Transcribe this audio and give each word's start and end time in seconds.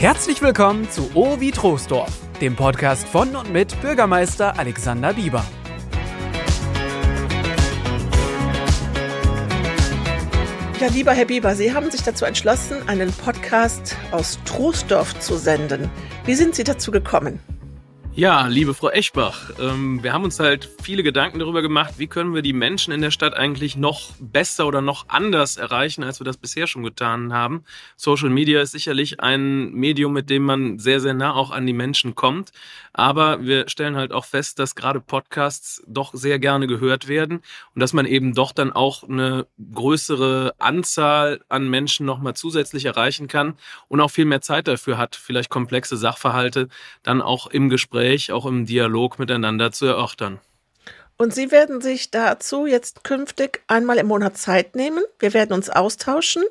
Herzlich 0.00 0.40
willkommen 0.40 0.90
zu 0.90 1.10
O 1.12 1.40
wie 1.40 1.50
Troisdorf, 1.50 2.10
dem 2.40 2.56
Podcast 2.56 3.06
von 3.06 3.36
und 3.36 3.52
mit 3.52 3.78
Bürgermeister 3.82 4.58
Alexander 4.58 5.12
Bieber. 5.12 5.44
Ja, 10.80 10.86
lieber 10.86 11.12
Herr 11.12 11.26
Bieber, 11.26 11.54
Sie 11.54 11.74
haben 11.74 11.90
sich 11.90 12.02
dazu 12.02 12.24
entschlossen, 12.24 12.78
einen 12.88 13.12
Podcast 13.12 13.94
aus 14.10 14.38
Troisdorf 14.46 15.20
zu 15.20 15.36
senden. 15.36 15.90
Wie 16.24 16.34
sind 16.34 16.54
Sie 16.54 16.64
dazu 16.64 16.90
gekommen? 16.90 17.38
Ja, 18.20 18.48
liebe 18.48 18.74
Frau 18.74 18.90
Eschbach, 18.90 19.48
ähm, 19.58 20.02
wir 20.02 20.12
haben 20.12 20.24
uns 20.24 20.38
halt 20.40 20.68
viele 20.82 21.02
Gedanken 21.02 21.38
darüber 21.38 21.62
gemacht, 21.62 21.94
wie 21.96 22.06
können 22.06 22.34
wir 22.34 22.42
die 22.42 22.52
Menschen 22.52 22.92
in 22.92 23.00
der 23.00 23.10
Stadt 23.10 23.32
eigentlich 23.32 23.76
noch 23.78 24.10
besser 24.20 24.66
oder 24.66 24.82
noch 24.82 25.06
anders 25.08 25.56
erreichen, 25.56 26.04
als 26.04 26.20
wir 26.20 26.26
das 26.26 26.36
bisher 26.36 26.66
schon 26.66 26.82
getan 26.82 27.32
haben. 27.32 27.64
Social 27.96 28.28
Media 28.28 28.60
ist 28.60 28.72
sicherlich 28.72 29.20
ein 29.20 29.72
Medium, 29.72 30.12
mit 30.12 30.28
dem 30.28 30.42
man 30.42 30.78
sehr, 30.78 31.00
sehr 31.00 31.14
nah 31.14 31.32
auch 31.32 31.50
an 31.50 31.66
die 31.66 31.72
Menschen 31.72 32.14
kommt. 32.14 32.50
Aber 32.92 33.42
wir 33.42 33.70
stellen 33.70 33.96
halt 33.96 34.12
auch 34.12 34.26
fest, 34.26 34.58
dass 34.58 34.74
gerade 34.74 35.00
Podcasts 35.00 35.82
doch 35.86 36.12
sehr 36.12 36.38
gerne 36.38 36.66
gehört 36.66 37.08
werden 37.08 37.40
und 37.74 37.80
dass 37.80 37.94
man 37.94 38.04
eben 38.04 38.34
doch 38.34 38.52
dann 38.52 38.70
auch 38.70 39.02
eine 39.02 39.46
größere 39.72 40.56
Anzahl 40.58 41.40
an 41.48 41.70
Menschen 41.70 42.04
nochmal 42.04 42.34
zusätzlich 42.34 42.84
erreichen 42.84 43.28
kann 43.28 43.54
und 43.88 44.02
auch 44.02 44.10
viel 44.10 44.26
mehr 44.26 44.42
Zeit 44.42 44.68
dafür 44.68 44.98
hat, 44.98 45.16
vielleicht 45.16 45.48
komplexe 45.48 45.96
Sachverhalte 45.96 46.68
dann 47.02 47.22
auch 47.22 47.46
im 47.46 47.70
Gespräch 47.70 48.09
Gespräch, 48.10 48.32
auch 48.32 48.46
im 48.46 48.66
Dialog 48.66 49.18
miteinander 49.18 49.70
zu 49.70 49.86
erörtern. 49.86 50.38
Und 51.16 51.34
Sie 51.34 51.50
werden 51.50 51.80
sich 51.80 52.10
dazu 52.10 52.66
jetzt 52.66 53.04
künftig 53.04 53.62
einmal 53.68 53.98
im 53.98 54.06
Monat 54.06 54.36
Zeit 54.36 54.74
nehmen. 54.74 55.04
Wir 55.18 55.34
werden 55.34 55.52
uns 55.52 55.68
austauschen 55.70 56.42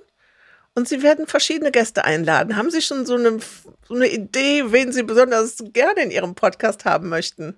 und 0.76 0.88
Sie 0.88 1.02
werden 1.02 1.28
verschiedene 1.28 1.72
Gäste 1.72 2.06
einladen. 2.06 2.56
Haben 2.56 2.70
Sie 2.70 2.82
schon 2.82 3.06
so 3.06 3.16
eine, 3.16 3.40
so 3.88 3.96
eine 3.96 4.08
Idee, 4.08 4.66
wen 4.68 4.92
Sie 4.92 5.04
besonders 5.04 5.58
gerne 5.74 6.04
in 6.04 6.12
Ihrem 6.12 6.36
Podcast 6.36 6.86
haben 6.86 7.10
möchten? 7.10 7.56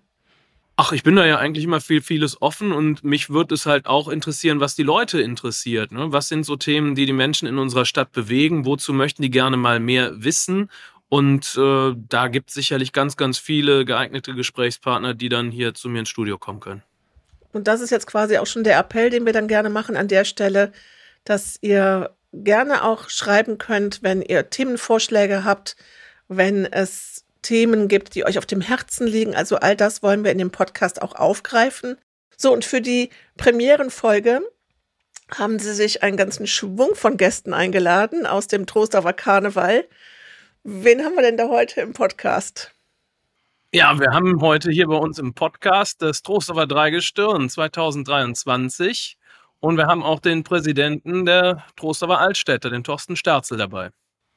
Ach, 0.78 0.94
ich 0.94 1.04
bin 1.04 1.16
da 1.16 1.26
ja 1.28 1.38
eigentlich 1.38 1.66
immer 1.66 1.82
viel, 1.82 2.02
vieles 2.02 2.42
offen 2.42 2.72
und 2.72 3.04
mich 3.04 3.30
würde 3.30 3.54
es 3.54 3.68
halt 3.68 3.86
auch 3.86 4.08
interessieren, 4.08 4.62
was 4.62 4.76
die 4.76 4.84
Leute 4.84 5.22
interessiert. 5.22 5.92
Ne? 5.92 6.12
Was 6.12 6.28
sind 6.28 6.44
so 6.44 6.56
Themen, 6.56 6.96
die 6.96 7.06
die 7.06 7.14
Menschen 7.14 7.48
in 7.48 7.60
unserer 7.60 7.86
Stadt 7.86 8.14
bewegen? 8.14 8.66
Wozu 8.66 8.94
möchten 8.94 9.22
die 9.22 9.30
gerne 9.30 9.58
mal 9.58 9.80
mehr 9.80 10.24
wissen? 10.24 10.72
Und 11.14 11.58
äh, 11.58 11.94
da 12.08 12.30
gibt 12.30 12.52
es 12.52 12.56
sicherlich 12.56 12.94
ganz, 12.94 13.18
ganz 13.18 13.38
viele 13.38 13.84
geeignete 13.84 14.34
Gesprächspartner, 14.34 15.14
die 15.14 15.28
dann 15.28 15.52
hier 15.52 15.74
zu 15.74 15.90
mir 15.90 16.00
ins 16.00 16.10
Studio 16.10 16.38
kommen 16.38 16.62
können. 16.62 16.84
Und 17.52 17.68
das 17.68 17.82
ist 17.82 17.90
jetzt 17.90 18.08
quasi 18.08 18.38
auch 18.38 18.48
schon 18.48 18.64
der 18.64 18.80
Appell, 18.80 19.10
den 19.10 19.26
wir 19.26 19.34
dann 19.34 19.50
gerne 19.50 19.70
machen 19.70 19.98
an 19.98 20.08
der 20.08 20.24
Stelle, 20.24 20.72
dass 21.26 21.58
ihr 21.60 22.16
gerne 22.32 22.86
auch 22.86 23.10
schreiben 23.10 23.58
könnt, 23.58 24.04
wenn 24.04 24.22
ihr 24.22 24.50
Themenvorschläge 24.50 25.44
habt, 25.44 25.76
wenn 26.30 26.64
es 26.64 27.26
Themen 27.42 27.90
gibt, 27.90 28.16
die 28.16 28.24
euch 28.26 28.38
auf 28.38 28.46
dem 28.46 28.62
Herzen 28.62 29.06
liegen. 29.06 29.36
Also 29.36 29.58
all 29.58 29.76
das 29.76 30.02
wollen 30.02 30.24
wir 30.24 30.32
in 30.32 30.38
dem 30.38 30.52
Podcast 30.52 31.02
auch 31.02 31.16
aufgreifen. 31.16 31.98
So, 32.38 32.54
und 32.54 32.64
für 32.64 32.80
die 32.80 33.10
Premierenfolge 33.36 34.44
haben 35.30 35.60
sie 35.60 35.74
sich 35.74 36.04
einen 36.04 36.16
ganzen 36.16 36.48
Schwung 36.48 36.96
von 36.96 37.18
Gästen 37.18 37.54
eingeladen 37.54 38.26
aus 38.26 38.48
dem 38.48 38.66
Trostorfer 38.66 39.12
Karneval. 39.12 39.84
Wen 40.64 41.04
haben 41.04 41.16
wir 41.16 41.24
denn 41.24 41.38
da 41.38 41.48
heute 41.48 41.82
im 41.82 41.94
Podcast? 41.94 42.72
Ja, 43.74 44.00
wir 44.00 44.12
haben 44.12 44.42
heute 44.42 44.70
hier 44.70 44.86
bei 44.86 44.96
uns 44.96 45.18
im 45.18 45.34
Podcast 45.34 46.04
das 46.04 46.22
Trostorfer 46.22 46.68
Dreigestirn 46.68 47.50
2023 47.50 49.18
und 49.60 49.78
wir 49.78 49.88
haben 49.88 50.04
auch 50.04 50.20
den 50.20 50.44
Präsidenten 50.44 51.26
der 51.26 51.66
Trostorfer 51.78 52.20
Altstädte, 52.20 52.70
den 52.70 52.84
Thorsten 52.84 53.16
Sterzel, 53.16 53.58
dabei. 53.58 53.90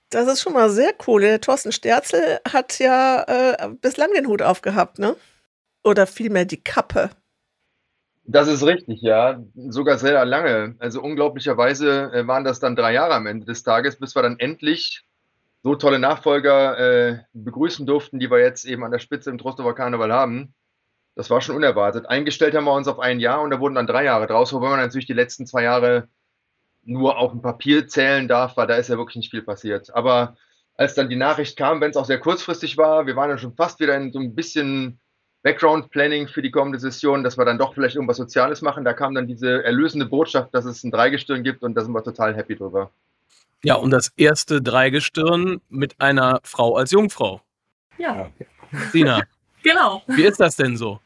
Das 0.08 0.26
ist 0.26 0.40
schon 0.40 0.54
mal 0.54 0.70
sehr 0.70 0.94
cool. 1.06 1.20
Der 1.20 1.42
Thorsten 1.42 1.72
Sterzel 1.72 2.40
hat 2.50 2.78
ja 2.78 3.24
äh, 3.24 3.68
bislang 3.82 4.10
den 4.14 4.26
Hut 4.26 4.40
aufgehabt, 4.40 4.98
ne? 4.98 5.16
Oder 5.82 6.06
vielmehr 6.06 6.46
die 6.46 6.62
Kappe. 6.64 7.10
Das 8.24 8.48
ist 8.48 8.64
richtig, 8.64 9.02
ja. 9.02 9.44
Sogar 9.54 9.98
sehr 9.98 10.24
lange. 10.24 10.74
Also 10.78 11.02
unglaublicherweise 11.02 12.10
äh, 12.14 12.26
waren 12.26 12.44
das 12.44 12.60
dann 12.60 12.76
drei 12.76 12.94
Jahre 12.94 13.12
am 13.12 13.26
Ende 13.26 13.44
des 13.44 13.62
Tages, 13.62 13.98
bis 13.98 14.14
wir 14.16 14.22
dann 14.22 14.38
endlich 14.38 15.04
so 15.64 15.74
tolle 15.74 15.98
Nachfolger 15.98 16.78
äh, 16.78 17.18
begrüßen 17.32 17.86
durften, 17.86 18.20
die 18.20 18.30
wir 18.30 18.38
jetzt 18.38 18.66
eben 18.66 18.84
an 18.84 18.90
der 18.92 18.98
Spitze 18.98 19.30
im 19.30 19.38
Trostower 19.38 19.74
Karneval 19.74 20.12
haben. 20.12 20.54
Das 21.16 21.30
war 21.30 21.40
schon 21.40 21.56
unerwartet. 21.56 22.06
Eingestellt 22.06 22.54
haben 22.54 22.66
wir 22.66 22.74
uns 22.74 22.86
auf 22.86 22.98
ein 22.98 23.18
Jahr 23.18 23.40
und 23.40 23.50
da 23.50 23.60
wurden 23.60 23.74
dann 23.74 23.86
drei 23.86 24.04
Jahre 24.04 24.26
draus, 24.26 24.52
wobei 24.52 24.68
man 24.68 24.78
natürlich 24.78 25.06
die 25.06 25.14
letzten 25.14 25.46
zwei 25.46 25.62
Jahre 25.62 26.08
nur 26.84 27.16
auf 27.16 27.30
dem 27.30 27.40
Papier 27.40 27.88
zählen 27.88 28.28
darf, 28.28 28.58
weil 28.58 28.66
da 28.66 28.76
ist 28.76 28.88
ja 28.88 28.98
wirklich 28.98 29.16
nicht 29.16 29.30
viel 29.30 29.40
passiert. 29.40 29.94
Aber 29.94 30.36
als 30.76 30.94
dann 30.94 31.08
die 31.08 31.16
Nachricht 31.16 31.56
kam, 31.56 31.80
wenn 31.80 31.90
es 31.90 31.96
auch 31.96 32.04
sehr 32.04 32.20
kurzfristig 32.20 32.76
war, 32.76 33.06
wir 33.06 33.16
waren 33.16 33.30
dann 33.30 33.38
schon 33.38 33.54
fast 33.54 33.80
wieder 33.80 33.96
in 33.96 34.12
so 34.12 34.18
ein 34.18 34.34
bisschen 34.34 35.00
Background-Planning 35.44 36.28
für 36.28 36.42
die 36.42 36.50
kommende 36.50 36.78
Session, 36.78 37.24
dass 37.24 37.38
wir 37.38 37.46
dann 37.46 37.58
doch 37.58 37.72
vielleicht 37.72 37.94
irgendwas 37.94 38.18
Soziales 38.18 38.60
machen. 38.60 38.84
Da 38.84 38.92
kam 38.92 39.14
dann 39.14 39.26
diese 39.26 39.64
erlösende 39.64 40.04
Botschaft, 40.04 40.54
dass 40.54 40.66
es 40.66 40.84
ein 40.84 40.90
Dreigestirn 40.90 41.42
gibt 41.42 41.62
und 41.62 41.74
da 41.74 41.82
sind 41.82 41.92
wir 41.92 42.04
total 42.04 42.34
happy 42.34 42.54
drüber. 42.54 42.90
Ja, 43.64 43.76
und 43.76 43.90
das 43.90 44.12
erste 44.16 44.60
Dreigestirn 44.60 45.60
mit 45.70 45.98
einer 45.98 46.40
Frau 46.44 46.76
als 46.76 46.90
Jungfrau. 46.90 47.40
Ja. 47.96 48.30
Sina. 48.92 49.22
genau. 49.62 50.02
Wie 50.06 50.24
ist 50.24 50.38
das 50.38 50.56
denn 50.56 50.76
so? 50.76 51.00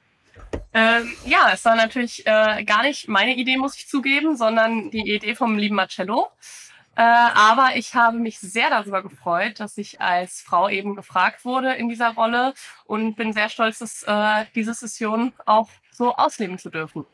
Ähm, 0.75 1.13
ja, 1.25 1.51
es 1.53 1.65
war 1.65 1.77
natürlich 1.77 2.27
äh, 2.27 2.65
gar 2.65 2.83
nicht 2.83 3.07
meine 3.09 3.37
Idee, 3.37 3.57
muss 3.57 3.77
ich 3.77 3.89
zugeben, 3.89 4.37
sondern 4.37 4.91
die 4.91 5.15
Idee 5.15 5.37
vom 5.37 5.57
lieben 5.57 5.77
Marcello. 5.77 6.29
Äh, 6.97 7.03
aber 7.03 7.77
ich 7.77 7.95
habe 7.95 8.19
mich 8.19 8.41
sehr 8.41 8.71
darüber 8.71 9.03
gefreut, 9.03 9.61
dass 9.61 9.79
ich 9.79 10.01
als 10.01 10.41
Frau 10.41 10.69
eben 10.69 10.97
gefragt 10.97 11.45
wurde 11.45 11.75
in 11.75 11.89
dieser 11.89 12.15
Rolle 12.15 12.55
und 12.87 13.15
bin 13.15 13.33
sehr 13.33 13.51
stolz, 13.51 13.79
dass 13.79 14.03
äh, 14.03 14.47
diese 14.57 14.75
Session 14.75 15.33
auch 15.47 15.69
so 15.93 16.13
ausleben 16.13 16.59
zu 16.59 16.71
dürfen. 16.71 17.07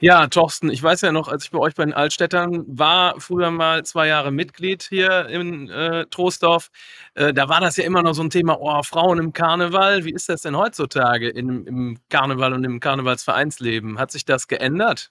Ja, 0.00 0.28
Torsten, 0.28 0.70
ich 0.70 0.80
weiß 0.80 1.00
ja 1.00 1.10
noch, 1.10 1.26
als 1.26 1.42
ich 1.42 1.50
bei 1.50 1.58
euch 1.58 1.74
bei 1.74 1.84
den 1.84 1.92
Altstädtern 1.92 2.64
war, 2.68 3.20
früher 3.20 3.50
mal 3.50 3.84
zwei 3.84 4.06
Jahre 4.06 4.30
Mitglied 4.30 4.84
hier 4.84 5.26
in 5.26 5.68
äh, 5.70 6.06
Troisdorf, 6.06 6.70
äh, 7.14 7.34
da 7.34 7.48
war 7.48 7.60
das 7.60 7.76
ja 7.78 7.82
immer 7.82 8.04
noch 8.04 8.12
so 8.12 8.22
ein 8.22 8.30
Thema, 8.30 8.58
oh, 8.60 8.80
Frauen 8.84 9.18
im 9.18 9.32
Karneval. 9.32 10.04
Wie 10.04 10.12
ist 10.12 10.28
das 10.28 10.42
denn 10.42 10.56
heutzutage 10.56 11.28
in, 11.28 11.66
im 11.66 11.98
Karneval 12.10 12.52
und 12.52 12.62
im 12.62 12.78
Karnevalsvereinsleben? 12.78 13.98
Hat 13.98 14.12
sich 14.12 14.24
das 14.24 14.46
geändert? 14.46 15.10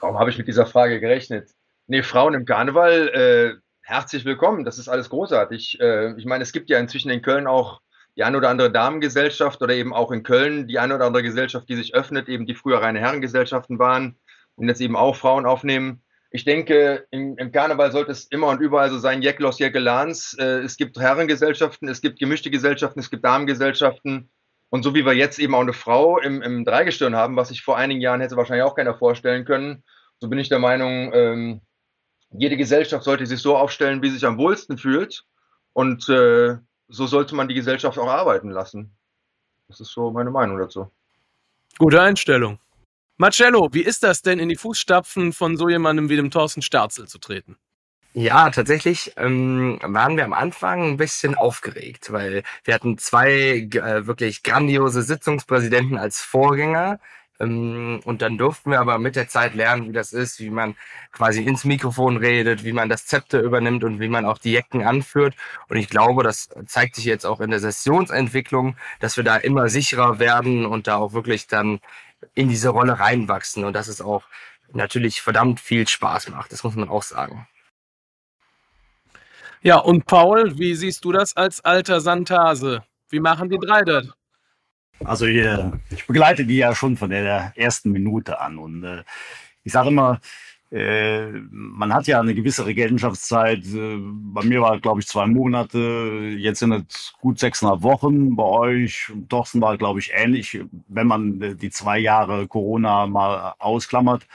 Warum 0.00 0.18
habe 0.18 0.28
ich 0.28 0.36
mit 0.36 0.48
dieser 0.48 0.66
Frage 0.66 1.00
gerechnet? 1.00 1.52
Nee, 1.86 2.02
Frauen 2.02 2.34
im 2.34 2.44
Karneval, 2.44 3.08
äh, 3.08 3.54
herzlich 3.80 4.26
willkommen, 4.26 4.66
das 4.66 4.76
ist 4.76 4.88
alles 4.88 5.08
großartig. 5.08 5.80
Äh, 5.80 6.12
ich 6.18 6.26
meine, 6.26 6.42
es 6.42 6.52
gibt 6.52 6.68
ja 6.68 6.78
inzwischen 6.78 7.08
in 7.08 7.22
Köln 7.22 7.46
auch 7.46 7.80
die 8.18 8.24
eine 8.24 8.36
oder 8.36 8.50
andere 8.50 8.70
Damengesellschaft 8.70 9.62
oder 9.62 9.72
eben 9.74 9.94
auch 9.94 10.10
in 10.10 10.22
Köln 10.22 10.68
die 10.68 10.78
eine 10.78 10.94
oder 10.94 11.06
andere 11.06 11.22
Gesellschaft, 11.22 11.70
die 11.70 11.76
sich 11.76 11.94
öffnet, 11.94 12.28
eben 12.28 12.44
die 12.44 12.54
früher 12.54 12.82
reine 12.82 13.00
Herrengesellschaften 13.00 13.78
waren 13.78 14.18
und 14.56 14.68
jetzt 14.68 14.80
eben 14.80 14.96
auch 14.96 15.16
Frauen 15.16 15.46
aufnehmen. 15.46 16.02
Ich 16.30 16.44
denke, 16.44 17.06
im, 17.10 17.38
im 17.38 17.52
Karneval 17.52 17.92
sollte 17.92 18.12
es 18.12 18.24
immer 18.26 18.48
und 18.48 18.60
überall 18.60 18.90
so 18.90 18.98
sein, 18.98 19.22
Jeklos, 19.22 19.58
Jekelans. 19.58 20.36
Äh, 20.38 20.60
es 20.60 20.76
gibt 20.76 20.98
Herrengesellschaften, 20.98 21.88
es 21.88 22.00
gibt 22.00 22.18
gemischte 22.18 22.50
Gesellschaften, 22.50 23.00
es 23.00 23.10
gibt 23.10 23.24
Damengesellschaften. 23.24 24.30
Und 24.68 24.82
so 24.82 24.94
wie 24.94 25.06
wir 25.06 25.12
jetzt 25.12 25.38
eben 25.38 25.54
auch 25.54 25.60
eine 25.60 25.72
Frau 25.72 26.18
im, 26.18 26.42
im 26.42 26.64
Dreigestirn 26.64 27.14
haben, 27.14 27.36
was 27.36 27.48
sich 27.48 27.62
vor 27.62 27.76
einigen 27.76 28.00
Jahren 28.00 28.20
hätte 28.20 28.36
wahrscheinlich 28.36 28.64
auch 28.64 28.74
keiner 28.74 28.98
vorstellen 28.98 29.44
können, 29.44 29.84
so 30.18 30.28
bin 30.28 30.38
ich 30.38 30.48
der 30.48 30.58
Meinung, 30.58 31.12
ähm, 31.14 31.60
jede 32.30 32.56
Gesellschaft 32.56 33.04
sollte 33.04 33.26
sich 33.26 33.40
so 33.40 33.56
aufstellen, 33.56 34.02
wie 34.02 34.08
sie 34.08 34.14
sich 34.14 34.26
am 34.26 34.38
wohlsten 34.38 34.78
fühlt. 34.78 35.24
Und 35.72 36.08
äh, 36.08 36.56
so 36.88 37.06
sollte 37.06 37.34
man 37.34 37.48
die 37.48 37.54
Gesellschaft 37.54 37.98
auch 37.98 38.08
arbeiten 38.08 38.50
lassen. 38.50 38.96
Das 39.68 39.80
ist 39.80 39.92
so 39.92 40.10
meine 40.10 40.30
Meinung 40.30 40.58
dazu. 40.58 40.90
Gute 41.78 42.00
Einstellung. 42.00 42.58
Marcello, 43.18 43.70
wie 43.72 43.80
ist 43.82 44.02
das 44.02 44.20
denn, 44.20 44.38
in 44.38 44.50
die 44.50 44.56
Fußstapfen 44.56 45.32
von 45.32 45.56
so 45.56 45.68
jemandem 45.70 46.10
wie 46.10 46.16
dem 46.16 46.30
Thorsten 46.30 46.60
Starzel 46.60 47.08
zu 47.08 47.18
treten? 47.18 47.56
Ja, 48.12 48.50
tatsächlich 48.50 49.12
ähm, 49.16 49.78
waren 49.82 50.16
wir 50.16 50.24
am 50.24 50.32
Anfang 50.32 50.82
ein 50.82 50.96
bisschen 50.96 51.34
aufgeregt, 51.34 52.12
weil 52.12 52.42
wir 52.64 52.74
hatten 52.74 52.98
zwei 52.98 53.68
äh, 53.72 54.06
wirklich 54.06 54.42
grandiose 54.42 55.02
Sitzungspräsidenten 55.02 55.98
als 55.98 56.20
Vorgänger. 56.22 56.98
Ähm, 57.40 58.00
und 58.04 58.22
dann 58.22 58.38
durften 58.38 58.70
wir 58.70 58.80
aber 58.80 58.98
mit 58.98 59.16
der 59.16 59.28
Zeit 59.28 59.54
lernen, 59.54 59.88
wie 59.88 59.92
das 59.92 60.12
ist, 60.12 60.40
wie 60.40 60.50
man 60.50 60.76
quasi 61.12 61.42
ins 61.42 61.64
Mikrofon 61.64 62.16
redet, 62.16 62.64
wie 62.64 62.72
man 62.72 62.88
das 62.88 63.06
Zepter 63.06 63.40
übernimmt 63.40 63.84
und 63.84 64.00
wie 64.00 64.08
man 64.08 64.24
auch 64.24 64.38
die 64.38 64.52
Jecken 64.52 64.82
anführt. 64.82 65.34
Und 65.68 65.76
ich 65.76 65.88
glaube, 65.88 66.22
das 66.22 66.48
zeigt 66.66 66.96
sich 66.96 67.04
jetzt 67.04 67.26
auch 67.26 67.40
in 67.40 67.50
der 67.50 67.60
Sessionsentwicklung, 67.60 68.76
dass 69.00 69.16
wir 69.16 69.24
da 69.24 69.36
immer 69.36 69.68
sicherer 69.68 70.18
werden 70.18 70.66
und 70.66 70.86
da 70.86 70.96
auch 70.96 71.12
wirklich 71.12 71.46
dann 71.46 71.80
in 72.34 72.48
diese 72.48 72.70
Rolle 72.70 72.98
reinwachsen 72.98 73.64
und 73.64 73.72
dass 73.72 73.88
es 73.88 74.00
auch 74.00 74.24
natürlich 74.72 75.20
verdammt 75.20 75.60
viel 75.60 75.86
Spaß 75.86 76.28
macht. 76.30 76.52
Das 76.52 76.64
muss 76.64 76.74
man 76.74 76.88
auch 76.88 77.02
sagen. 77.02 77.46
Ja, 79.62 79.78
und 79.78 80.06
Paul, 80.06 80.58
wie 80.58 80.74
siehst 80.74 81.04
du 81.04 81.12
das 81.12 81.36
als 81.36 81.64
alter 81.64 82.00
Santase? 82.00 82.84
Wie 83.08 83.20
machen 83.20 83.48
die 83.48 83.58
drei 83.58 83.82
das? 83.82 84.12
Also 85.04 85.26
ich 85.26 86.06
begleite 86.06 86.44
die 86.44 86.56
ja 86.56 86.74
schon 86.74 86.96
von 86.96 87.10
der 87.10 87.52
ersten 87.56 87.90
Minute 87.90 88.40
an 88.40 88.58
und 88.58 88.84
äh, 88.84 89.04
ich 89.62 89.72
sage 89.72 89.88
immer, 89.88 90.20
Äh, 90.70 91.30
man 91.50 91.94
hat 91.94 92.08
ja 92.08 92.20
eine 92.20 92.34
gewisse 92.34 92.66
Regentschaftszeit. 92.66 93.64
Äh, 93.66 93.98
bei 94.00 94.42
mir 94.44 94.60
war, 94.60 94.80
glaube 94.80 95.00
ich, 95.00 95.06
zwei 95.06 95.26
Monate. 95.26 96.34
Jetzt 96.36 96.58
sind 96.58 96.72
es 96.72 97.14
gut 97.20 97.38
sechseinhalb 97.38 97.82
Wochen 97.82 98.34
bei 98.34 98.42
euch. 98.42 99.12
Thorsten 99.28 99.60
war, 99.60 99.76
glaube 99.78 100.00
ich, 100.00 100.12
ähnlich, 100.12 100.60
wenn 100.88 101.06
man 101.06 101.40
äh, 101.40 101.54
die 101.54 101.70
zwei 101.70 101.98
Jahre 101.98 102.48
Corona 102.48 103.06
mal 103.06 103.54
ausklammert. 103.58 104.26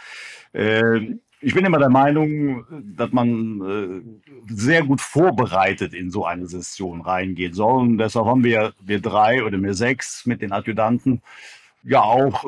Ich 0.54 1.54
bin 1.54 1.64
immer 1.64 1.80
der 1.80 1.90
Meinung, 1.90 2.66
dass 2.98 3.14
man 3.14 4.20
sehr 4.48 4.84
gut 4.84 5.00
vorbereitet 5.00 5.94
in 5.94 6.12
so 6.12 6.26
eine 6.26 6.48
Session 6.48 7.00
reingehen 7.00 7.54
soll. 7.54 7.80
Und 7.80 7.98
deshalb 7.98 8.26
haben 8.26 8.44
wir, 8.44 8.74
wir 8.82 9.00
drei 9.00 9.42
oder 9.46 9.58
wir 9.64 9.74
sechs 9.74 10.26
mit 10.26 10.42
den 10.42 10.52
Adjutanten 10.52 11.22
ja 11.84 12.02
auch 12.02 12.44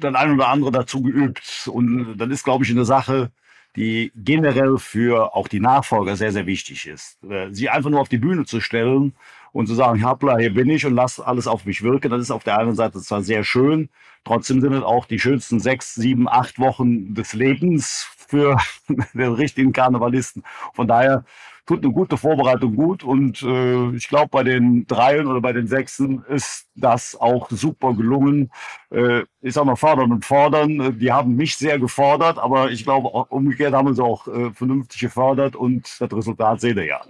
dann 0.00 0.16
ein 0.16 0.32
oder 0.32 0.48
andere 0.48 0.72
dazu 0.72 1.02
geübt. 1.02 1.68
Und 1.72 2.16
dann 2.16 2.30
ist, 2.30 2.44
glaube 2.44 2.64
ich, 2.64 2.70
eine 2.70 2.84
Sache, 2.84 3.30
die 3.76 4.12
generell 4.16 4.78
für 4.78 5.34
auch 5.34 5.48
die 5.48 5.60
Nachfolger 5.60 6.16
sehr, 6.16 6.32
sehr 6.32 6.46
wichtig 6.46 6.86
ist. 6.86 7.22
Äh, 7.24 7.48
sie 7.52 7.68
einfach 7.68 7.90
nur 7.90 8.00
auf 8.00 8.08
die 8.08 8.18
Bühne 8.18 8.44
zu 8.44 8.60
stellen 8.60 9.14
und 9.52 9.66
zu 9.66 9.74
sagen, 9.74 10.04
Hoppla, 10.04 10.38
hier 10.38 10.52
bin 10.52 10.70
ich 10.70 10.84
und 10.86 10.94
lass 10.94 11.20
alles 11.20 11.46
auf 11.46 11.64
mich 11.66 11.82
wirken, 11.82 12.10
das 12.10 12.22
ist 12.22 12.30
auf 12.30 12.44
der 12.44 12.58
einen 12.58 12.74
Seite 12.74 13.00
zwar 13.00 13.22
sehr 13.22 13.44
schön, 13.44 13.88
trotzdem 14.24 14.60
sind 14.60 14.72
es 14.72 14.82
auch 14.82 15.06
die 15.06 15.18
schönsten 15.18 15.60
sechs, 15.60 15.94
sieben, 15.94 16.28
acht 16.28 16.58
Wochen 16.58 17.14
des 17.14 17.32
Lebens 17.32 18.08
für 18.28 18.58
den 19.14 19.32
richtigen 19.34 19.72
Karnevalisten. 19.72 20.42
Von 20.74 20.88
daher 20.88 21.24
tut 21.70 21.84
eine 21.84 21.92
gute 21.92 22.16
Vorbereitung 22.16 22.74
gut 22.74 23.04
und 23.04 23.42
äh, 23.42 23.90
ich 23.94 24.08
glaube, 24.08 24.28
bei 24.28 24.42
den 24.42 24.88
Dreien 24.88 25.28
oder 25.28 25.40
bei 25.40 25.52
den 25.52 25.68
Sechsen 25.68 26.24
ist 26.24 26.66
das 26.74 27.14
auch 27.14 27.48
super 27.48 27.94
gelungen. 27.94 28.50
Äh, 28.90 29.20
ich 29.40 29.54
sag 29.54 29.66
mal, 29.66 29.76
fördern 29.76 30.10
und 30.10 30.24
fordern. 30.24 30.98
Die 30.98 31.12
haben 31.12 31.36
mich 31.36 31.56
sehr 31.56 31.78
gefordert, 31.78 32.40
aber 32.40 32.72
ich 32.72 32.82
glaube, 32.82 33.08
umgekehrt 33.08 33.72
haben 33.72 33.94
sie 33.94 34.02
auch 34.02 34.26
äh, 34.26 34.50
vernünftig 34.52 35.00
gefördert 35.00 35.54
und 35.54 35.96
das 36.00 36.12
Resultat 36.12 36.60
seht 36.60 36.76
ihr 36.76 36.86
ja. 36.86 37.02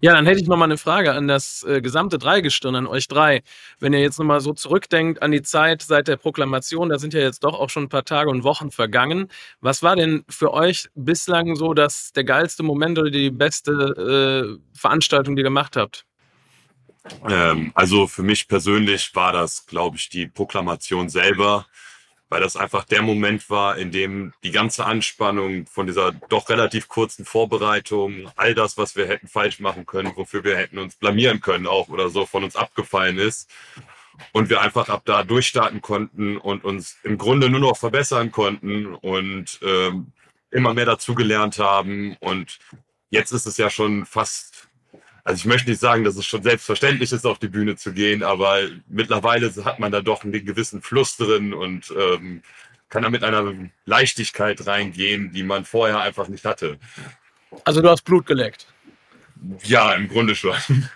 Ja, 0.00 0.14
dann 0.14 0.26
hätte 0.26 0.40
ich 0.40 0.46
noch 0.46 0.56
mal 0.56 0.64
eine 0.64 0.78
Frage 0.78 1.12
an 1.12 1.28
das 1.28 1.62
äh, 1.64 1.80
gesamte 1.80 2.18
Dreigestirn, 2.18 2.74
an 2.74 2.86
euch 2.86 3.08
drei. 3.08 3.42
Wenn 3.78 3.92
ihr 3.92 4.00
jetzt 4.00 4.18
noch 4.18 4.26
mal 4.26 4.40
so 4.40 4.52
zurückdenkt 4.52 5.22
an 5.22 5.32
die 5.32 5.42
Zeit 5.42 5.82
seit 5.82 6.08
der 6.08 6.16
Proklamation, 6.16 6.88
da 6.88 6.98
sind 6.98 7.14
ja 7.14 7.20
jetzt 7.20 7.44
doch 7.44 7.58
auch 7.58 7.70
schon 7.70 7.84
ein 7.84 7.88
paar 7.88 8.04
Tage 8.04 8.30
und 8.30 8.44
Wochen 8.44 8.70
vergangen. 8.70 9.28
Was 9.60 9.82
war 9.82 9.96
denn 9.96 10.24
für 10.28 10.52
euch 10.52 10.88
bislang 10.94 11.56
so 11.56 11.74
das, 11.74 12.12
der 12.12 12.24
geilste 12.24 12.62
Moment 12.62 12.98
oder 12.98 13.10
die 13.10 13.30
beste 13.30 13.72
äh, 13.72 14.76
Veranstaltung, 14.78 15.36
die 15.36 15.40
ihr 15.40 15.44
gemacht 15.44 15.76
habt? 15.76 16.04
Ähm, 17.28 17.72
also 17.74 18.06
für 18.06 18.22
mich 18.22 18.48
persönlich 18.48 19.14
war 19.14 19.32
das, 19.32 19.66
glaube 19.66 19.96
ich, 19.96 20.08
die 20.08 20.26
Proklamation 20.26 21.08
selber 21.08 21.66
weil 22.28 22.40
das 22.40 22.56
einfach 22.56 22.84
der 22.84 23.02
Moment 23.02 23.48
war, 23.50 23.76
in 23.78 23.90
dem 23.90 24.32
die 24.42 24.50
ganze 24.50 24.84
Anspannung 24.84 25.66
von 25.66 25.86
dieser 25.86 26.12
doch 26.12 26.48
relativ 26.48 26.88
kurzen 26.88 27.24
Vorbereitung, 27.24 28.30
all 28.36 28.54
das, 28.54 28.76
was 28.76 28.96
wir 28.96 29.06
hätten 29.06 29.28
falsch 29.28 29.60
machen 29.60 29.86
können, 29.86 30.12
wofür 30.16 30.42
wir 30.42 30.56
hätten 30.56 30.78
uns 30.78 30.96
blamieren 30.96 31.40
können 31.40 31.66
auch 31.66 31.88
oder 31.88 32.08
so, 32.08 32.26
von 32.26 32.44
uns 32.44 32.56
abgefallen 32.56 33.18
ist. 33.18 33.50
Und 34.32 34.48
wir 34.48 34.62
einfach 34.62 34.88
ab 34.88 35.02
da 35.04 35.24
durchstarten 35.24 35.82
konnten 35.82 36.38
und 36.38 36.64
uns 36.64 36.96
im 37.02 37.18
Grunde 37.18 37.50
nur 37.50 37.60
noch 37.60 37.76
verbessern 37.76 38.32
konnten 38.32 38.94
und 38.94 39.60
ähm, 39.62 40.12
immer 40.50 40.72
mehr 40.72 40.86
dazugelernt 40.86 41.58
haben. 41.58 42.16
Und 42.20 42.58
jetzt 43.10 43.32
ist 43.32 43.46
es 43.46 43.58
ja 43.58 43.68
schon 43.68 44.06
fast 44.06 44.55
also 45.26 45.40
ich 45.40 45.46
möchte 45.46 45.68
nicht 45.68 45.80
sagen, 45.80 46.04
dass 46.04 46.14
es 46.14 46.24
schon 46.24 46.44
selbstverständlich 46.44 47.10
ist, 47.10 47.26
auf 47.26 47.40
die 47.40 47.48
Bühne 47.48 47.74
zu 47.74 47.92
gehen, 47.92 48.22
aber 48.22 48.60
mittlerweile 48.86 49.52
hat 49.64 49.80
man 49.80 49.90
da 49.90 50.00
doch 50.00 50.22
einen 50.22 50.32
gewissen 50.32 50.82
Fluss 50.82 51.16
drin 51.16 51.52
und 51.52 51.92
ähm, 51.98 52.42
kann 52.90 53.02
da 53.02 53.10
mit 53.10 53.24
einer 53.24 53.52
Leichtigkeit 53.86 54.64
reingehen, 54.68 55.32
die 55.32 55.42
man 55.42 55.64
vorher 55.64 55.98
einfach 55.98 56.28
nicht 56.28 56.44
hatte. 56.44 56.78
Also 57.64 57.82
du 57.82 57.90
hast 57.90 58.02
Blut 58.02 58.24
geleckt. 58.24 58.68
Ja, 59.64 59.94
im 59.94 60.08
Grunde 60.08 60.36
schon. 60.36 60.56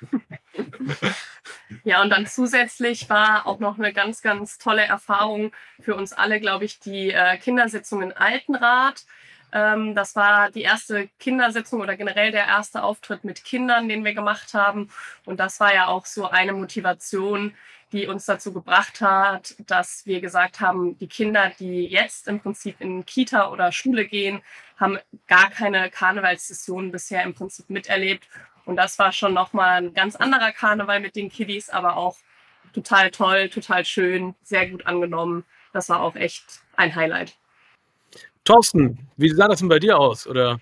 Ja, 1.85 2.03
und 2.03 2.11
dann 2.11 2.27
zusätzlich 2.27 3.09
war 3.09 3.47
auch 3.47 3.61
noch 3.61 3.79
eine 3.79 3.93
ganz, 3.93 4.23
ganz 4.23 4.59
tolle 4.59 4.83
Erfahrung 4.83 5.53
für 5.81 5.95
uns 5.95 6.13
alle, 6.13 6.41
glaube 6.41 6.65
ich, 6.65 6.81
die 6.81 7.11
äh, 7.11 7.37
Kindersitzung 7.39 8.03
in 8.03 8.13
Altenrath. 8.13 9.05
Ähm, 9.53 9.95
das 9.95 10.17
war 10.17 10.51
die 10.51 10.63
erste 10.63 11.09
Kindersitzung 11.19 11.81
oder 11.81 11.97
generell 11.97 12.31
der 12.31 12.47
erste 12.47 12.83
Auftritt 12.83 13.25
mit 13.25 13.45
Kindern, 13.45 13.89
den 13.89 14.05
wir 14.05 14.15
gemacht 14.15 14.55
haben. 14.55 14.89
Und 15.25 15.41
das 15.41 15.61
war 15.61 15.75
ja 15.75 15.87
auch 15.89 16.07
so 16.07 16.29
eine 16.29 16.53
Motivation, 16.53 17.55
die 17.93 18.07
uns 18.07 18.25
dazu 18.27 18.53
gebracht 18.53 19.01
hat, 19.01 19.57
dass 19.67 20.07
wir 20.07 20.21
gesagt 20.21 20.61
haben, 20.61 20.97
die 20.99 21.09
Kinder, 21.09 21.51
die 21.59 21.87
jetzt 21.87 22.29
im 22.29 22.41
Prinzip 22.41 22.81
in 22.81 23.05
Kita 23.05 23.51
oder 23.51 23.73
Schule 23.73 24.07
gehen, 24.07 24.43
haben 24.77 24.99
gar 25.27 25.51
keine 25.51 25.91
Karnevalssession 25.91 26.93
bisher 26.93 27.23
im 27.25 27.35
Prinzip 27.35 27.69
miterlebt. 27.69 28.29
Und 28.65 28.77
das 28.77 28.99
war 28.99 29.13
schon 29.13 29.35
nochmal 29.35 29.83
ein 29.83 29.95
ganz 29.95 30.17
anderer 30.17 30.53
Karneval 30.53 31.01
mit 31.01 31.17
den 31.17 31.31
Kiddies, 31.31 31.71
aber 31.71 31.97
auch 31.97 32.17
total 32.73 33.11
toll, 33.11 33.49
total 33.49 33.85
schön, 33.85 34.35
sehr 34.43 34.69
gut 34.69 34.87
angenommen. 34.87 35.45
Das 35.73 35.89
war 35.89 36.01
auch 36.01 36.15
echt 36.15 36.63
ein 36.77 36.95
Highlight. 36.95 37.40
Thorsten, 38.45 38.99
wie 39.17 39.29
sah 39.31 39.49
das 39.49 39.61
denn 39.61 39.69
bei 39.69 39.79
dir 39.79 39.99
aus? 39.99 40.27
Oder 40.27 40.61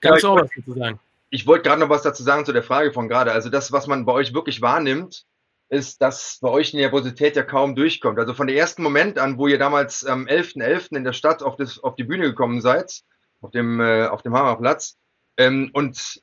kannst 0.00 0.22
ja, 0.22 0.28
du 0.28 0.34
auch 0.34 0.42
was 0.42 0.50
dazu 0.54 0.72
sagen? 0.72 1.00
Ich 1.30 1.46
wollte 1.46 1.68
gerade 1.68 1.80
noch 1.80 1.88
was 1.88 2.02
dazu 2.02 2.22
sagen 2.22 2.44
zu 2.44 2.52
der 2.52 2.62
Frage 2.62 2.92
von 2.92 3.08
gerade. 3.08 3.32
Also 3.32 3.50
das, 3.50 3.70
was 3.72 3.86
man 3.86 4.04
bei 4.04 4.12
euch 4.12 4.34
wirklich 4.34 4.60
wahrnimmt, 4.60 5.24
ist, 5.68 6.02
dass 6.02 6.38
bei 6.42 6.48
euch 6.48 6.72
die 6.72 6.78
Nervosität 6.78 7.36
ja 7.36 7.44
kaum 7.44 7.76
durchkommt. 7.76 8.18
Also 8.18 8.34
von 8.34 8.48
dem 8.48 8.56
ersten 8.56 8.82
Moment 8.82 9.18
an, 9.18 9.38
wo 9.38 9.46
ihr 9.46 9.58
damals 9.58 10.04
am 10.04 10.26
11.11. 10.26 10.56
.11. 10.56 10.96
in 10.96 11.04
der 11.04 11.12
Stadt 11.12 11.42
auf, 11.42 11.56
das, 11.56 11.78
auf 11.78 11.94
die 11.94 12.04
Bühne 12.04 12.24
gekommen 12.24 12.60
seid, 12.60 13.02
auf 13.40 13.52
dem, 13.52 13.80
äh, 13.80 14.06
auf 14.06 14.22
dem 14.22 14.34
Hammerplatz, 14.34 14.98
ähm, 15.36 15.70
und 15.72 16.20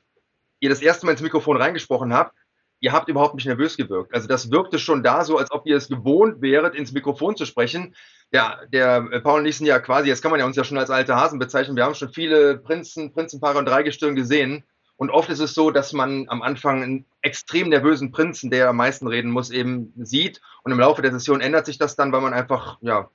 ihr 0.60 0.68
das 0.68 0.82
erste 0.82 1.06
Mal 1.06 1.12
ins 1.12 1.22
Mikrofon 1.22 1.56
reingesprochen 1.56 2.12
habt, 2.12 2.36
ihr 2.80 2.92
habt 2.92 3.08
überhaupt 3.08 3.34
nicht 3.34 3.46
nervös 3.46 3.76
gewirkt. 3.76 4.14
Also 4.14 4.28
das 4.28 4.50
wirkte 4.50 4.78
schon 4.78 5.02
da 5.02 5.24
so, 5.24 5.38
als 5.38 5.50
ob 5.50 5.66
ihr 5.66 5.76
es 5.76 5.88
gewohnt 5.88 6.42
wäret, 6.42 6.74
ins 6.74 6.92
Mikrofon 6.92 7.36
zu 7.36 7.46
sprechen. 7.46 7.94
Ja, 8.30 8.58
der 8.72 9.08
äh, 9.10 9.20
Paul 9.20 9.40
und 9.40 9.46
ich 9.46 9.56
sind 9.56 9.66
ja 9.66 9.78
quasi, 9.78 10.08
jetzt 10.08 10.20
kann 10.22 10.30
man 10.30 10.40
ja 10.40 10.46
uns 10.46 10.56
ja 10.56 10.64
schon 10.64 10.78
als 10.78 10.90
alte 10.90 11.16
Hasen 11.16 11.38
bezeichnen. 11.38 11.76
Wir 11.76 11.84
haben 11.84 11.94
schon 11.94 12.10
viele 12.10 12.58
Prinzen, 12.58 13.12
Prinzenpaare 13.12 13.58
und 13.58 13.66
Dreigestirn 13.66 14.14
gesehen. 14.14 14.64
Und 14.96 15.10
oft 15.10 15.30
ist 15.30 15.38
es 15.38 15.54
so, 15.54 15.70
dass 15.70 15.92
man 15.92 16.28
am 16.28 16.42
Anfang 16.42 16.82
einen 16.82 17.04
extrem 17.22 17.68
nervösen 17.68 18.10
Prinzen, 18.10 18.50
der 18.50 18.68
am 18.68 18.76
meisten 18.76 19.06
reden 19.06 19.30
muss, 19.30 19.50
eben 19.50 19.92
sieht. 19.96 20.40
Und 20.64 20.72
im 20.72 20.80
Laufe 20.80 21.02
der 21.02 21.12
Session 21.12 21.40
ändert 21.40 21.66
sich 21.66 21.78
das 21.78 21.96
dann, 21.96 22.12
weil 22.12 22.20
man 22.20 22.34
einfach, 22.34 22.78
ja, 22.80 23.08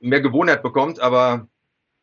mehr 0.00 0.20
Gewohnheit 0.20 0.62
bekommt. 0.62 1.00
Aber 1.00 1.48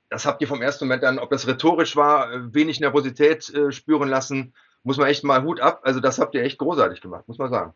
das 0.10 0.26
habt 0.26 0.42
ihr 0.42 0.48
vom 0.48 0.62
ersten 0.62 0.86
Moment 0.86 1.06
an, 1.06 1.20
ob 1.20 1.30
das 1.30 1.48
rhetorisch 1.48 1.96
war, 1.96 2.32
äh, 2.32 2.54
wenig 2.54 2.80
Nervosität 2.80 3.50
äh, 3.54 3.72
spüren 3.72 4.10
lassen 4.10 4.54
muss 4.84 4.98
man 4.98 5.08
echt 5.08 5.24
mal 5.24 5.44
Hut 5.44 5.60
ab. 5.60 5.82
Also 5.84 6.00
das 6.00 6.20
habt 6.20 6.36
ihr 6.36 6.44
echt 6.44 6.58
großartig 6.58 7.02
gemacht, 7.02 7.28
muss 7.28 7.38
man 7.38 7.50
sagen. 7.50 7.74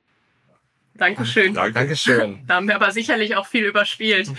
Dankeschön. 0.97 1.53
Dankeschön. 1.53 2.39
Da 2.47 2.55
haben 2.55 2.67
wir 2.67 2.75
aber 2.75 2.91
sicherlich 2.91 3.35
auch 3.35 3.45
viel 3.45 3.65
überspielt. 3.65 4.29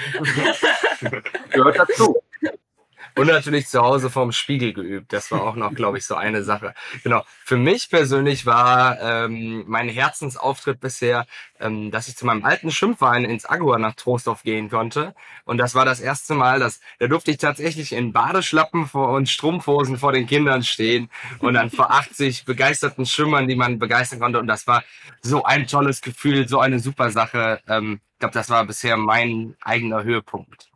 Gehört 1.51 1.79
dazu. 1.79 2.17
Und 3.19 3.27
natürlich 3.27 3.69
zu 3.69 3.81
Hause 3.81 4.11
vorm 4.11 4.33
Spiegel 4.33 4.73
geübt. 4.73 5.13
Das 5.13 5.31
war 5.31 5.43
auch 5.43 5.57
noch, 5.57 5.75
glaube 5.75 5.99
ich, 5.99 6.05
so 6.05 6.15
eine 6.15 6.43
Sache. 6.43 6.75
Genau. 7.03 7.25
Für 7.45 7.57
mich 7.57 7.91
persönlich 7.91 8.47
war 8.47 9.01
ähm, 9.01 9.65
mein 9.67 9.89
Herzensauftritt 9.89 10.81
bisher, 10.81 11.27
ähm, 11.61 11.91
dass 11.91 12.09
ich 12.09 12.17
zu 12.17 12.27
meinem 12.27 12.45
alten 12.45 12.71
Schimpfverein 12.71 13.25
ins 13.25 13.49
Agua 13.49 13.79
nach 13.79 13.95
Trostorf 13.95 14.43
gehen 14.43 14.71
konnte. 14.71 15.15
Und 15.45 15.59
das 15.59 15.75
war 15.75 15.85
das 15.85 16.01
erste 16.01 16.35
Mal, 16.35 16.61
dass 16.61 16.81
da 16.99 17.07
durfte 17.07 17.31
ich 17.31 17.39
tatsächlich 17.39 17.93
in 17.93 18.13
Badeschlappen 18.13 18.85
und 18.85 19.29
Strumpfhosen 19.29 19.99
vor 19.99 20.13
den 20.13 20.27
Kindern 20.27 20.63
stehen 20.63 21.11
und 21.41 21.55
dann 21.55 21.71
vor 21.71 21.91
80 21.91 22.45
begeisterten 22.45 23.07
Schimmern, 23.07 23.49
die 23.49 23.57
man 23.57 23.79
begeistern 23.79 24.21
konnte. 24.21 24.39
Und 24.39 24.47
das 24.47 24.67
war 24.67 24.85
so 25.23 25.45
ein 25.45 25.67
tolles 25.67 26.01
Gefühl, 26.01 26.49
so 26.49 26.61
eine 26.61 26.79
super 26.79 27.11
Sache. 27.11 27.61
Ähm, 27.69 28.01
ich 28.13 28.19
glaube, 28.21 28.35
das 28.35 28.51
war 28.51 28.65
bisher 28.67 28.97
mein 28.97 29.57
eigener 29.61 30.03
Höhepunkt. 30.03 30.68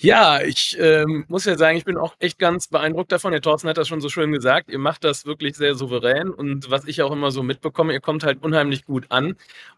Ja, 0.00 0.40
ich 0.42 0.76
ähm, 0.78 1.24
muss 1.26 1.44
ja 1.44 1.56
sagen, 1.58 1.76
ich 1.76 1.84
bin 1.84 1.96
auch 1.96 2.14
echt 2.20 2.38
ganz 2.38 2.68
beeindruckt 2.68 3.10
davon. 3.10 3.32
Der 3.32 3.40
Thorsten 3.40 3.68
hat 3.68 3.78
das 3.78 3.88
schon 3.88 4.00
so 4.00 4.08
schön 4.08 4.30
gesagt. 4.30 4.70
Ihr 4.70 4.78
macht 4.78 5.02
das 5.02 5.26
wirklich 5.26 5.56
sehr 5.56 5.74
souverän 5.74 6.30
und 6.30 6.70
was 6.70 6.84
ich 6.86 7.02
auch 7.02 7.10
immer 7.10 7.32
so 7.32 7.42
mitbekomme, 7.42 7.92
ihr 7.92 8.00
kommt 8.00 8.22
halt 8.22 8.40
unheimlich 8.44 8.84
gut 8.84 9.06
an. 9.10 9.30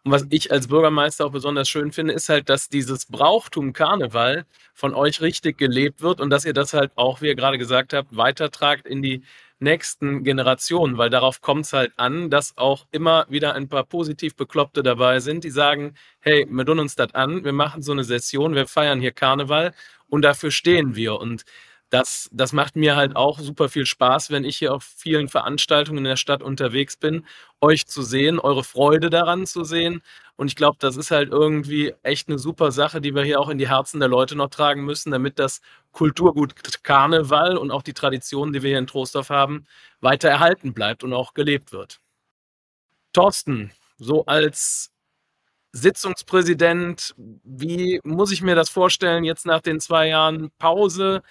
Und 0.05 0.12
was 0.12 0.27
ich 0.29 0.53
als 0.53 0.69
Bürgermeister 0.69 1.25
auch 1.25 1.33
besonders 1.33 1.71
schön 1.71 1.91
finde, 1.91 2.12
ist 2.12 2.29
halt, 2.29 2.50
dass 2.50 2.69
dieses 2.69 3.07
Brauchtum 3.07 3.73
Karneval 3.73 4.45
von 4.75 4.95
euch 4.95 5.23
richtig 5.23 5.57
gelebt 5.57 6.03
wird 6.03 6.21
und 6.21 6.29
dass 6.29 6.45
ihr 6.45 6.53
das 6.53 6.75
halt 6.75 6.93
auch, 6.97 7.23
wie 7.23 7.29
ihr 7.29 7.35
gerade 7.35 7.57
gesagt 7.57 7.95
habt, 7.95 8.15
weitertragt 8.15 8.87
in 8.87 9.00
die 9.00 9.23
nächsten 9.61 10.25
Generationen, 10.25 10.99
weil 10.99 11.11
darauf 11.11 11.40
kommt 11.40 11.67
es 11.67 11.73
halt 11.73 11.93
an, 11.97 12.31
dass 12.31 12.57
auch 12.57 12.87
immer 12.90 13.26
wieder 13.29 13.55
ein 13.55 13.69
paar 13.69 13.85
positiv 13.85 14.35
Bekloppte 14.37 14.83
dabei 14.83 15.21
sind, 15.21 15.45
die 15.45 15.50
sagen, 15.50 15.95
hey, 16.21 16.47
wir 16.50 16.64
tun 16.67 16.81
uns 16.81 16.97
das 16.97 17.14
an, 17.14 17.45
wir 17.45 17.52
machen 17.52 17.83
so 17.83 17.93
eine 17.93 18.05
Session, 18.05 18.55
wir 18.55 18.67
feiern 18.67 19.00
hier 19.00 19.12
Karneval 19.12 19.73
und 20.09 20.23
dafür 20.23 20.50
stehen 20.50 20.97
wir. 20.97 21.21
Und 21.21 21.45
das, 21.90 22.31
das 22.33 22.52
macht 22.52 22.76
mir 22.76 22.97
halt 22.97 23.17
auch 23.17 23.38
super 23.40 23.69
viel 23.69 23.85
Spaß, 23.85 24.31
wenn 24.31 24.45
ich 24.45 24.57
hier 24.57 24.73
auf 24.73 24.85
vielen 24.85 25.29
Veranstaltungen 25.29 25.99
in 25.99 26.05
der 26.05 26.17
Stadt 26.17 26.43
unterwegs 26.43 26.97
bin, 26.97 27.26
euch 27.61 27.87
zu 27.87 28.02
sehen, 28.02 28.38
eure 28.38 28.64
Freude 28.64 29.11
daran 29.11 29.45
zu 29.47 29.64
sehen 29.64 30.02
Und 30.40 30.47
ich 30.47 30.56
glaube, 30.56 30.78
das 30.80 30.97
ist 30.97 31.11
halt 31.11 31.28
irgendwie 31.28 31.92
echt 32.02 32.30
eine 32.30 32.38
super 32.38 32.73
Sache, 32.73 33.02
die 33.02 33.14
wir 33.14 33.23
hier 33.23 33.38
auch 33.40 33.50
in 33.50 33.59
die 33.59 33.68
Herzen 33.68 34.00
der 34.00 34.09
Leute 34.09 34.37
noch 34.37 34.49
tragen 34.49 34.87
müssen, 34.87 35.11
damit 35.11 35.38
das 35.38 35.61
Kulturgut 35.92 36.54
Karneval 36.82 37.59
und 37.59 37.70
auch 37.70 37.82
die 37.82 37.92
Tradition, 37.92 38.50
die 38.54 38.62
wir 38.62 38.70
hier 38.70 38.78
in 38.78 38.87
Trostorf 38.87 39.28
haben, 39.28 39.66
weiter 40.00 40.30
erhalten 40.30 40.73
bleibt 40.73 41.04
und 41.04 41.12
auch 41.12 41.35
gelebt 41.35 41.73
wird. 41.73 42.00
Thorsten, 43.12 43.70
so 43.99 44.25
als 44.25 44.90
Sitzungspräsident, 45.73 47.14
wie 47.44 48.00
muss 48.02 48.32
ich 48.32 48.40
mir 48.40 48.54
das 48.54 48.70
vorstellen 48.70 49.25
jetzt 49.25 49.44
nach 49.44 49.61
den 49.61 49.78
zwei 49.78 50.09
Jahren 50.09 50.50
Pause? 50.59 51.23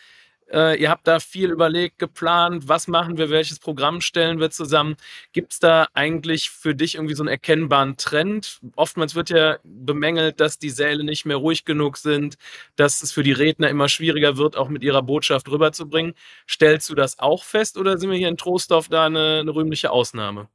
Äh, 0.52 0.82
ihr 0.82 0.90
habt 0.90 1.08
da 1.08 1.20
viel 1.20 1.52
überlegt, 1.52 2.00
geplant, 2.00 2.68
was 2.68 2.88
machen 2.88 3.18
wir, 3.18 3.30
welches 3.30 3.60
Programm 3.60 4.02
stellen 4.02 4.40
wir 4.40 4.50
zusammen. 4.50 4.96
Gibt 5.32 5.54
es 5.54 5.60
da 5.60 5.88
eigentlich 5.94 6.50
für 6.50 6.74
dich 6.74 6.96
irgendwie 6.96 7.14
so 7.14 7.24
einen 7.24 7.30
erkennbaren 7.30 7.98
Trend? 7.98 8.60
Oftmals 8.76 9.16
wird 9.16 9.30
ja 9.30 9.58
bemängelt, 9.64 10.40
dass 10.40 10.58
die 10.58 10.72
Säle 10.72 11.04
nicht 11.04 11.26
mehr 11.26 11.38
ruhig 11.38 11.66
genug 11.66 11.98
sind, 11.98 12.38
dass 12.76 13.04
es 13.04 13.12
für 13.12 13.24
die 13.24 13.32
Redner 13.32 13.70
immer 13.70 13.90
schwieriger 13.90 14.38
wird, 14.38 14.58
auch 14.58 14.70
mit 14.70 14.84
ihrer 14.84 15.04
Botschaft 15.04 15.50
rüberzubringen. 15.50 16.14
Stellst 16.48 16.90
du 16.90 16.96
das 16.96 17.20
auch 17.20 17.44
fest 17.44 17.78
oder 17.78 17.98
sind 17.98 18.10
wir 18.10 18.18
hier 18.18 18.30
in 18.30 18.38
Trostorf 18.38 18.90
da 18.90 19.06
eine, 19.06 19.40
eine 19.42 19.54
rühmliche 19.54 19.92
Ausnahme? 19.92 20.50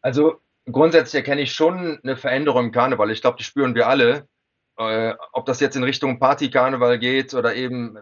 Also 0.00 0.40
grundsätzlich 0.70 1.14
erkenne 1.14 1.42
ich 1.42 1.52
schon 1.52 2.00
eine 2.02 2.16
Veränderung 2.16 2.66
im 2.66 2.72
Karneval. 2.72 3.10
Ich 3.10 3.20
glaube, 3.20 3.38
die 3.38 3.44
spüren 3.44 3.74
wir 3.74 3.88
alle. 3.88 4.28
Äh, 4.78 5.14
ob 5.32 5.44
das 5.44 5.60
jetzt 5.60 5.76
in 5.76 5.84
Richtung 5.84 6.18
Party-Karneval 6.18 6.98
geht 6.98 7.34
oder 7.34 7.54
eben, 7.54 7.98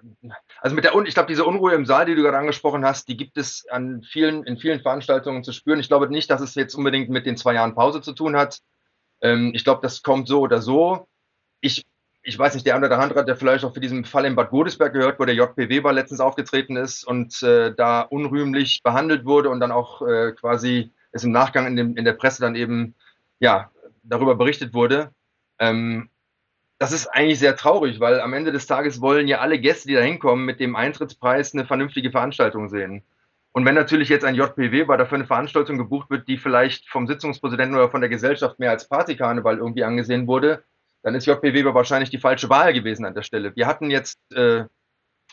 also 0.60 0.76
mit 0.76 0.84
der, 0.84 0.94
ich 1.04 1.14
glaube, 1.14 1.26
diese 1.26 1.44
Unruhe 1.44 1.74
im 1.74 1.84
Saal, 1.84 2.06
die 2.06 2.14
du 2.14 2.22
gerade 2.22 2.38
angesprochen 2.38 2.84
hast, 2.84 3.08
die 3.08 3.16
gibt 3.16 3.36
es 3.36 3.66
an 3.68 4.02
vielen, 4.02 4.44
in 4.44 4.56
vielen 4.56 4.80
Veranstaltungen 4.80 5.42
zu 5.42 5.52
spüren. 5.52 5.80
Ich 5.80 5.88
glaube 5.88 6.08
nicht, 6.08 6.30
dass 6.30 6.40
es 6.40 6.54
jetzt 6.54 6.74
unbedingt 6.74 7.10
mit 7.10 7.26
den 7.26 7.36
zwei 7.36 7.54
Jahren 7.54 7.74
Pause 7.74 8.02
zu 8.02 8.12
tun 8.12 8.36
hat. 8.36 8.60
Ähm, 9.20 9.52
ich 9.54 9.64
glaube, 9.64 9.80
das 9.82 10.02
kommt 10.02 10.28
so 10.28 10.40
oder 10.40 10.62
so. 10.62 11.08
Ich, 11.60 11.84
ich 12.22 12.38
weiß 12.38 12.54
nicht, 12.54 12.66
der 12.66 12.76
andere 12.76 12.90
der 12.90 12.98
Handrat, 12.98 13.26
der 13.26 13.36
vielleicht 13.36 13.64
auch 13.64 13.74
für 13.74 13.80
diesen 13.80 14.04
Fall 14.04 14.24
in 14.24 14.36
Bad 14.36 14.50
Godesberg 14.50 14.92
gehört, 14.92 15.18
wo 15.18 15.24
der 15.24 15.34
JP 15.34 15.68
Weber 15.68 15.92
letztens 15.92 16.20
aufgetreten 16.20 16.76
ist 16.76 17.02
und 17.04 17.42
äh, 17.42 17.74
da 17.74 18.02
unrühmlich 18.02 18.82
behandelt 18.84 19.24
wurde 19.24 19.50
und 19.50 19.58
dann 19.58 19.72
auch 19.72 20.02
äh, 20.02 20.32
quasi 20.32 20.92
es 21.10 21.24
im 21.24 21.32
Nachgang 21.32 21.66
in, 21.66 21.76
dem, 21.76 21.96
in 21.96 22.04
der 22.04 22.12
Presse 22.12 22.42
dann 22.42 22.54
eben 22.54 22.94
ja 23.40 23.72
darüber 24.04 24.36
berichtet 24.36 24.72
wurde. 24.72 25.12
Ähm, 25.58 26.09
das 26.80 26.92
ist 26.92 27.08
eigentlich 27.08 27.38
sehr 27.38 27.56
traurig, 27.56 28.00
weil 28.00 28.20
am 28.22 28.32
Ende 28.32 28.52
des 28.52 28.66
Tages 28.66 29.02
wollen 29.02 29.28
ja 29.28 29.40
alle 29.40 29.60
Gäste, 29.60 29.86
die 29.86 29.94
da 29.94 30.00
hinkommen, 30.00 30.46
mit 30.46 30.60
dem 30.60 30.74
Eintrittspreis 30.74 31.52
eine 31.52 31.66
vernünftige 31.66 32.10
Veranstaltung 32.10 32.70
sehen. 32.70 33.04
Und 33.52 33.66
wenn 33.66 33.74
natürlich 33.74 34.08
jetzt 34.08 34.24
ein 34.24 34.34
JPW 34.34 34.84
bei 34.84 34.96
dafür 34.96 35.16
eine 35.16 35.26
Veranstaltung 35.26 35.76
gebucht 35.76 36.08
wird, 36.08 36.26
die 36.26 36.38
vielleicht 36.38 36.88
vom 36.88 37.06
Sitzungspräsidenten 37.06 37.76
oder 37.76 37.90
von 37.90 38.00
der 38.00 38.08
Gesellschaft 38.08 38.58
mehr 38.58 38.70
als 38.70 38.88
Partykarneval 38.88 39.58
irgendwie 39.58 39.84
angesehen 39.84 40.26
wurde, 40.26 40.64
dann 41.02 41.14
ist 41.14 41.26
JPW 41.26 41.64
wahrscheinlich 41.74 42.08
die 42.08 42.18
falsche 42.18 42.48
Wahl 42.48 42.72
gewesen 42.72 43.04
an 43.04 43.14
der 43.14 43.24
Stelle. 43.24 43.54
Wir 43.54 43.66
hatten 43.66 43.90
jetzt 43.90 44.18
äh, 44.32 44.64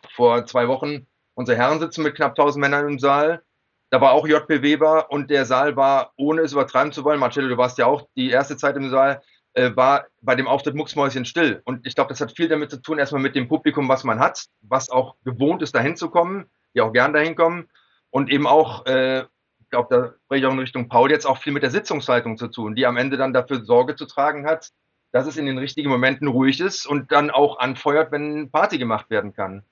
vor 0.09 0.45
zwei 0.47 0.67
Wochen 0.67 1.07
unser 1.33 1.55
Herrensitzen 1.55 2.03
mit 2.03 2.15
knapp 2.15 2.31
1000 2.31 2.61
Männern 2.61 2.89
im 2.89 2.99
Saal. 2.99 3.41
Da 3.89 4.01
war 4.01 4.11
auch 4.11 4.27
JP 4.27 4.63
Weber 4.63 5.11
und 5.11 5.29
der 5.29 5.45
Saal 5.45 5.77
war, 5.77 6.11
ohne 6.17 6.41
es 6.41 6.51
übertreiben 6.51 6.91
zu 6.91 7.05
wollen, 7.05 7.21
Marcello, 7.21 7.47
du 7.47 7.57
warst 7.57 7.77
ja 7.77 7.85
auch 7.85 8.09
die 8.17 8.31
erste 8.31 8.57
Zeit 8.57 8.75
im 8.75 8.89
Saal, 8.89 9.21
äh, 9.57 9.75
war 9.75 10.05
bei 10.21 10.35
dem 10.35 10.47
Auftritt 10.47 10.75
Mucksmäuschen 10.75 11.25
still. 11.25 11.61
Und 11.65 11.85
ich 11.87 11.95
glaube, 11.95 12.09
das 12.09 12.21
hat 12.21 12.31
viel 12.31 12.47
damit 12.47 12.69
zu 12.69 12.81
tun, 12.81 12.99
erstmal 12.99 13.21
mit 13.21 13.35
dem 13.35 13.47
Publikum, 13.47 13.89
was 13.89 14.03
man 14.03 14.19
hat, 14.19 14.45
was 14.61 14.89
auch 14.89 15.15
gewohnt 15.25 15.63
ist, 15.63 15.73
dahin 15.73 15.95
zu 15.95 16.09
kommen, 16.09 16.45
die 16.75 16.81
auch 16.81 16.93
gern 16.93 17.11
dahin 17.11 17.35
kommen. 17.35 17.67
Und 18.11 18.29
eben 18.29 18.45
auch, 18.45 18.85
äh, 18.85 19.21
ich 19.59 19.69
glaube, 19.71 19.87
da 19.89 20.13
spreche 20.25 20.41
ich 20.41 20.45
auch 20.45 20.53
in 20.53 20.59
Richtung 20.59 20.87
Paul, 20.87 21.09
jetzt 21.09 21.25
auch 21.25 21.39
viel 21.39 21.53
mit 21.53 21.63
der 21.63 21.71
Sitzungsleitung 21.71 22.37
zu 22.37 22.47
tun, 22.47 22.75
die 22.75 22.85
am 22.85 22.97
Ende 22.97 23.17
dann 23.17 23.33
dafür 23.33 23.65
Sorge 23.65 23.95
zu 23.95 24.05
tragen 24.05 24.45
hat, 24.45 24.69
dass 25.11 25.25
es 25.25 25.37
in 25.37 25.47
den 25.47 25.57
richtigen 25.57 25.89
Momenten 25.89 26.27
ruhig 26.27 26.59
ist 26.59 26.85
und 26.85 27.11
dann 27.11 27.31
auch 27.31 27.57
anfeuert, 27.57 28.11
wenn 28.11 28.51
Party 28.51 28.77
gemacht 28.77 29.09
werden 29.09 29.33
kann. 29.33 29.63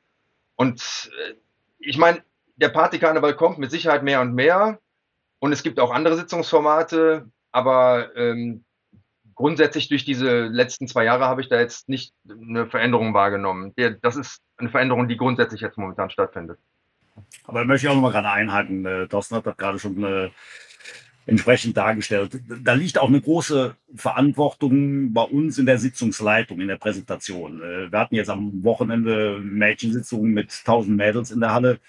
Und 0.55 1.11
äh, 1.29 1.33
ich 1.77 1.99
meine, 1.99 2.23
der 2.55 2.69
Partykarneval 2.69 3.35
kommt 3.35 3.59
mit 3.59 3.69
Sicherheit 3.69 4.01
mehr 4.01 4.21
und 4.21 4.33
mehr. 4.33 4.79
Und 5.37 5.51
es 5.51 5.61
gibt 5.61 5.79
auch 5.79 5.91
andere 5.91 6.15
Sitzungsformate, 6.15 7.29
aber 7.51 8.15
ähm, 8.15 8.64
grundsätzlich 9.35 9.89
durch 9.89 10.05
diese 10.05 10.45
letzten 10.45 10.87
zwei 10.87 11.03
Jahre 11.03 11.25
habe 11.25 11.41
ich 11.41 11.49
da 11.49 11.59
jetzt 11.59 11.89
nicht 11.89 12.13
eine 12.29 12.67
Veränderung 12.67 13.13
wahrgenommen. 13.13 13.73
Das 14.01 14.15
ist 14.15 14.41
eine 14.57 14.69
Veränderung, 14.69 15.07
die 15.07 15.17
grundsätzlich 15.17 15.61
jetzt 15.61 15.77
momentan 15.77 16.09
stattfindet. 16.09 16.57
Aber 17.43 17.59
da 17.59 17.65
möchte 17.65 17.85
ich 17.85 17.91
auch 17.91 17.95
noch 17.95 18.01
mal 18.01 18.11
gerade 18.11 18.29
einhaken. 18.29 18.85
Äh, 18.85 19.07
Thorsten 19.07 19.35
hat 19.35 19.45
das 19.45 19.57
gerade 19.57 19.79
schon 19.79 20.03
äh, 20.03 20.29
entsprechend 21.25 21.77
dargestellt. 21.77 22.39
Da 22.63 22.73
liegt 22.73 22.97
auch 22.97 23.07
eine 23.07 23.21
große 23.21 23.75
Verantwortung 23.95 25.13
bei 25.13 25.23
uns 25.23 25.57
in 25.57 25.65
der 25.65 25.77
Sitzungsleitung, 25.77 26.59
in 26.59 26.67
der 26.67 26.77
Präsentation. 26.77 27.61
Äh, 27.61 27.91
wir 27.91 27.99
hatten 27.99 28.15
jetzt 28.15 28.29
am 28.29 28.63
Wochenende 28.63 29.39
Mädchensitzungen 29.41 30.33
mit 30.33 30.51
1000 30.51 30.95
Mädels 30.95 31.31
in 31.31 31.39
der 31.39 31.53
Halle. 31.53 31.79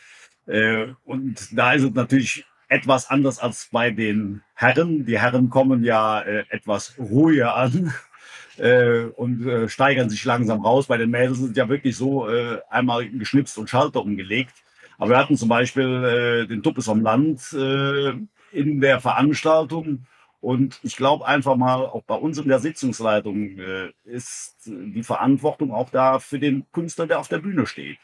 Und 1.03 1.59
da 1.59 1.73
ist 1.73 1.83
es 1.83 1.93
natürlich 1.93 2.45
etwas 2.69 3.09
anders 3.11 3.39
als 3.39 3.69
bei 3.71 3.91
den 3.91 4.43
Herren. 4.55 5.07
Die 5.07 5.19
Herren 5.19 5.51
kommen 5.51 5.85
ja 5.85 6.21
äh, 6.21 6.45
etwas 6.51 6.95
ruhiger 6.99 7.55
an 7.55 7.93
äh, 8.59 9.05
und 9.05 9.47
äh, 9.47 9.69
steigern 9.69 10.11
sich 10.11 10.25
langsam 10.25 10.61
raus. 10.65 10.87
Bei 10.87 10.97
den 10.97 11.11
Mädels 11.11 11.39
sind 11.39 11.57
ja 11.57 11.69
wirklich 11.69 11.97
so 11.97 12.29
äh, 12.29 12.59
einmal 12.69 13.09
geschnipst 13.09 13.59
und 13.59 13.71
Schalter 13.71 14.03
umgelegt. 14.03 14.55
Aber 14.99 15.11
wir 15.11 15.19
hatten 15.19 15.37
zum 15.37 15.49
Beispiel 15.49 16.05
äh, 16.05 16.47
den 16.47 16.63
Tuppes 16.63 16.87
vom 16.87 17.03
Land 17.03 17.53
äh, 17.53 18.15
in 18.53 18.81
der 18.81 19.01
Veranstaltung. 19.01 20.07
Und 20.41 20.79
ich 20.83 20.97
glaube 20.97 21.27
einfach 21.27 21.57
mal, 21.57 21.87
auch 21.87 22.03
bei 22.03 22.15
uns 22.15 22.39
in 22.39 22.49
der 22.49 22.61
Sitzungsleitung 22.61 23.59
ist 24.05 24.55
die 24.67 25.03
Verantwortung 25.03 25.73
auch 25.73 25.91
da 25.91 26.21
für 26.21 26.39
den 26.39 26.67
Künstler, 26.73 27.09
der 27.09 27.19
auf 27.19 27.27
der 27.27 27.39
Bühne 27.39 27.67
steht 27.67 27.99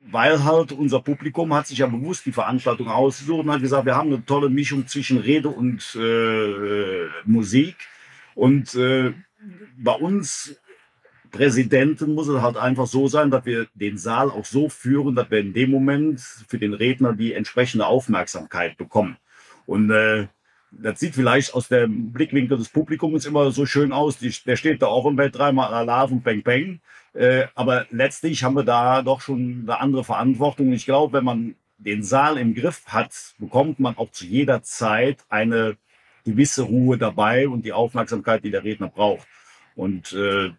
weil 0.00 0.44
halt 0.44 0.72
unser 0.72 1.00
Publikum 1.00 1.52
hat 1.54 1.66
sich 1.66 1.78
ja 1.78 1.86
bewusst 1.86 2.24
die 2.26 2.32
Veranstaltung 2.32 2.88
ausgesucht 2.88 3.44
und 3.44 3.50
hat 3.50 3.60
gesagt, 3.60 3.84
wir 3.84 3.96
haben 3.96 4.12
eine 4.12 4.24
tolle 4.24 4.48
Mischung 4.48 4.86
zwischen 4.86 5.18
Rede 5.18 5.48
und 5.48 5.94
äh, 5.94 7.06
Musik. 7.24 7.76
Und 8.34 8.74
äh, 8.74 9.12
bei 9.76 9.92
uns 9.92 10.56
Präsidenten 11.30 12.14
muss 12.14 12.28
es 12.28 12.40
halt 12.40 12.56
einfach 12.56 12.86
so 12.86 13.06
sein, 13.06 13.30
dass 13.30 13.44
wir 13.44 13.68
den 13.74 13.98
Saal 13.98 14.30
auch 14.30 14.44
so 14.44 14.68
führen, 14.68 15.14
dass 15.14 15.30
wir 15.30 15.38
in 15.38 15.52
dem 15.52 15.70
Moment 15.70 16.20
für 16.20 16.58
den 16.58 16.74
Redner 16.74 17.12
die 17.12 17.34
entsprechende 17.34 17.86
Aufmerksamkeit 17.86 18.76
bekommen. 18.76 19.16
Und 19.66 19.90
äh, 19.90 20.26
das 20.72 21.00
sieht 21.00 21.14
vielleicht 21.14 21.54
aus 21.54 21.68
dem 21.68 22.12
Blickwinkel 22.12 22.56
des 22.56 22.68
Publikums 22.68 23.26
immer 23.26 23.50
so 23.50 23.66
schön 23.66 23.92
aus. 23.92 24.18
Die, 24.18 24.32
der 24.46 24.56
steht 24.56 24.82
da 24.82 24.86
auch 24.86 25.06
im 25.06 25.16
Bett 25.16 25.36
dreimal 25.36 25.72
Alarv 25.72 26.10
und 26.12 26.22
Peng 26.22 26.42
Peng. 26.42 26.80
Äh, 27.12 27.46
aber 27.54 27.86
letztlich 27.90 28.44
haben 28.44 28.54
wir 28.54 28.64
da 28.64 29.02
doch 29.02 29.20
schon 29.20 29.62
eine 29.62 29.80
andere 29.80 30.04
Verantwortung. 30.04 30.72
Ich 30.72 30.84
glaube, 30.84 31.12
wenn 31.12 31.24
man 31.24 31.54
den 31.78 32.02
Saal 32.02 32.38
im 32.38 32.54
Griff 32.54 32.82
hat, 32.86 33.12
bekommt 33.38 33.80
man 33.80 33.96
auch 33.96 34.10
zu 34.12 34.26
jeder 34.26 34.62
Zeit 34.62 35.18
eine 35.28 35.76
gewisse 36.24 36.62
Ruhe 36.62 36.98
dabei 36.98 37.48
und 37.48 37.64
die 37.64 37.72
Aufmerksamkeit, 37.72 38.44
die 38.44 38.50
der 38.50 38.64
Redner 38.64 38.88
braucht. 38.88 39.26
Und 39.74 40.12
äh, 40.12 40.50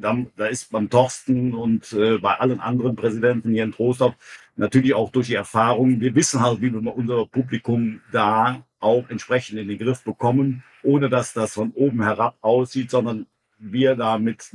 da, 0.00 0.16
da 0.36 0.46
ist 0.46 0.70
beim 0.70 0.90
Thorsten 0.90 1.54
und 1.54 1.92
äh, 1.92 2.18
bei 2.18 2.34
allen 2.34 2.60
anderen 2.60 2.94
Präsidenten 2.94 3.52
hier 3.52 3.64
in 3.64 3.72
Trostorf 3.72 4.14
natürlich 4.56 4.94
auch 4.94 5.10
durch 5.10 5.28
die 5.28 5.34
Erfahrung, 5.34 6.00
wir 6.00 6.14
wissen 6.14 6.40
halt, 6.40 6.60
wie 6.60 6.72
wir 6.72 6.94
unser 6.94 7.26
Publikum 7.26 8.00
da 8.12 8.62
auch 8.84 9.08
entsprechend 9.08 9.58
in 9.58 9.68
den 9.68 9.78
Griff 9.78 10.04
bekommen, 10.04 10.62
ohne 10.82 11.08
dass 11.08 11.32
das 11.32 11.54
von 11.54 11.72
oben 11.72 12.02
herab 12.02 12.36
aussieht, 12.40 12.90
sondern 12.90 13.26
wir 13.58 13.96
da 13.96 14.18
mit 14.18 14.50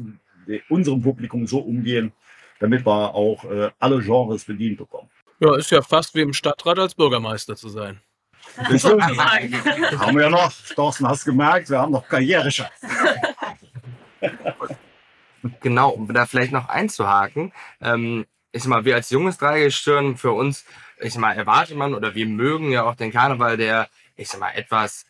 unserem 0.69 1.01
Publikum 1.01 1.47
so 1.47 1.59
umgehen, 1.59 2.11
damit 2.59 2.85
wir 2.85 3.13
auch 3.13 3.43
äh, 3.45 3.71
alle 3.79 4.01
Genres 4.01 4.45
bedient 4.45 4.77
bekommen. 4.77 5.09
Ja, 5.39 5.55
ist 5.55 5.71
ja 5.71 5.81
fast 5.81 6.15
wie 6.15 6.21
im 6.21 6.33
Stadtrat 6.33 6.79
als 6.79 6.95
Bürgermeister 6.95 7.55
zu 7.55 7.69
sein. 7.69 7.99
Das 8.69 8.83
haben 8.83 10.15
wir 10.15 10.23
ja 10.23 10.29
noch. 10.29 10.51
Thorsten, 10.75 11.07
hast 11.07 11.25
gemerkt, 11.25 11.69
wir 11.69 11.79
haben 11.79 11.91
noch 11.91 12.07
Karrierechancen. 12.07 12.89
genau, 15.61 15.91
um 15.91 16.11
da 16.13 16.25
vielleicht 16.25 16.51
noch 16.51 16.67
einzuhaken. 16.67 17.53
Ähm, 17.81 18.25
ich 18.51 18.63
sag 18.63 18.69
mal, 18.69 18.85
wir 18.85 18.95
als 18.95 19.09
junges 19.09 19.37
Dreigestirn, 19.37 20.17
für 20.17 20.31
uns, 20.31 20.65
ich 20.99 21.13
sag 21.13 21.21
mal, 21.21 21.33
erwartet 21.33 21.77
man 21.77 21.93
oder 21.93 22.15
wir 22.15 22.25
mögen 22.25 22.71
ja 22.71 22.83
auch 22.83 22.95
den 22.95 23.11
Karneval, 23.11 23.57
der, 23.57 23.87
ich 24.19 24.29
sag 24.29 24.39
mal, 24.39 24.51
etwas 24.51 25.05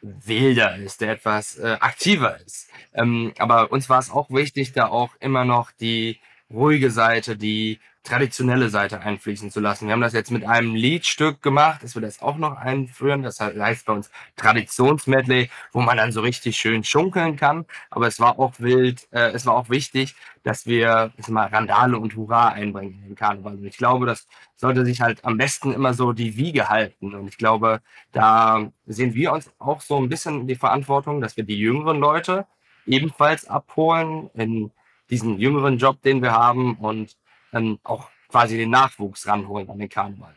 wilder 0.00 0.76
ist, 0.76 1.00
der 1.00 1.12
etwas 1.12 1.58
äh, 1.58 1.76
aktiver 1.80 2.38
ist. 2.40 2.70
Ähm, 2.94 3.32
aber 3.38 3.72
uns 3.72 3.88
war 3.88 3.98
es 3.98 4.10
auch 4.10 4.30
wichtig, 4.30 4.72
da 4.72 4.88
auch 4.88 5.10
immer 5.20 5.44
noch 5.44 5.70
die 5.72 6.20
ruhige 6.50 6.90
Seite, 6.90 7.36
die 7.36 7.80
traditionelle 8.08 8.70
Seite 8.70 9.00
einfließen 9.00 9.50
zu 9.50 9.60
lassen. 9.60 9.86
Wir 9.86 9.92
haben 9.92 10.00
das 10.00 10.14
jetzt 10.14 10.30
mit 10.30 10.44
einem 10.44 10.74
Liedstück 10.74 11.42
gemacht, 11.42 11.82
dass 11.82 11.94
wir 11.94 12.02
das 12.02 12.22
auch 12.22 12.36
noch 12.38 12.56
einführen. 12.56 13.22
Das 13.22 13.40
heißt 13.40 13.86
bei 13.86 13.92
uns 13.92 14.10
Traditionsmedley, 14.36 15.50
wo 15.72 15.80
man 15.80 15.96
dann 15.98 16.10
so 16.12 16.20
richtig 16.22 16.56
schön 16.56 16.84
schunkeln 16.84 17.36
kann. 17.36 17.66
Aber 17.90 18.06
es 18.06 18.18
war 18.18 18.38
auch 18.38 18.54
wild, 18.58 19.06
äh, 19.12 19.30
es 19.32 19.44
war 19.46 19.54
auch 19.54 19.68
wichtig, 19.68 20.14
dass 20.42 20.66
wir 20.66 21.12
ich 21.16 21.28
mal 21.28 21.48
Randale 21.48 21.98
und 21.98 22.16
Hurra 22.16 22.48
einbringen 22.48 23.00
in 23.02 23.08
den 23.10 23.14
Karneval. 23.14 23.54
Und 23.54 23.66
ich 23.66 23.76
glaube, 23.76 24.06
das 24.06 24.26
sollte 24.56 24.84
sich 24.84 25.00
halt 25.00 25.24
am 25.24 25.36
besten 25.36 25.72
immer 25.72 25.92
so 25.92 26.12
die 26.12 26.36
Wiege 26.36 26.68
halten. 26.68 27.14
Und 27.14 27.28
ich 27.28 27.36
glaube, 27.36 27.80
da 28.12 28.70
sehen 28.86 29.14
wir 29.14 29.32
uns 29.32 29.50
auch 29.58 29.80
so 29.82 29.98
ein 29.98 30.08
bisschen 30.08 30.46
die 30.46 30.56
Verantwortung, 30.56 31.20
dass 31.20 31.36
wir 31.36 31.44
die 31.44 31.58
jüngeren 31.58 31.98
Leute 31.98 32.46
ebenfalls 32.86 33.46
abholen 33.46 34.30
in 34.34 34.70
diesen 35.10 35.38
jüngeren 35.38 35.78
Job, 35.78 36.02
den 36.02 36.22
wir 36.22 36.32
haben 36.32 36.76
und 36.76 37.16
dann 37.52 37.78
auch 37.82 38.10
quasi 38.28 38.56
den 38.56 38.70
Nachwuchs 38.70 39.26
ranholen 39.26 39.68
an 39.70 39.78
den 39.78 39.88
Karneval. 39.88 40.34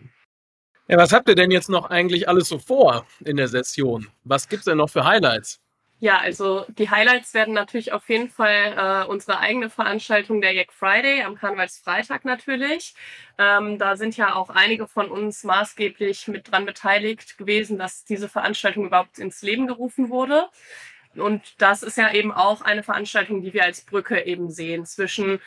Ja, 0.87 0.97
was 0.97 1.13
habt 1.13 1.29
ihr 1.29 1.35
denn 1.35 1.51
jetzt 1.51 1.69
noch 1.69 1.89
eigentlich 1.89 2.27
alles 2.27 2.49
so 2.49 2.59
vor 2.59 3.05
in 3.23 3.37
der 3.37 3.47
Session? 3.47 4.07
Was 4.23 4.49
gibt 4.49 4.59
es 4.61 4.65
denn 4.65 4.77
noch 4.77 4.89
für 4.89 5.05
Highlights? 5.05 5.61
Ja, 5.99 6.17
also 6.17 6.65
die 6.67 6.89
Highlights 6.89 7.35
werden 7.35 7.53
natürlich 7.53 7.93
auf 7.93 8.09
jeden 8.09 8.27
Fall 8.27 8.73
äh, 8.75 9.07
unsere 9.07 9.37
eigene 9.37 9.69
Veranstaltung 9.69 10.41
der 10.41 10.51
Jack 10.51 10.73
Friday 10.73 11.21
am 11.21 11.35
Karnevalsfreitag 11.35 12.25
natürlich. 12.25 12.95
Ähm, 13.37 13.77
da 13.77 13.95
sind 13.95 14.17
ja 14.17 14.33
auch 14.33 14.49
einige 14.49 14.87
von 14.87 15.11
uns 15.11 15.43
maßgeblich 15.43 16.27
mit 16.27 16.49
dran 16.51 16.65
beteiligt 16.65 17.37
gewesen, 17.37 17.77
dass 17.77 18.03
diese 18.03 18.29
Veranstaltung 18.29 18.87
überhaupt 18.87 19.19
ins 19.19 19.43
Leben 19.43 19.67
gerufen 19.67 20.09
wurde. 20.09 20.49
Und 21.15 21.61
das 21.61 21.83
ist 21.83 21.97
ja 21.97 22.11
eben 22.11 22.31
auch 22.31 22.61
eine 22.61 22.81
Veranstaltung, 22.81 23.43
die 23.43 23.53
wir 23.53 23.63
als 23.63 23.81
Brücke 23.81 24.25
eben 24.25 24.49
sehen 24.49 24.87
zwischen 24.87 25.39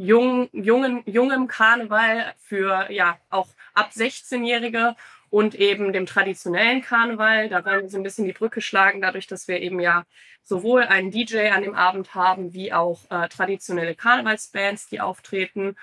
jung, 0.00 0.48
jungen, 0.52 1.02
jungem 1.04 1.46
Karneval 1.46 2.32
für 2.38 2.90
ja 2.90 3.18
auch 3.28 3.48
ab 3.74 3.90
16-Jährige 3.94 4.96
und 5.28 5.54
eben 5.54 5.92
dem 5.92 6.06
traditionellen 6.06 6.80
Karneval. 6.80 7.50
Da 7.50 7.64
wollen 7.64 7.82
wir 7.82 7.90
so 7.90 7.98
ein 7.98 8.02
bisschen 8.02 8.24
die 8.24 8.32
Brücke 8.32 8.62
schlagen, 8.62 9.02
dadurch, 9.02 9.26
dass 9.26 9.46
wir 9.46 9.60
eben 9.60 9.78
ja 9.78 10.04
sowohl 10.42 10.84
einen 10.84 11.10
DJ 11.10 11.50
an 11.50 11.62
dem 11.62 11.74
Abend 11.74 12.14
haben, 12.14 12.54
wie 12.54 12.72
auch 12.72 13.00
äh, 13.10 13.28
traditionelle 13.28 13.94
Karnevalsbands, 13.94 14.88
die 14.88 15.00
auftreten. 15.00 15.76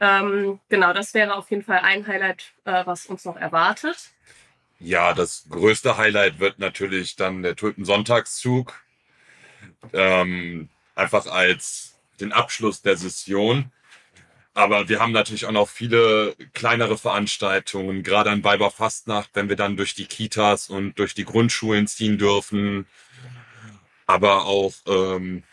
Ähm, 0.00 0.58
genau, 0.70 0.94
das 0.94 1.12
wäre 1.12 1.34
auf 1.34 1.50
jeden 1.50 1.62
Fall 1.62 1.80
ein 1.80 2.06
Highlight, 2.06 2.54
äh, 2.64 2.86
was 2.86 3.06
uns 3.06 3.26
noch 3.26 3.36
erwartet. 3.36 4.10
Ja, 4.78 5.12
das 5.12 5.46
größte 5.50 5.98
Highlight 5.98 6.40
wird 6.40 6.58
natürlich 6.58 7.14
dann 7.14 7.42
der 7.42 7.56
Tulpensonntagszug. 7.56 8.72
Ähm, 9.92 10.70
einfach 10.94 11.26
als 11.26 11.89
den 12.20 12.32
Abschluss 12.32 12.82
der 12.82 12.96
Session. 12.96 13.70
Aber 14.54 14.88
wir 14.88 15.00
haben 15.00 15.12
natürlich 15.12 15.46
auch 15.46 15.52
noch 15.52 15.68
viele 15.68 16.34
kleinere 16.54 16.98
Veranstaltungen, 16.98 18.02
gerade 18.02 18.30
an 18.30 18.42
Weiberfastnacht, 18.42 19.30
wenn 19.34 19.48
wir 19.48 19.56
dann 19.56 19.76
durch 19.76 19.94
die 19.94 20.06
Kitas 20.06 20.68
und 20.68 20.98
durch 20.98 21.14
die 21.14 21.24
Grundschulen 21.24 21.86
ziehen 21.86 22.18
dürfen. 22.18 22.86
Aber 24.06 24.46
auch. 24.46 24.72
Ähm 24.86 25.44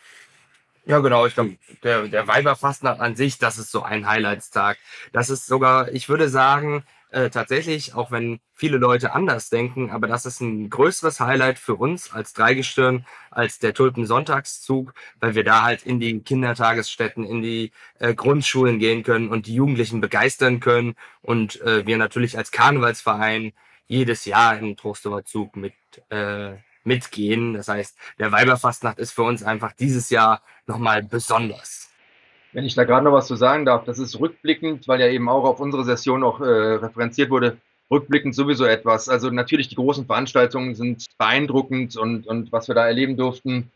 ja, 0.86 1.00
genau. 1.00 1.26
Ich 1.28 1.36
glaube, 1.36 1.58
der, 1.84 2.08
der 2.08 2.28
Weiberfastnacht 2.28 3.00
an 3.00 3.16
sich, 3.16 3.38
das 3.38 3.58
ist 3.58 3.72
so 3.72 3.84
ein 3.84 4.08
Highlightstag. 4.08 4.78
Das 5.12 5.30
ist 5.30 5.46
sogar, 5.46 5.92
ich 5.92 6.10
würde 6.10 6.30
sagen, 6.30 6.84
äh, 7.12 7.30
tatsächlich, 7.30 7.94
auch 7.96 8.12
wenn 8.12 8.40
viele 8.54 8.78
Leute 8.78 9.14
anders 9.14 9.50
denken, 9.50 9.92
aber 9.92 10.08
das 10.08 10.26
ist 10.26 10.42
ein 10.42 10.70
größeres 10.70 11.20
Highlight 11.20 11.60
für 11.60 11.76
uns 11.76 12.12
als 12.14 12.34
Dreigestirn, 12.34 13.06
als 13.32 13.60
der 13.60 13.74
Tulpensonntagszug, 13.74 14.94
weil 15.20 15.36
wir 15.36 15.44
da 15.44 15.64
halt 15.64 15.84
in 15.84 16.00
die 16.00 16.20
Kindertagesstätten, 16.20 17.24
in 17.24 17.42
die 17.42 17.72
äh, 18.00 18.14
Grundschulen 18.14 18.80
gehen 18.80 19.04
können 19.04 19.30
und 19.30 19.48
die 19.48 19.56
Jugendlichen 19.56 20.02
begeistern 20.02 20.60
können 20.60 20.96
und 21.22 21.62
äh, 21.62 21.86
wir 21.86 21.98
natürlich 21.98 22.38
als 22.38 22.52
Karnevalsverein 22.52 23.54
jedes 23.88 24.26
Jahr 24.26 24.58
im 24.58 24.76
Trostower 24.76 25.24
Zug 25.24 25.56
mit 25.56 25.74
äh, 26.10 26.56
mitgehen. 26.88 27.54
Das 27.54 27.68
heißt, 27.68 27.98
der 28.18 28.32
Weiberfastnacht 28.32 28.98
ist 28.98 29.12
für 29.12 29.24
uns 29.24 29.44
einfach 29.44 29.74
dieses 29.74 30.10
Jahr 30.10 30.42
nochmal 30.66 31.04
besonders. 31.04 31.87
Wenn 32.58 32.66
ich 32.66 32.74
da 32.74 32.86
gerade 32.86 33.06
noch 33.06 33.12
was 33.12 33.28
zu 33.28 33.36
sagen 33.36 33.66
darf, 33.66 33.84
das 33.84 34.00
ist 34.00 34.20
rückblickend, 34.20 34.88
weil 34.88 35.00
ja 35.00 35.08
eben 35.10 35.30
auch 35.30 35.44
auf 35.44 35.60
unsere 35.60 35.84
Session 35.84 36.22
noch 36.22 36.42
äh, 36.42 36.44
referenziert 36.44 37.30
wurde, 37.30 37.58
rückblickend 37.92 38.34
sowieso 38.34 38.66
etwas. 38.66 39.10
Also 39.10 39.30
natürlich 39.30 39.68
die 39.68 39.76
großen 39.76 40.08
Veranstaltungen 40.08 40.74
sind 40.74 41.06
beeindruckend 41.20 41.98
und, 41.98 42.26
und 42.26 42.52
was 42.52 42.68
wir 42.68 42.74
da 42.74 42.88
erleben 42.88 43.16
durften 43.16 43.72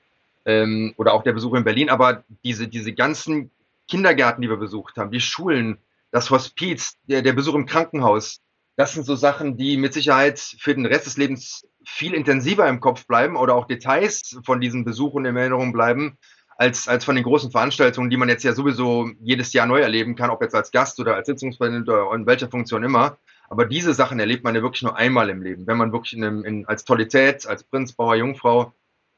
ähm, 0.46 0.96
oder 0.98 1.14
auch 1.14 1.22
der 1.22 1.34
Besuch 1.34 1.54
in 1.54 1.64
Berlin, 1.64 1.92
aber 1.92 2.24
diese, 2.44 2.68
diese 2.68 2.92
ganzen 2.92 3.52
Kindergärten, 3.88 4.42
die 4.42 4.50
wir 4.50 4.58
besucht 4.58 4.98
haben, 4.98 5.12
die 5.12 5.22
Schulen, 5.22 5.78
das 6.10 6.32
Hospiz, 6.32 6.98
der, 7.08 7.22
der 7.22 7.34
Besuch 7.34 7.54
im 7.54 7.68
Krankenhaus, 7.68 8.42
das 8.78 8.94
sind 8.94 9.06
so 9.06 9.14
Sachen, 9.14 9.58
die 9.58 9.78
mit 9.78 9.94
Sicherheit 9.94 10.40
für 10.40 10.74
den 10.74 10.88
Rest 10.88 11.06
des 11.06 11.18
Lebens 11.18 11.68
viel 11.86 12.16
intensiver 12.16 12.68
im 12.68 12.80
Kopf 12.80 13.06
bleiben 13.06 13.36
oder 13.36 13.54
auch 13.54 13.68
Details 13.68 14.40
von 14.44 14.60
diesen 14.60 14.86
Besuchen 14.86 15.26
in 15.26 15.38
Erinnerung 15.38 15.72
bleiben, 15.72 16.18
als, 16.62 16.88
als 16.88 17.04
von 17.04 17.16
den 17.16 17.24
großen 17.24 17.50
Veranstaltungen, 17.50 18.12
die 18.12 18.18
man 18.18 18.30
jetzt 18.30 18.44
ja 18.44 18.54
sowieso 18.54 19.10
jedes 19.20 19.52
Jahr 19.52 19.66
neu 19.66 19.80
erleben 19.80 20.16
kann, 20.16 20.30
ob 20.30 20.44
jetzt 20.44 20.54
als 20.54 20.72
Gast 20.72 21.00
oder 21.00 21.16
als 21.16 21.26
Sitzungspräsident 21.26 21.90
oder 21.90 22.14
in 22.14 22.28
welcher 22.28 22.50
Funktion 22.50 22.84
immer. 22.84 23.18
Aber 23.50 23.66
diese 23.66 23.96
Sachen 23.96 24.20
erlebt 24.20 24.44
man 24.44 24.54
ja 24.54 24.62
wirklich 24.62 24.84
nur 24.84 24.96
einmal 24.96 25.32
im 25.32 25.42
Leben, 25.42 25.66
wenn 25.66 25.78
man 25.78 25.92
wirklich 25.92 26.14
in 26.14 26.44
in, 26.44 26.68
als 26.68 26.86
Tollität, 26.86 27.48
als 27.48 27.64
Prinz, 27.64 27.94
Bauer, 27.94 28.16
Jungfrau 28.16 28.74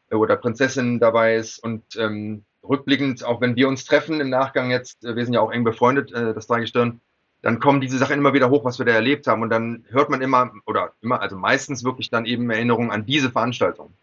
äh, 0.10 0.15
oder 0.15 0.38
Prinzessin 0.38 0.99
dabei 0.99 1.36
ist 1.36 1.60
und 1.60 1.84
ähm, 1.97 2.45
rückblickend, 2.63 3.25
auch 3.25 3.41
wenn 3.41 3.58
wir 3.58 3.67
uns 3.67 3.84
treffen 3.84 4.21
im 4.21 4.29
Nachgang 4.29 4.71
jetzt, 4.71 5.03
äh, 5.03 5.17
wir 5.17 5.25
sind 5.25 5.34
ja 5.34 5.41
auch 5.41 5.51
eng 5.51 5.65
befreundet, 5.65 6.13
äh, 6.13 6.34
das 6.34 6.47
Dreigestirn, 6.47 7.01
dann 7.41 7.60
kommen 7.60 7.82
diese 7.82 7.97
Sachen 7.97 8.17
immer 8.17 8.32
wieder 8.32 8.49
hoch, 8.51 8.63
was 8.63 8.79
wir 8.79 8.86
da 8.86 8.93
erlebt 8.93 9.27
haben. 9.27 9.41
Und 9.41 9.49
dann 9.49 9.84
hört 9.89 10.10
man 10.10 10.21
immer, 10.21 10.53
oder 10.65 10.93
immer, 11.01 11.19
also 11.19 11.36
meistens 11.36 11.84
wirklich 11.84 12.10
dann 12.10 12.25
eben 12.25 12.49
Erinnerungen 12.49 12.89
an 12.89 13.06
diese 13.06 13.32
Veranstaltung. 13.32 13.93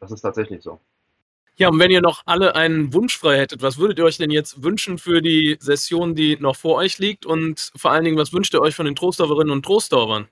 Das 0.00 0.12
ist 0.12 0.20
tatsächlich 0.20 0.62
so. 0.62 0.78
Ja, 1.58 1.68
und 1.70 1.80
wenn 1.80 1.90
ihr 1.90 2.00
noch 2.00 2.22
alle 2.24 2.54
einen 2.54 2.94
Wunsch 2.94 3.18
frei 3.18 3.36
hättet, 3.38 3.62
was 3.62 3.78
würdet 3.78 3.98
ihr 3.98 4.04
euch 4.04 4.16
denn 4.16 4.30
jetzt 4.30 4.62
wünschen 4.62 4.96
für 4.96 5.20
die 5.20 5.56
Session, 5.58 6.14
die 6.14 6.36
noch 6.38 6.54
vor 6.54 6.76
euch 6.76 6.98
liegt? 6.98 7.26
Und 7.26 7.72
vor 7.74 7.90
allen 7.90 8.04
Dingen, 8.04 8.16
was 8.16 8.32
wünscht 8.32 8.54
ihr 8.54 8.60
euch 8.60 8.76
von 8.76 8.86
den 8.86 8.94
Trostorferinnen 8.94 9.52
und 9.52 9.64
Trostorfern? 9.64 10.28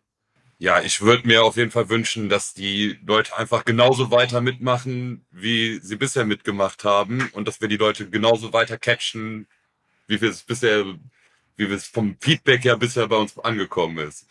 Ja, 0.59 0.81
ich 0.81 1.01
würde 1.01 1.27
mir 1.27 1.43
auf 1.43 1.57
jeden 1.57 1.73
Fall 1.73 1.89
wünschen, 1.89 2.29
dass 2.29 2.55
die 2.55 2.99
Leute 3.05 3.37
einfach 3.37 3.65
genauso 3.65 4.13
weiter 4.13 4.41
mitmachen, 4.41 5.27
wie 5.33 5.81
sie 5.81 5.97
bisher 5.97 6.25
mitgemacht 6.25 6.85
haben 6.85 7.29
und 7.33 7.49
dass 7.49 7.61
wir 7.61 7.67
die 7.69 7.77
Leute 7.77 8.09
genauso 8.09 8.53
weiter 8.53 8.79
catchen, 8.79 9.49
wie 10.07 10.21
wir 10.21 10.31
es 10.31 10.45
bisher, 10.45 10.85
wie 11.57 11.69
wir 11.69 11.77
es 11.77 11.89
vom 11.89 12.17
Feedback 12.21 12.65
her 12.65 12.77
bisher 12.77 13.09
bei 13.09 13.17
uns 13.17 13.37
angekommen 13.37 13.99
ist. 13.99 14.29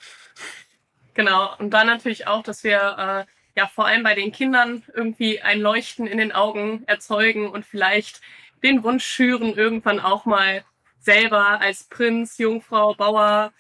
Genau, 1.14 1.56
und 1.58 1.72
dann 1.72 1.88
natürlich 1.88 2.26
auch, 2.26 2.42
dass 2.42 2.64
wir 2.64 3.26
äh, 3.28 3.35
ja 3.56 3.68
vor 3.68 3.86
allem 3.86 4.04
bei 4.04 4.16
den 4.16 4.32
Kindern 4.32 4.84
irgendwie 4.94 5.42
ein 5.42 5.60
Leuchten 5.60 6.08
in 6.08 6.18
den 6.18 6.32
Augen 6.32 6.84
erzeugen 6.88 7.50
und 7.50 7.66
vielleicht 7.66 8.22
den 8.64 8.84
Wunsch 8.84 9.06
schüren, 9.06 9.54
irgendwann 9.54 10.00
auch 10.00 10.26
mal 10.26 10.64
selber 11.00 11.62
als 11.62 11.84
Prinz, 11.84 12.38
Jungfrau, 12.38 12.96
Bauer, 12.96 13.54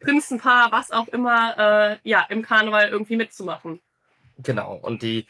Prinzenpaar, 0.00 0.72
was 0.72 0.90
auch 0.90 1.08
immer, 1.08 1.98
äh, 2.04 2.08
ja, 2.08 2.26
im 2.28 2.42
Karneval 2.42 2.88
irgendwie 2.88 3.16
mitzumachen. 3.16 3.80
Genau. 4.38 4.74
Und 4.74 5.02
die, 5.02 5.26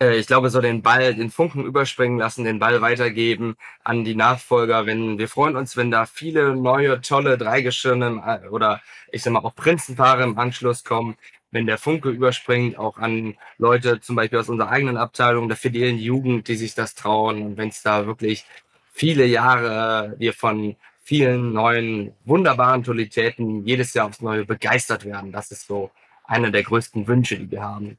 äh, 0.00 0.16
ich 0.16 0.26
glaube, 0.26 0.50
so 0.50 0.60
den 0.60 0.82
Ball, 0.82 1.14
den 1.14 1.30
Funken 1.30 1.64
überspringen 1.64 2.18
lassen, 2.18 2.44
den 2.44 2.58
Ball 2.58 2.80
weitergeben 2.80 3.56
an 3.84 4.04
die 4.04 4.14
Nachfolger. 4.14 4.86
Wenn, 4.86 5.18
wir 5.18 5.28
freuen 5.28 5.56
uns, 5.56 5.76
wenn 5.76 5.90
da 5.90 6.06
viele 6.06 6.56
neue, 6.56 7.00
tolle 7.00 7.38
Dreigeschirne 7.38 8.42
äh, 8.44 8.48
oder 8.48 8.80
ich 9.12 9.22
sag 9.22 9.32
mal 9.32 9.40
auch 9.40 9.54
Prinzenpaare 9.54 10.24
im 10.24 10.38
Anschluss 10.38 10.84
kommen, 10.84 11.16
wenn 11.56 11.66
der 11.66 11.78
Funke 11.78 12.10
überspringt, 12.10 12.76
auch 12.76 12.98
an 12.98 13.34
Leute 13.56 13.98
zum 14.00 14.14
Beispiel 14.14 14.38
aus 14.38 14.50
unserer 14.50 14.68
eigenen 14.68 14.98
Abteilung, 14.98 15.48
der 15.48 15.56
fidelen 15.56 15.96
Jugend, 15.96 16.48
die 16.48 16.56
sich 16.56 16.74
das 16.74 16.94
trauen. 16.94 17.40
Und 17.40 17.56
wenn 17.56 17.70
es 17.70 17.82
da 17.82 18.06
wirklich 18.06 18.44
viele 18.92 19.24
Jahre 19.24 20.14
wir 20.18 20.34
von 20.34 20.76
vielen 21.02 21.54
neuen, 21.54 22.12
wunderbaren 22.26 22.84
Totalitäten 22.84 23.64
jedes 23.64 23.94
Jahr 23.94 24.08
aufs 24.08 24.20
Neue 24.20 24.44
begeistert 24.44 25.06
werden, 25.06 25.32
das 25.32 25.50
ist 25.50 25.66
so 25.66 25.90
einer 26.24 26.50
der 26.50 26.62
größten 26.62 27.08
Wünsche, 27.08 27.38
die 27.38 27.50
wir 27.50 27.62
haben. 27.62 27.96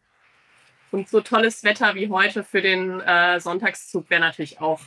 Und 0.91 1.09
so 1.09 1.19
tolles 1.19 1.63
Wetter 1.63 1.95
wie 1.95 2.09
heute 2.09 2.43
für 2.43 2.61
den 2.61 2.99
äh, 2.99 3.39
Sonntagszug 3.39 4.07
wäre 4.11 4.21
natürlich 4.21 4.61
auch 4.61 4.81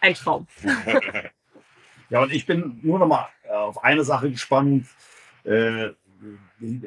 ein 0.00 0.14
Traum. 0.14 0.48
ja, 2.10 2.20
und 2.20 2.32
ich 2.32 2.46
bin 2.46 2.80
nur 2.82 2.98
noch 2.98 3.06
mal 3.06 3.28
äh, 3.44 3.52
auf 3.52 3.84
eine 3.84 4.02
Sache 4.02 4.28
gespannt. 4.28 4.86
Äh, 5.44 5.90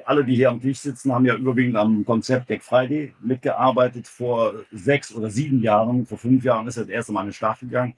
alle, 0.06 0.26
die 0.26 0.36
hier 0.36 0.50
am 0.50 0.62
Tisch 0.62 0.80
sitzen, 0.80 1.14
haben 1.14 1.26
ja 1.26 1.36
überwiegend 1.36 1.78
am 1.78 2.06
Konzept 2.06 2.50
Deck 2.50 2.64
Friday 2.64 3.14
mitgearbeitet 3.22 4.08
vor 4.08 4.54
sechs 4.72 5.14
oder 5.14 5.30
sieben 5.30 5.62
Jahren. 5.62 6.06
Vor 6.06 6.18
fünf 6.18 6.44
Jahren 6.44 6.68
ist 6.68 6.78
das 6.78 6.90
erste 6.90 7.12
Mal 7.12 7.22
in 7.22 7.28
den 7.28 7.34
Start 7.34 7.60
gegangen. 7.60 7.94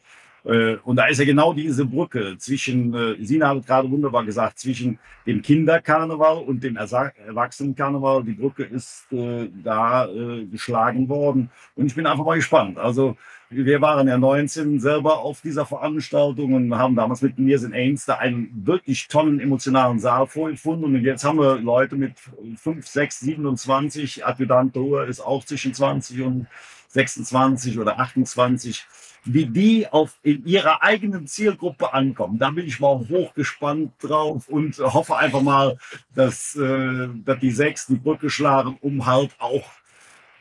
Äh, 0.45 0.75
und 0.83 0.97
da 0.97 1.05
ist 1.05 1.19
ja 1.19 1.25
genau 1.25 1.53
diese 1.53 1.85
Brücke 1.85 2.35
zwischen, 2.37 2.93
äh, 2.93 3.15
Sina 3.23 3.49
hat 3.49 3.65
gerade 3.65 3.89
wunderbar 3.89 4.25
gesagt, 4.25 4.59
zwischen 4.59 4.99
dem 5.25 5.41
Kinderkarneval 5.41 6.39
und 6.43 6.63
dem 6.63 6.75
Erwachsenenkarneval. 6.75 8.23
Die 8.23 8.33
Brücke 8.33 8.63
ist 8.63 9.11
äh, 9.11 9.49
da 9.63 10.07
geschlagen 10.51 11.07
worden. 11.07 11.49
Und 11.75 11.87
ich 11.87 11.95
bin 11.95 12.05
einfach 12.05 12.25
mal 12.25 12.35
gespannt. 12.35 12.77
Also 12.77 13.15
wir 13.55 13.81
waren 13.81 14.07
ja 14.07 14.17
19 14.17 14.79
selber 14.79 15.19
auf 15.19 15.41
dieser 15.41 15.65
Veranstaltung 15.65 16.53
und 16.53 16.75
haben 16.77 16.95
damals 16.95 17.21
mit 17.21 17.37
mir 17.39 17.61
in 17.63 17.73
Ains 17.73 18.05
da 18.05 18.15
einen 18.15 18.49
wirklich 18.65 19.07
tollen 19.07 19.39
emotionalen 19.39 19.99
Saal 19.99 20.27
vorgefunden. 20.27 20.95
Und 20.95 21.03
jetzt 21.03 21.23
haben 21.23 21.39
wir 21.39 21.55
Leute 21.55 21.95
mit 21.95 22.13
5, 22.57 22.85
6, 22.85 23.19
27. 23.21 24.25
Adjutant 24.25 24.75
Ruhr 24.75 25.05
ist 25.05 25.19
auch 25.19 25.43
zwischen 25.43 25.73
20 25.73 26.21
und 26.21 26.47
26 26.89 27.79
oder 27.79 27.99
28 27.99 28.85
wie 29.25 29.45
die 29.45 29.87
auf 29.87 30.17
in 30.21 30.45
ihrer 30.45 30.83
eigenen 30.83 31.27
Zielgruppe 31.27 31.93
ankommen. 31.93 32.37
Da 32.37 32.51
bin 32.51 32.65
ich 32.65 32.79
mal 32.79 33.07
hochgespannt 33.07 33.93
drauf 34.01 34.49
und 34.49 34.77
hoffe 34.79 35.15
einfach 35.15 35.41
mal, 35.41 35.77
dass, 36.13 36.55
äh, 36.55 37.07
dass 37.23 37.39
die 37.39 37.51
sechs 37.51 37.87
die 37.87 37.95
Brücke 37.95 38.29
schlagen, 38.29 38.77
um 38.81 39.05
halt 39.05 39.31
auch 39.39 39.63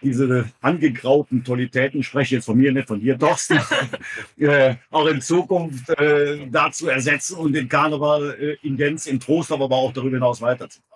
diese 0.02 0.50
angegrauten 0.60 1.44
Tolitäten, 1.44 2.00
ich 2.00 2.06
spreche 2.06 2.36
jetzt 2.36 2.46
von 2.46 2.58
mir, 2.58 2.72
nicht 2.72 2.88
von 2.88 3.00
dir, 3.00 3.18
Thorsten, 3.18 3.60
äh, 4.38 4.76
auch 4.90 5.06
in 5.06 5.20
Zukunft 5.20 5.88
äh, 5.90 6.46
da 6.50 6.70
zu 6.70 6.88
ersetzen 6.88 7.36
und 7.36 7.52
den 7.52 7.68
Karneval 7.68 8.36
äh, 8.38 8.66
in 8.66 8.76
Gänze, 8.76 9.10
in 9.10 9.20
Trost, 9.20 9.52
aber 9.52 9.70
auch 9.70 9.92
darüber 9.92 10.16
hinaus 10.16 10.40
weiterzutragen. 10.40 10.92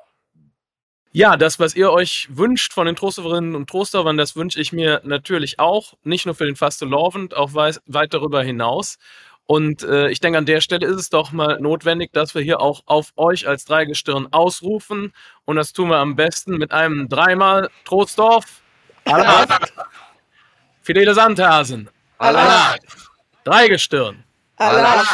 Ja, 1.12 1.38
das, 1.38 1.59
was 1.59 1.75
ihr 1.75 1.90
euch 1.92 2.29
wünscht 2.31 2.75
von 2.75 2.85
den 2.85 2.95
Trosterinnen 2.95 3.55
und 3.55 3.71
Trostern, 3.71 4.19
das 4.19 4.37
wünsche 4.37 4.61
ich 4.61 4.75
mir 4.75 5.01
natürlich 5.03 5.59
auch. 5.59 5.95
Nicht 6.05 6.27
nur 6.27 6.35
für 6.35 6.45
den 6.45 6.57
Fastelovend, 6.57 7.35
auch 7.35 7.55
weit, 7.55 7.81
weit 7.87 8.12
darüber 8.12 8.42
hinaus. 8.42 8.99
Und 9.47 9.83
äh, 9.85 10.11
ich 10.11 10.21
denke, 10.21 10.38
an 10.38 10.45
der 10.45 10.61
Stelle 10.61 10.87
ist 10.87 10.97
es 10.97 11.09
doch 11.09 11.33
mal 11.33 11.59
notwendig, 11.61 12.12
dass 12.12 12.35
wir 12.35 12.42
hier 12.42 12.61
auch 12.61 12.83
auf 12.85 13.12
euch 13.16 13.47
als 13.47 13.64
Dreigestirn 13.64 14.29
ausrufen. 14.33 15.14
Und 15.47 15.57
das 15.57 15.73
tun 15.73 15.88
wir 15.88 15.97
am 15.99 16.16
besten 16.16 16.59
mit 16.59 16.73
einem 16.73 17.09
dreimal 17.09 17.71
Trostdorf. 17.85 18.61
Allah. 19.07 19.47
Fidele 20.83 21.14
Sandhasen. 21.14 21.88
Allah. 22.19 22.77
Dreigestirn. 23.45 24.25
Allah. 24.57 25.05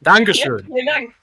Dankeschön. 0.00 0.66
Vielen 0.66 0.86
Dank. 0.86 1.14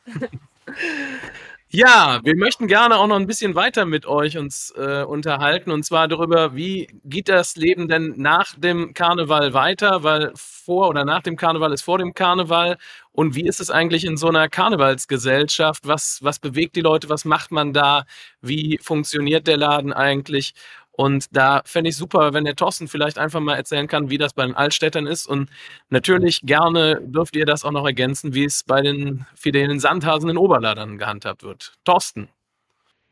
Ja, 1.70 2.22
wir 2.24 2.38
möchten 2.38 2.68
gerne 2.68 2.98
auch 2.98 3.08
noch 3.08 3.18
ein 3.18 3.28
bisschen 3.28 3.54
weiter 3.54 3.86
mit 3.86 4.06
euch 4.06 4.38
uns 4.38 4.74
äh, 4.78 5.04
unterhalten 5.04 5.70
und 5.70 5.84
zwar 5.84 6.08
darüber, 6.08 6.56
wie 6.56 6.88
geht 7.04 7.28
das 7.28 7.58
Leben 7.58 7.90
denn 7.90 8.14
nach 8.16 8.56
dem 8.56 8.94
Karneval 8.94 9.54
weiter, 9.54 10.02
weil 10.02 10.32
vor 10.36 10.88
oder 10.88 11.04
nach 11.04 11.22
dem 11.24 11.36
Karneval 11.36 11.74
ist 11.74 11.82
vor 11.82 11.98
dem 11.98 12.14
Karneval 12.14 12.78
und 13.12 13.36
wie 13.36 13.46
ist 13.46 13.60
es 13.60 13.70
eigentlich 13.70 14.06
in 14.06 14.16
so 14.16 14.30
einer 14.30 14.48
Karnevalsgesellschaft? 14.48 15.86
Was, 15.86 16.20
was 16.24 16.40
bewegt 16.40 16.78
die 16.78 16.82
Leute? 16.82 17.10
Was 17.10 17.26
macht 17.26 17.52
man 17.52 17.74
da? 17.74 18.06
Wie 18.42 18.80
funktioniert 18.82 19.46
der 19.46 19.58
Laden 19.58 19.92
eigentlich? 19.92 20.54
Und 20.98 21.28
da 21.32 21.62
fände 21.64 21.92
ich 21.92 21.96
super, 21.96 22.34
wenn 22.34 22.44
der 22.44 22.56
Thorsten 22.56 22.88
vielleicht 22.88 23.20
einfach 23.20 23.40
mal 23.40 23.56
erzählen 23.56 23.88
kann, 23.88 24.10
wie 24.10 24.18
das 24.18 24.34
bei 24.34 24.44
den 24.44 24.56
Altstädtern 24.56 25.06
ist. 25.06 25.28
Und 25.28 25.48
natürlich 25.90 26.42
gerne 26.42 27.00
dürft 27.04 27.36
ihr 27.36 27.46
das 27.46 27.64
auch 27.64 27.72
noch 27.72 27.86
ergänzen, 27.86 28.34
wie 28.34 28.46
es 28.46 28.64
bei 28.64 28.82
den 28.82 29.28
fidelen 29.36 29.80
Sandhasen 29.80 30.28
in 30.28 30.38
Oberladern 30.38 30.98
gehandhabt 30.98 31.44
wird. 31.44 31.74
Thorsten. 31.86 32.30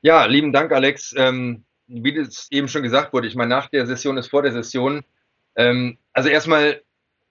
Ja, 0.01 0.25
lieben 0.25 0.51
Dank, 0.51 0.71
Alex. 0.71 1.13
Ähm, 1.15 1.63
wie 1.85 2.15
das 2.15 2.47
eben 2.49 2.67
schon 2.67 2.81
gesagt 2.81 3.13
wurde, 3.13 3.27
ich 3.27 3.35
meine, 3.35 3.49
nach 3.49 3.69
der 3.69 3.85
Session 3.85 4.17
ist 4.17 4.31
vor 4.31 4.41
der 4.41 4.51
Session. 4.51 5.03
Ähm, 5.55 5.99
also 6.11 6.27
erstmal, 6.27 6.81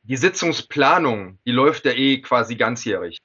die 0.04 0.16
Sitzungsplanung, 0.16 1.40
die 1.44 1.50
läuft 1.50 1.84
ja 1.84 1.92
eh 1.92 2.20
quasi 2.20 2.54
ganzjährig. 2.54 3.18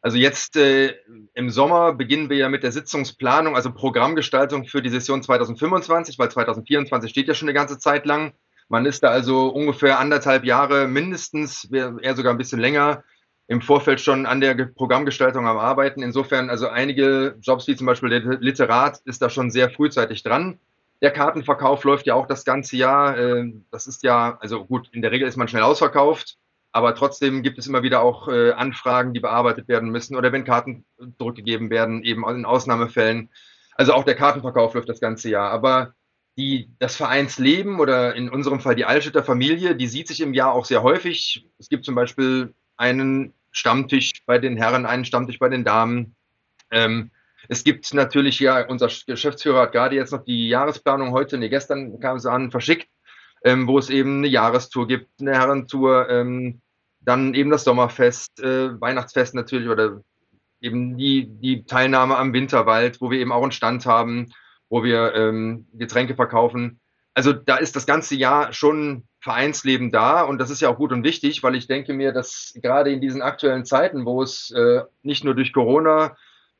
Also 0.00 0.16
jetzt 0.16 0.56
äh, 0.56 0.94
im 1.34 1.50
Sommer 1.50 1.92
beginnen 1.92 2.30
wir 2.30 2.36
ja 2.36 2.48
mit 2.48 2.62
der 2.62 2.72
Sitzungsplanung, 2.72 3.56
also 3.56 3.72
Programmgestaltung 3.72 4.64
für 4.64 4.80
die 4.80 4.90
Session 4.90 5.22
2025, 5.22 6.18
weil 6.18 6.30
2024 6.30 7.10
steht 7.10 7.28
ja 7.28 7.34
schon 7.34 7.48
eine 7.48 7.54
ganze 7.54 7.78
Zeit 7.78 8.06
lang. 8.06 8.32
Man 8.68 8.86
ist 8.86 9.02
da 9.02 9.08
also 9.08 9.48
ungefähr 9.48 9.98
anderthalb 9.98 10.44
Jahre 10.44 10.86
mindestens, 10.86 11.64
eher 11.72 12.14
sogar 12.14 12.32
ein 12.32 12.38
bisschen 12.38 12.60
länger, 12.60 13.02
im 13.48 13.62
Vorfeld 13.62 14.00
schon 14.00 14.26
an 14.26 14.40
der 14.40 14.54
Programmgestaltung 14.54 15.46
am 15.46 15.56
Arbeiten. 15.56 16.02
Insofern, 16.02 16.50
also 16.50 16.68
einige 16.68 17.36
Jobs 17.40 17.66
wie 17.66 17.76
zum 17.76 17.86
Beispiel 17.86 18.10
der 18.10 18.38
Literat 18.40 19.00
ist 19.06 19.22
da 19.22 19.30
schon 19.30 19.50
sehr 19.50 19.70
frühzeitig 19.70 20.22
dran. 20.22 20.58
Der 21.00 21.10
Kartenverkauf 21.12 21.82
läuft 21.84 22.06
ja 22.06 22.14
auch 22.14 22.26
das 22.26 22.44
ganze 22.44 22.76
Jahr. 22.76 23.16
Äh, 23.16 23.52
das 23.70 23.86
ist 23.86 24.02
ja, 24.02 24.36
also 24.40 24.66
gut, 24.66 24.90
in 24.92 25.00
der 25.00 25.12
Regel 25.12 25.26
ist 25.26 25.36
man 25.36 25.48
schnell 25.48 25.62
ausverkauft. 25.62 26.36
Aber 26.72 26.94
trotzdem 26.94 27.42
gibt 27.42 27.58
es 27.58 27.66
immer 27.66 27.82
wieder 27.82 28.02
auch 28.02 28.28
äh, 28.28 28.52
Anfragen, 28.52 29.14
die 29.14 29.20
bearbeitet 29.20 29.68
werden 29.68 29.90
müssen 29.90 30.16
oder 30.16 30.32
wenn 30.32 30.44
Karten 30.44 30.84
zurückgegeben 31.18 31.70
werden, 31.70 32.02
eben 32.02 32.28
in 32.28 32.44
Ausnahmefällen. 32.44 33.30
Also 33.74 33.94
auch 33.94 34.04
der 34.04 34.16
Kartenverkauf 34.16 34.74
läuft 34.74 34.88
das 34.88 35.00
ganze 35.00 35.30
Jahr. 35.30 35.50
Aber 35.50 35.94
die, 36.36 36.70
das 36.78 36.96
Vereinsleben 36.96 37.80
oder 37.80 38.14
in 38.14 38.28
unserem 38.28 38.60
Fall 38.60 38.74
die 38.74 38.84
Altstädter 38.84 39.24
Familie, 39.24 39.74
die 39.74 39.88
sieht 39.88 40.08
sich 40.08 40.20
im 40.20 40.34
Jahr 40.34 40.52
auch 40.52 40.64
sehr 40.64 40.82
häufig. 40.82 41.46
Es 41.58 41.68
gibt 41.68 41.84
zum 41.84 41.94
Beispiel 41.94 42.54
einen 42.76 43.34
Stammtisch 43.50 44.12
bei 44.26 44.38
den 44.38 44.56
Herren, 44.56 44.86
einen 44.86 45.04
Stammtisch 45.04 45.38
bei 45.38 45.48
den 45.48 45.64
Damen. 45.64 46.14
Ähm, 46.70 47.10
es 47.48 47.64
gibt 47.64 47.92
natürlich 47.94 48.38
ja, 48.40 48.66
unser 48.66 48.88
Geschäftsführer 49.06 49.62
hat 49.62 49.72
gerade 49.72 49.96
jetzt 49.96 50.12
noch 50.12 50.24
die 50.24 50.48
Jahresplanung 50.48 51.12
heute, 51.12 51.38
nee, 51.38 51.48
gestern 51.48 51.98
kam 51.98 52.18
sie 52.18 52.30
an, 52.30 52.50
verschickt 52.50 52.88
ähm, 53.44 53.66
wo 53.66 53.78
es 53.78 53.90
eben 53.90 54.18
eine 54.18 54.28
Jahrestour 54.28 54.86
gibt, 54.86 55.08
eine 55.20 55.32
Herrentour, 55.32 56.08
ähm, 56.08 56.60
dann 57.00 57.34
eben 57.34 57.50
das 57.50 57.64
Sommerfest, 57.64 58.40
äh, 58.40 58.80
Weihnachtsfest 58.80 59.34
natürlich 59.34 59.68
oder 59.68 60.02
eben 60.60 60.96
die, 60.96 61.26
die 61.28 61.64
Teilnahme 61.64 62.16
am 62.16 62.32
Winterwald, 62.32 63.00
wo 63.00 63.10
wir 63.10 63.20
eben 63.20 63.32
auch 63.32 63.42
einen 63.42 63.52
Stand 63.52 63.86
haben, 63.86 64.32
wo 64.68 64.82
wir 64.82 65.14
ähm, 65.14 65.66
Getränke 65.72 66.14
verkaufen. 66.14 66.80
Also 67.14 67.32
da 67.32 67.56
ist 67.56 67.74
das 67.74 67.86
ganze 67.86 68.14
Jahr 68.14 68.52
schon 68.52 69.04
Vereinsleben 69.20 69.90
da 69.90 70.22
und 70.22 70.38
das 70.38 70.50
ist 70.50 70.60
ja 70.60 70.68
auch 70.68 70.76
gut 70.76 70.92
und 70.92 71.02
wichtig, 71.02 71.42
weil 71.42 71.56
ich 71.56 71.66
denke 71.66 71.92
mir, 71.92 72.12
dass 72.12 72.54
gerade 72.62 72.92
in 72.92 73.00
diesen 73.00 73.20
aktuellen 73.20 73.64
Zeiten, 73.64 74.06
wo 74.06 74.22
es 74.22 74.52
äh, 74.52 74.82
nicht 75.02 75.24
nur 75.24 75.34
durch 75.34 75.52
Corona 75.52 76.16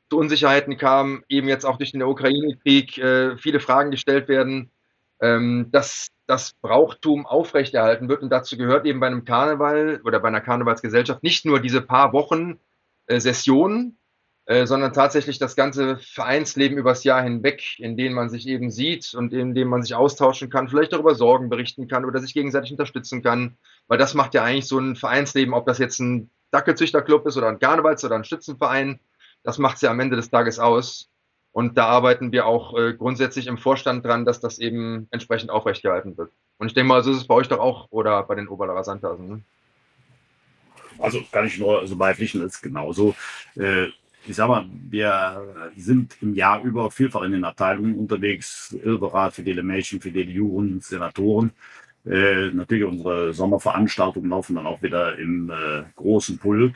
zu 0.09 0.17
Unsicherheiten 0.17 0.77
kam, 0.77 1.23
eben 1.29 1.47
jetzt 1.47 1.65
auch 1.65 1.77
durch 1.77 1.93
den 1.93 2.03
Ukraine-Krieg 2.03 2.97
äh, 2.97 3.37
viele 3.37 3.61
Fragen 3.61 3.91
gestellt 3.91 4.27
werden, 4.27 4.71
ähm, 5.21 5.67
dass 5.71 6.09
das 6.27 6.53
Brauchtum 6.61 7.25
aufrechterhalten 7.25 8.07
wird. 8.09 8.21
Und 8.21 8.29
dazu 8.29 8.57
gehört 8.57 8.85
eben 8.85 8.99
bei 8.99 9.07
einem 9.07 9.25
Karneval 9.25 10.01
oder 10.03 10.19
bei 10.19 10.27
einer 10.27 10.41
Karnevalsgesellschaft 10.41 11.23
nicht 11.23 11.45
nur 11.45 11.59
diese 11.59 11.81
paar 11.81 12.13
Wochen 12.13 12.59
äh, 13.07 13.19
Session, 13.19 13.97
äh, 14.45 14.65
sondern 14.65 14.93
tatsächlich 14.93 15.39
das 15.39 15.55
ganze 15.55 15.97
Vereinsleben 15.97 16.77
übers 16.77 17.03
Jahr 17.03 17.21
hinweg, 17.21 17.79
in 17.79 17.97
dem 17.97 18.13
man 18.13 18.29
sich 18.29 18.47
eben 18.47 18.71
sieht 18.71 19.13
und 19.13 19.33
in 19.33 19.53
dem 19.53 19.67
man 19.67 19.83
sich 19.83 19.95
austauschen 19.95 20.49
kann, 20.49 20.69
vielleicht 20.69 20.93
darüber 20.93 21.15
Sorgen 21.15 21.49
berichten 21.49 21.87
kann 21.87 22.05
oder 22.05 22.19
sich 22.19 22.33
gegenseitig 22.33 22.71
unterstützen 22.71 23.21
kann. 23.21 23.57
Weil 23.87 23.97
das 23.97 24.13
macht 24.13 24.33
ja 24.33 24.43
eigentlich 24.43 24.67
so 24.67 24.79
ein 24.79 24.95
Vereinsleben, 24.95 25.53
ob 25.53 25.65
das 25.65 25.77
jetzt 25.77 25.99
ein 25.99 26.29
Dackelzüchterclub 26.51 27.27
ist 27.27 27.37
oder 27.37 27.47
ein 27.47 27.59
Karnevals- 27.59 28.03
oder 28.03 28.15
ein 28.15 28.23
Stützenverein, 28.23 28.99
das 29.43 29.57
macht 29.57 29.75
es 29.75 29.81
ja 29.81 29.91
am 29.91 29.99
Ende 29.99 30.15
des 30.15 30.29
Tages 30.29 30.59
aus. 30.59 31.09
Und 31.51 31.77
da 31.77 31.87
arbeiten 31.87 32.31
wir 32.31 32.45
auch 32.45 32.77
äh, 32.77 32.93
grundsätzlich 32.93 33.47
im 33.47 33.57
Vorstand 33.57 34.05
dran, 34.05 34.25
dass 34.25 34.39
das 34.39 34.59
eben 34.59 35.07
entsprechend 35.11 35.49
aufrechtgehalten 35.49 36.17
wird. 36.17 36.31
Und 36.57 36.67
ich 36.67 36.73
denke 36.73 36.89
mal, 36.89 37.03
so 37.03 37.11
ist 37.11 37.17
es 37.17 37.27
bei 37.27 37.35
euch 37.35 37.47
doch 37.47 37.59
auch 37.59 37.87
oder 37.89 38.21
bei 38.23 38.35
den 38.35 38.47
Oberlarer 38.47 38.83
Sandhasen. 38.83 39.27
Ne? 39.27 39.41
Also 40.99 41.21
kann 41.31 41.47
ich 41.47 41.57
nur 41.57 41.87
so 41.87 41.95
beipflichten, 41.95 42.41
ist 42.41 42.61
genauso. 42.61 43.15
Äh, 43.55 43.87
ich 44.27 44.35
sag 44.35 44.49
mal, 44.49 44.65
wir 44.89 45.71
sind 45.77 46.17
im 46.21 46.35
Jahr 46.35 46.61
über 46.61 46.91
vielfach 46.91 47.21
in 47.23 47.31
den 47.31 47.45
Abteilungen 47.45 47.97
unterwegs, 47.97 48.75
Irberat, 48.83 49.33
Fidele 49.33 49.63
Mädchen, 49.63 50.01
Fidele 50.01 50.29
Juren, 50.29 50.81
Senatoren. 50.81 51.51
Äh, 52.05 52.51
natürlich 52.51 52.83
unsere 52.83 53.33
Sommerveranstaltungen 53.33 54.29
laufen 54.29 54.55
dann 54.55 54.67
auch 54.67 54.81
wieder 54.81 55.17
im 55.17 55.49
äh, 55.49 55.83
großen 55.95 56.37
Pulk. 56.37 56.75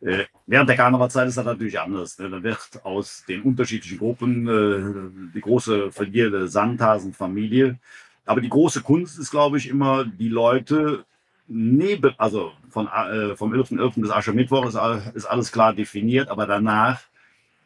Äh, 0.00 0.24
während 0.46 0.68
der 0.68 0.76
Karnevalzeit 0.76 1.28
ist 1.28 1.36
das 1.36 1.44
natürlich 1.44 1.78
anders. 1.78 2.18
Ne? 2.18 2.30
Da 2.30 2.42
wird 2.42 2.84
aus 2.84 3.24
den 3.28 3.42
unterschiedlichen 3.42 3.98
Gruppen 3.98 4.48
äh, 4.48 5.32
die 5.34 5.40
große 5.40 5.92
verlierende 5.92 6.48
Sandhasenfamilie. 6.48 7.78
Aber 8.24 8.40
die 8.40 8.48
große 8.48 8.82
Kunst 8.82 9.18
ist, 9.18 9.30
glaube 9.30 9.58
ich, 9.58 9.68
immer 9.68 10.04
die 10.04 10.28
Leute 10.28 11.04
neben, 11.48 12.14
also 12.16 12.52
von, 12.68 12.86
äh, 12.86 13.36
vom 13.36 13.52
11.11. 13.52 13.78
.11. 13.78 14.00
bis 14.00 14.10
Aschermittwoch 14.10 14.66
ist, 14.66 14.78
ist 15.14 15.26
alles 15.26 15.52
klar 15.52 15.74
definiert, 15.74 16.28
aber 16.28 16.46
danach 16.46 17.02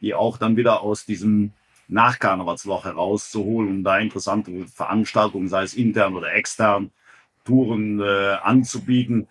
die 0.00 0.14
auch 0.14 0.36
dann 0.36 0.56
wieder 0.56 0.82
aus 0.82 1.06
diesem 1.06 1.52
Nachkarnevalsloch 1.88 2.84
herauszuholen, 2.84 3.70
um 3.70 3.84
da 3.84 3.98
interessante 3.98 4.66
Veranstaltungen, 4.66 5.48
sei 5.48 5.62
es 5.62 5.74
intern 5.74 6.14
oder 6.14 6.32
extern, 6.34 6.90
Touren 7.44 8.00
äh, 8.00 8.36
anzubieten 8.42 9.28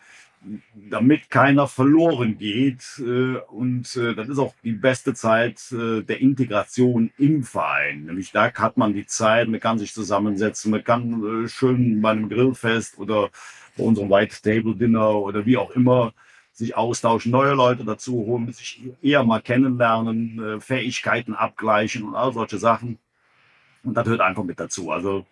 damit 0.90 1.30
keiner 1.30 1.68
verloren 1.68 2.38
geht. 2.38 2.84
Äh, 3.00 3.38
und 3.48 3.96
äh, 3.96 4.14
das 4.16 4.30
ist 4.30 4.40
auch 4.40 4.54
die 4.64 4.74
beste 4.74 5.14
Zeit 5.14 5.72
äh, 5.72 6.02
der 6.02 6.20
Integration 6.22 7.12
im 7.18 7.44
Verein. 7.44 8.06
Nämlich 8.06 8.32
da 8.32 8.52
hat 8.54 8.78
man 8.78 8.94
die 8.94 9.06
Zeit, 9.06 9.48
man 9.48 9.60
kann 9.60 9.80
sich 9.80 9.94
zusammensetzen, 9.94 10.72
man 10.72 10.84
kann 10.84 11.48
schön 11.48 12.02
bei 12.02 12.12
einem 12.12 12.30
Grillfest 12.30 12.98
oder 12.98 13.30
bei 13.78 13.84
unserem 13.84 14.10
White 14.10 14.42
Table 14.42 14.76
Dinner 14.76 15.16
oder 15.16 15.46
wie 15.46 15.58
auch 15.58 15.72
immer 15.72 16.14
sich 16.52 16.78
austauschen, 16.78 17.32
neue 17.32 17.56
Leute 17.56 17.84
dazu 17.84 18.14
holen, 18.14 18.52
sich 18.54 18.84
eher 19.02 19.24
mal 19.24 19.42
kennenlernen, 19.42 20.44
äh, 20.44 20.60
Fähigkeiten 20.60 21.34
abgleichen 21.34 22.04
und 22.04 22.16
all 22.16 22.32
solche 22.32 22.60
Sachen. 22.60 23.00
Und 23.84 23.96
das 23.96 24.08
hört 24.08 24.22
einfach 24.22 24.44
mit 24.44 24.60
dazu. 24.60 24.92
Also 24.92 25.26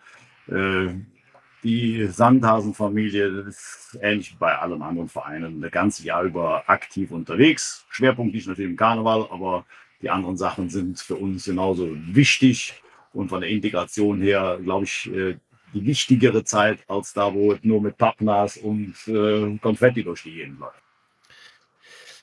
die 1.62 2.06
Sandhasenfamilie 2.08 3.44
ist 3.48 3.98
ähnlich 4.00 4.32
wie 4.32 4.36
bei 4.38 4.58
allen 4.58 4.82
anderen 4.82 5.08
Vereinen 5.08 5.60
das 5.60 5.70
ganze 5.70 6.04
Jahr 6.04 6.24
über 6.24 6.64
aktiv 6.68 7.10
unterwegs. 7.10 7.84
Schwerpunkt 7.90 8.34
liegt 8.34 8.48
natürlich 8.48 8.70
im 8.70 8.76
Karneval, 8.76 9.28
aber 9.30 9.64
die 10.00 10.10
anderen 10.10 10.36
Sachen 10.36 10.68
sind 10.68 10.98
für 10.98 11.14
uns 11.14 11.44
genauso 11.44 11.88
wichtig. 11.94 12.82
Und 13.12 13.28
von 13.28 13.40
der 13.40 13.50
Integration 13.50 14.20
her, 14.22 14.58
glaube 14.62 14.84
ich, 14.84 15.10
äh, 15.12 15.36
die 15.74 15.86
wichtigere 15.86 16.44
Zeit 16.44 16.80
als 16.88 17.12
da, 17.12 17.32
wo 17.32 17.52
es 17.52 17.60
nur 17.62 17.80
mit 17.80 17.96
Pappnas 17.96 18.56
und 18.56 18.94
äh, 19.06 19.58
Konfetti 19.58 20.02
durch 20.02 20.22
die 20.22 20.32
Gegend 20.32 20.60
läuft. 20.60 20.82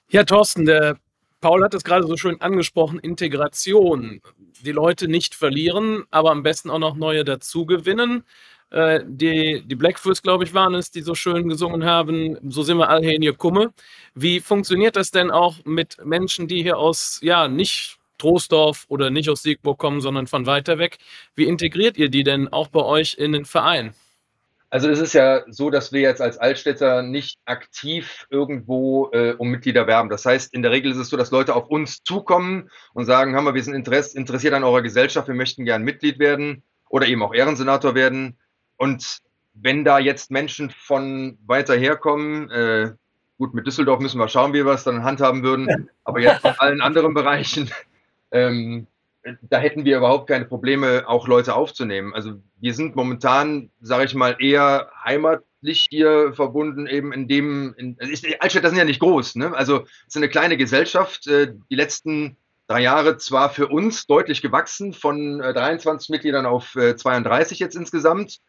Ja, 0.10 0.24
Thorsten, 0.24 0.66
der 0.66 0.98
Paul 1.42 1.64
hat 1.64 1.74
es 1.74 1.84
gerade 1.84 2.06
so 2.06 2.18
schön 2.18 2.42
angesprochen, 2.42 3.00
Integration. 3.00 4.22
Die 4.62 4.72
Leute 4.72 5.08
nicht 5.08 5.36
verlieren, 5.36 6.04
aber 6.12 6.32
am 6.32 6.44
besten 6.44 6.70
auch 6.70 6.80
noch 6.80 6.96
neue 6.96 7.24
dazugewinnen. 7.24 8.24
Äh, 8.72 9.02
die, 9.06 9.64
die 9.66 9.76
Blackfoots, 9.76 10.22
glaube 10.22 10.44
ich, 10.44 10.54
waren 10.54 10.76
es, 10.76 10.92
die 10.92 11.02
so 11.02 11.16
schön 11.16 11.50
gesungen 11.50 11.86
haben. 11.86 12.38
So 12.50 12.62
sind 12.62 12.78
wir 12.78 12.90
alle 12.90 13.02
hier 13.02 13.16
in 13.16 13.22
ihr 13.22 13.34
Kumme. 13.34 13.74
Wie 14.14 14.40
funktioniert 14.40 14.96
das 14.96 15.12
denn 15.12 15.32
auch 15.32 15.56
mit 15.66 15.98
Menschen, 16.06 16.48
die 16.48 16.62
hier 16.62 16.78
aus, 16.78 17.20
ja, 17.24 17.48
nicht 17.48 17.98
Troisdorf 18.20 18.86
oder 18.90 19.10
nicht 19.10 19.30
aus 19.30 19.42
Siegburg 19.42 19.80
kommen, 19.80 20.02
sondern 20.02 20.28
von 20.28 20.46
weiter 20.46 20.78
weg? 20.78 20.98
Wie 21.36 21.46
integriert 21.46 21.98
ihr 21.98 22.10
die 22.10 22.24
denn 22.24 22.48
auch 22.48 22.68
bei 22.68 22.84
euch 22.84 23.16
in 23.18 23.32
den 23.32 23.46
Verein? 23.46 23.94
Also 24.72 24.88
es 24.88 25.00
ist 25.00 25.14
ja 25.14 25.44
so, 25.48 25.72
dass 25.72 25.92
wir 25.92 26.02
jetzt 26.02 26.22
als 26.22 26.38
Altstädter 26.38 27.02
nicht 27.02 27.40
aktiv 27.46 28.28
irgendwo 28.30 29.10
äh, 29.14 29.34
um 29.36 29.50
Mitglieder 29.50 29.88
werben. 29.88 30.10
Das 30.10 30.26
heißt, 30.26 30.54
in 30.54 30.62
der 30.62 30.70
Regel 30.70 30.92
ist 30.92 30.98
es 30.98 31.10
so, 31.10 31.18
dass 31.18 31.32
Leute 31.32 31.56
auf 31.56 31.70
uns 31.70 32.04
zukommen 32.04 32.70
und 32.94 33.06
sagen, 33.06 33.36
haben 33.36 33.46
wir, 33.46 33.56
wir 33.56 33.64
sind 33.64 33.74
interessiert 33.74 34.54
an 34.54 34.64
eurer 34.64 34.84
Gesellschaft, 34.84 35.28
wir 35.28 35.34
möchten 35.34 35.66
gern 35.66 35.84
Mitglied 35.84 36.20
werden 36.20 36.62
oder 36.88 37.08
eben 37.08 37.24
auch 37.24 37.34
Ehrensenator 37.34 37.96
werden. 37.96 38.38
Und 38.80 39.20
wenn 39.54 39.84
da 39.84 40.00
jetzt 40.00 40.32
Menschen 40.32 40.70
von 40.70 41.38
weiter 41.46 41.76
herkommen, 41.76 42.50
äh, 42.50 42.94
gut, 43.38 43.54
mit 43.54 43.68
Düsseldorf 43.68 44.00
müssen 44.00 44.20
wir 44.20 44.30
schauen, 44.30 44.54
wie 44.54 44.66
wir 44.66 44.74
es 44.74 44.86
dann 44.86 45.04
handhaben 45.04 45.44
würden, 45.44 45.90
aber 46.06 46.22
jetzt 46.22 46.46
in 46.46 46.54
allen 46.58 46.82
anderen 46.82 47.14
Bereichen, 47.14 47.70
ähm, 48.32 48.88
da 49.42 49.58
hätten 49.58 49.84
wir 49.84 49.98
überhaupt 49.98 50.28
keine 50.28 50.46
Probleme, 50.46 51.04
auch 51.08 51.28
Leute 51.28 51.54
aufzunehmen. 51.54 52.14
Also 52.16 52.36
wir 52.62 52.74
sind 52.74 52.96
momentan, 52.96 53.70
sage 53.82 54.06
ich 54.06 54.16
mal, 54.16 54.38
eher 54.40 54.90
heimatlich 55.04 55.88
hier 55.90 56.32
verbunden, 56.34 56.88
eben 56.88 57.12
in 57.12 57.28
dem, 57.28 57.76
in, 57.78 57.98
also 58.00 58.28
Altstädter 58.40 58.70
sind 58.70 58.78
ja 58.78 58.86
nicht 58.86 59.02
groß, 59.02 59.36
ne? 59.36 59.54
Also 59.54 59.82
es 60.08 60.16
ist 60.16 60.18
eine 60.18 60.30
kleine 60.30 60.56
Gesellschaft. 60.56 61.28
Äh, 61.28 61.54
die 61.70 61.76
letzten 61.76 62.38
drei 62.68 62.82
Jahre 62.82 63.18
zwar 63.18 63.50
für 63.50 63.68
uns 63.68 64.08
deutlich 64.08 64.42
gewachsen, 64.42 64.94
von 64.94 65.42
äh, 65.42 65.54
23 65.54 66.10
Mitgliedern 66.10 66.46
auf 66.46 66.76
äh, 66.76 66.96
32 66.96 67.60
jetzt 67.60 67.76
insgesamt. 67.76 68.40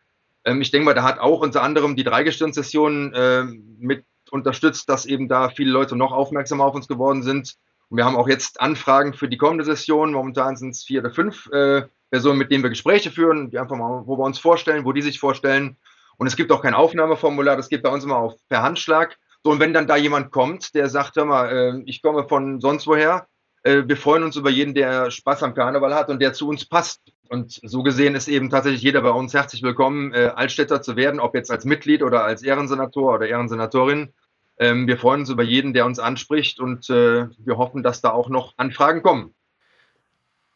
Ähm, 0.45 0.61
ich 0.61 0.71
denke 0.71 0.87
mal, 0.87 0.95
da 0.95 1.03
hat 1.03 1.19
auch 1.19 1.41
unter 1.41 1.63
anderem 1.63 1.97
die 1.97 2.05
Dreigestirn-Session 2.05 3.13
äh, 3.15 3.45
mit 3.79 4.05
unterstützt, 4.31 4.89
dass 4.89 5.07
eben 5.07 5.29
da 5.29 5.49
viele 5.49 5.71
Leute 5.71 5.97
noch 5.97 6.13
aufmerksamer 6.13 6.65
auf 6.65 6.75
uns 6.75 6.89
geworden 6.89 7.23
sind. 7.23 7.57
Und 7.89 7.97
wir 7.97 8.05
haben 8.05 8.17
auch 8.17 8.29
jetzt 8.29 8.61
Anfragen 8.61 9.15
für 9.15 9.29
die 9.29 9.37
kommende 9.37 9.65
Session. 9.65 10.13
Momentan 10.13 10.57
sind 10.57 10.71
es 10.71 10.85
vier 10.85 11.01
oder 11.01 11.11
fünf 11.11 11.47
äh, 11.51 11.83
Personen, 12.11 12.39
mit 12.39 12.51
denen 12.51 12.63
wir 12.63 12.71
Gespräche 12.71 13.11
führen, 13.11 13.51
die 13.51 13.59
einfach 13.59 13.77
mal, 13.77 14.03
wo 14.07 14.17
wir 14.17 14.25
uns 14.25 14.39
vorstellen, 14.39 14.85
wo 14.85 14.93
die 14.93 15.03
sich 15.03 15.19
vorstellen. 15.19 15.77
Und 16.17 16.27
es 16.27 16.37
gibt 16.37 16.53
auch 16.53 16.63
kein 16.63 16.75
Aufnahmeformular, 16.75 17.57
das 17.57 17.69
geht 17.69 17.83
bei 17.83 17.89
uns 17.89 18.05
immer 18.05 18.19
auf 18.19 18.35
per 18.49 18.63
Handschlag. 18.63 19.17
So, 19.43 19.51
und 19.51 19.59
wenn 19.59 19.73
dann 19.73 19.87
da 19.87 19.97
jemand 19.97 20.31
kommt, 20.31 20.75
der 20.75 20.89
sagt, 20.89 21.17
hör 21.17 21.25
mal, 21.25 21.49
äh, 21.49 21.83
ich 21.87 22.03
komme 22.03 22.29
von 22.29 22.61
sonst 22.61 22.87
woher, 22.87 23.27
äh, 23.63 23.83
wir 23.87 23.97
freuen 23.97 24.23
uns 24.23 24.37
über 24.37 24.51
jeden, 24.51 24.75
der 24.75 25.11
Spaß 25.11 25.43
am 25.43 25.55
Karneval 25.55 25.95
hat 25.95 26.11
und 26.11 26.21
der 26.21 26.33
zu 26.33 26.49
uns 26.49 26.67
passt. 26.67 27.01
Und 27.31 27.61
so 27.63 27.85
gesehen 27.85 28.17
ist 28.17 28.27
eben 28.27 28.51
tatsächlich 28.51 28.83
jeder 28.83 29.03
bei 29.03 29.11
uns 29.11 29.33
herzlich 29.33 29.63
willkommen, 29.63 30.13
äh, 30.13 30.33
Altstädter 30.35 30.83
zu 30.83 30.97
werden, 30.97 31.21
ob 31.21 31.37
jetzt 31.37 31.53
als 31.53 31.65
Mitglied 31.65 32.03
oder 32.03 32.25
als 32.25 32.43
Ehrensenator 32.43 33.15
oder 33.15 33.29
Ehrensenatorin. 33.29 34.13
Ähm, 34.59 34.89
wir 34.89 34.99
freuen 34.99 35.21
uns 35.21 35.31
über 35.31 35.45
jeden, 35.45 35.73
der 35.73 35.87
uns 35.87 36.01
anspricht 36.01 36.59
und 36.59 36.91
äh, 36.91 37.29
wir 37.39 37.57
hoffen, 37.57 37.85
dass 37.85 38.01
da 38.01 38.11
auch 38.11 38.29
noch 38.31 38.55
Anfragen 38.57 39.03
kommen. 39.03 39.33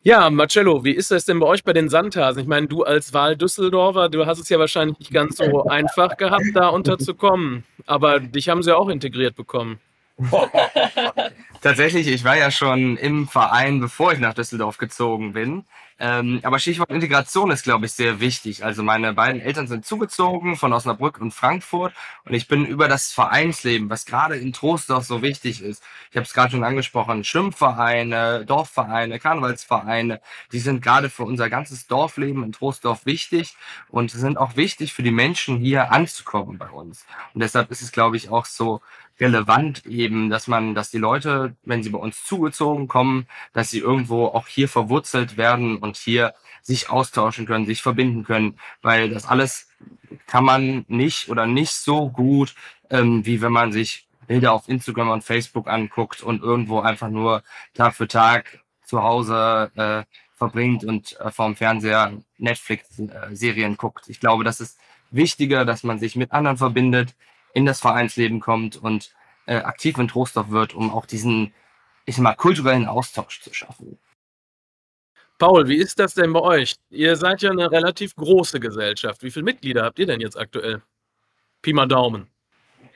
Ja, 0.02 0.28
Marcello, 0.30 0.82
wie 0.84 0.90
ist 0.90 1.12
das 1.12 1.24
denn 1.24 1.38
bei 1.38 1.46
euch 1.46 1.62
bei 1.62 1.72
den 1.72 1.88
Sandhasen? 1.88 2.42
Ich 2.42 2.48
meine, 2.48 2.66
du 2.66 2.82
als 2.82 3.14
Wahl-Düsseldorfer, 3.14 4.08
du 4.08 4.26
hast 4.26 4.40
es 4.40 4.48
ja 4.48 4.58
wahrscheinlich 4.58 4.98
nicht 4.98 5.12
ganz 5.12 5.37
so 5.37 5.64
einfach 5.68 6.16
gehabt, 6.16 6.44
da 6.54 6.70
unterzukommen. 6.70 7.62
Aber 7.87 8.18
dich 8.18 8.48
haben 8.48 8.64
sie 8.64 8.70
ja 8.70 8.76
auch 8.76 8.88
integriert 8.88 9.37
bekommen. 9.37 9.78
Tatsächlich, 11.61 12.07
ich 12.07 12.24
war 12.24 12.37
ja 12.37 12.50
schon 12.50 12.96
im 12.96 13.27
Verein, 13.27 13.81
bevor 13.81 14.12
ich 14.12 14.20
nach 14.20 14.35
Düsseldorf 14.35 14.79
gezogen 14.79 15.33
bin. 15.33 15.64
Ähm, 15.98 16.40
aber 16.42 16.59
Stichwort 16.59 16.90
Integration 16.90 17.53
ist, 17.53 17.62
glaube 17.62 17.87
ich, 17.87 17.92
sehr 17.92 18.18
wichtig. 18.18 18.64
Also 18.64 18.83
meine 18.83 19.14
beiden 19.14 19.40
Eltern 19.40 19.68
sind 19.68 19.87
zugezogen 19.87 20.57
von 20.57 20.72
Osnabrück 20.72 21.20
und 21.20 21.33
Frankfurt 21.33 21.94
und 22.24 22.35
ich 22.35 22.48
bin 22.48 22.66
über 22.66 22.88
das 22.88 23.12
Vereinsleben, 23.12 23.88
was 23.90 24.05
gerade 24.05 24.37
in 24.37 24.53
Troisdorf 24.53 25.05
so 25.05 25.22
wichtig 25.22 25.62
ist. 25.62 25.85
Ich 26.11 26.16
habe 26.16 26.24
es 26.24 26.35
gerade 26.35 26.50
schon 26.50 26.64
angesprochen, 26.64 27.22
Schwimmvereine, 27.22 28.44
Dorfvereine, 28.44 29.20
Karnevalsvereine, 29.20 30.20
die 30.50 30.59
sind 30.59 30.83
gerade 30.83 31.11
für 31.11 31.22
unser 31.22 31.48
ganzes 31.48 31.87
Dorfleben 31.87 32.42
in 32.42 32.50
Troisdorf 32.50 33.07
wichtig 33.07 33.57
und 33.88 34.11
sind 34.11 34.37
auch 34.37 34.57
wichtig 34.57 34.92
für 34.94 35.05
die 35.05 35.12
Menschen 35.12 35.59
hier 35.59 35.92
anzukommen 35.92 36.59
bei 36.59 36.70
uns. 36.70 37.07
Und 37.35 37.40
deshalb 37.40 37.70
ist 37.70 37.83
es, 37.83 37.92
glaube 37.92 38.16
ich, 38.16 38.31
auch 38.31 38.46
so 38.46 38.81
relevant 39.20 39.87
eben, 39.87 40.31
dass 40.31 40.48
man, 40.48 40.74
dass 40.74 40.90
die 40.90 40.98
Leute, 40.98 41.55
wenn 41.62 41.83
sie 41.83 41.90
bei 41.90 41.98
uns 41.98 42.24
zugezogen 42.24 42.88
kommen, 42.88 43.27
dass 43.53 43.70
sie 43.70 43.79
irgendwo 43.79 44.27
auch 44.27 44.46
hier 44.48 44.68
verwurzelt 44.68 45.37
werden 45.37 45.77
und 45.79 45.96
hier 45.96 46.35
sich 46.62 46.90
austauschen 46.90 47.46
können, 47.46 47.66
sich 47.66 47.83
verbinden 47.83 48.24
können, 48.24 48.59
weil 48.83 49.11
das 49.11 49.27
alles 49.27 49.68
kann 50.27 50.44
man 50.44 50.85
nicht 50.88 51.29
oder 51.29 51.46
nicht 51.46 51.72
so 51.72 52.09
gut, 52.09 52.55
ähm, 52.90 53.24
wie 53.27 53.40
wenn 53.42 53.53
man 53.53 53.72
sich 53.72 54.07
Bilder 54.27 54.53
auf 54.53 54.68
Instagram 54.68 55.11
und 55.11 55.24
Facebook 55.24 55.68
anguckt 55.68 56.22
und 56.22 56.42
irgendwo 56.42 56.81
einfach 56.81 57.11
nur 57.11 57.42
Tag 57.74 57.94
für 57.94 58.09
Tag 58.09 58.61
zu 58.85 59.03
Hause 59.03 59.70
äh, 59.77 60.05
verbringt 60.37 60.85
und 60.85 61.18
äh, 61.20 61.31
vorm 61.31 61.57
Fernseher 61.57 62.12
Netflix-Serien 62.38 63.72
äh, 63.72 63.77
guckt. 63.77 64.09
Ich 64.09 64.20
glaube, 64.20 64.44
das 64.44 64.61
ist 64.61 64.79
wichtiger, 65.11 65.64
dass 65.64 65.85
man 65.85 65.98
sich 65.98 66.16
mit 66.16 66.33
anderen 66.33 66.57
verbindet, 66.57 67.14
in 67.54 67.64
das 67.64 67.80
Vereinsleben 67.80 68.40
kommt 68.40 68.76
und 68.76 69.14
äh, 69.46 69.56
aktiv 69.56 69.96
in 69.98 70.08
Trostorf 70.08 70.50
wird, 70.50 70.74
um 70.74 70.90
auch 70.90 71.06
diesen, 71.06 71.54
ich 72.04 72.16
sag 72.16 72.22
mal, 72.22 72.34
kulturellen 72.34 72.86
Austausch 72.86 73.40
zu 73.40 73.54
schaffen. 73.54 73.98
Paul, 75.38 75.68
wie 75.68 75.76
ist 75.76 75.98
das 75.98 76.14
denn 76.14 76.32
bei 76.32 76.40
euch? 76.40 76.76
Ihr 76.90 77.16
seid 77.16 77.42
ja 77.42 77.50
eine 77.50 77.70
relativ 77.70 78.14
große 78.16 78.60
Gesellschaft. 78.60 79.22
Wie 79.22 79.30
viele 79.30 79.44
Mitglieder 79.44 79.84
habt 79.84 79.98
ihr 79.98 80.06
denn 80.06 80.20
jetzt 80.20 80.38
aktuell? 80.38 80.82
Pi 81.62 81.72
mal 81.72 81.86
Daumen. 81.86 82.28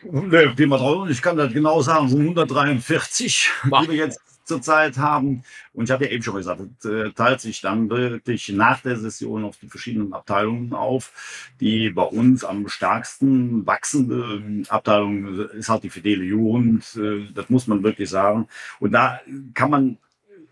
Nee, 0.03 0.49
Pi 0.49 0.66
mal 0.66 0.79
Daumen, 0.79 1.11
ich 1.11 1.21
kann 1.21 1.37
das 1.37 1.53
genau 1.53 1.83
sagen, 1.83 2.09
so 2.09 2.18
143, 2.18 3.51
Ach. 3.71 3.83
die 3.83 3.88
wir 3.88 3.97
jetzt 3.97 4.21
zurzeit 4.49 4.99
haben. 4.99 5.43
Und 5.73 5.85
ich 5.85 5.91
habe 5.91 6.07
ja 6.07 6.11
eben 6.11 6.23
schon 6.23 6.37
gesagt, 6.37 6.61
es 6.79 6.85
äh, 6.85 7.13
teilt 7.13 7.41
sich 7.41 7.61
dann 7.61 7.89
wirklich 7.91 8.49
nach 8.49 8.81
der 8.81 8.97
Session 8.97 9.45
auf 9.45 9.59
die 9.59 9.69
verschiedenen 9.69 10.13
Abteilungen 10.13 10.73
auf. 10.73 11.51
Die 11.61 11.91
bei 11.91 12.03
uns 12.03 12.45
am 12.45 12.69
stärksten 12.69 13.67
wachsende 13.67 14.65
Abteilung 14.69 15.39
ist 15.51 15.69
halt 15.69 15.85
die 15.85 15.91
Fidele 15.91 16.25
Jugend. 16.25 16.97
Äh, 16.97 17.27
das 17.33 17.49
muss 17.51 17.67
man 17.67 17.83
wirklich 17.83 18.11
sagen. 18.11 18.49
Und 18.81 18.93
da 18.93 19.21
kann 19.55 19.71
man 19.71 19.99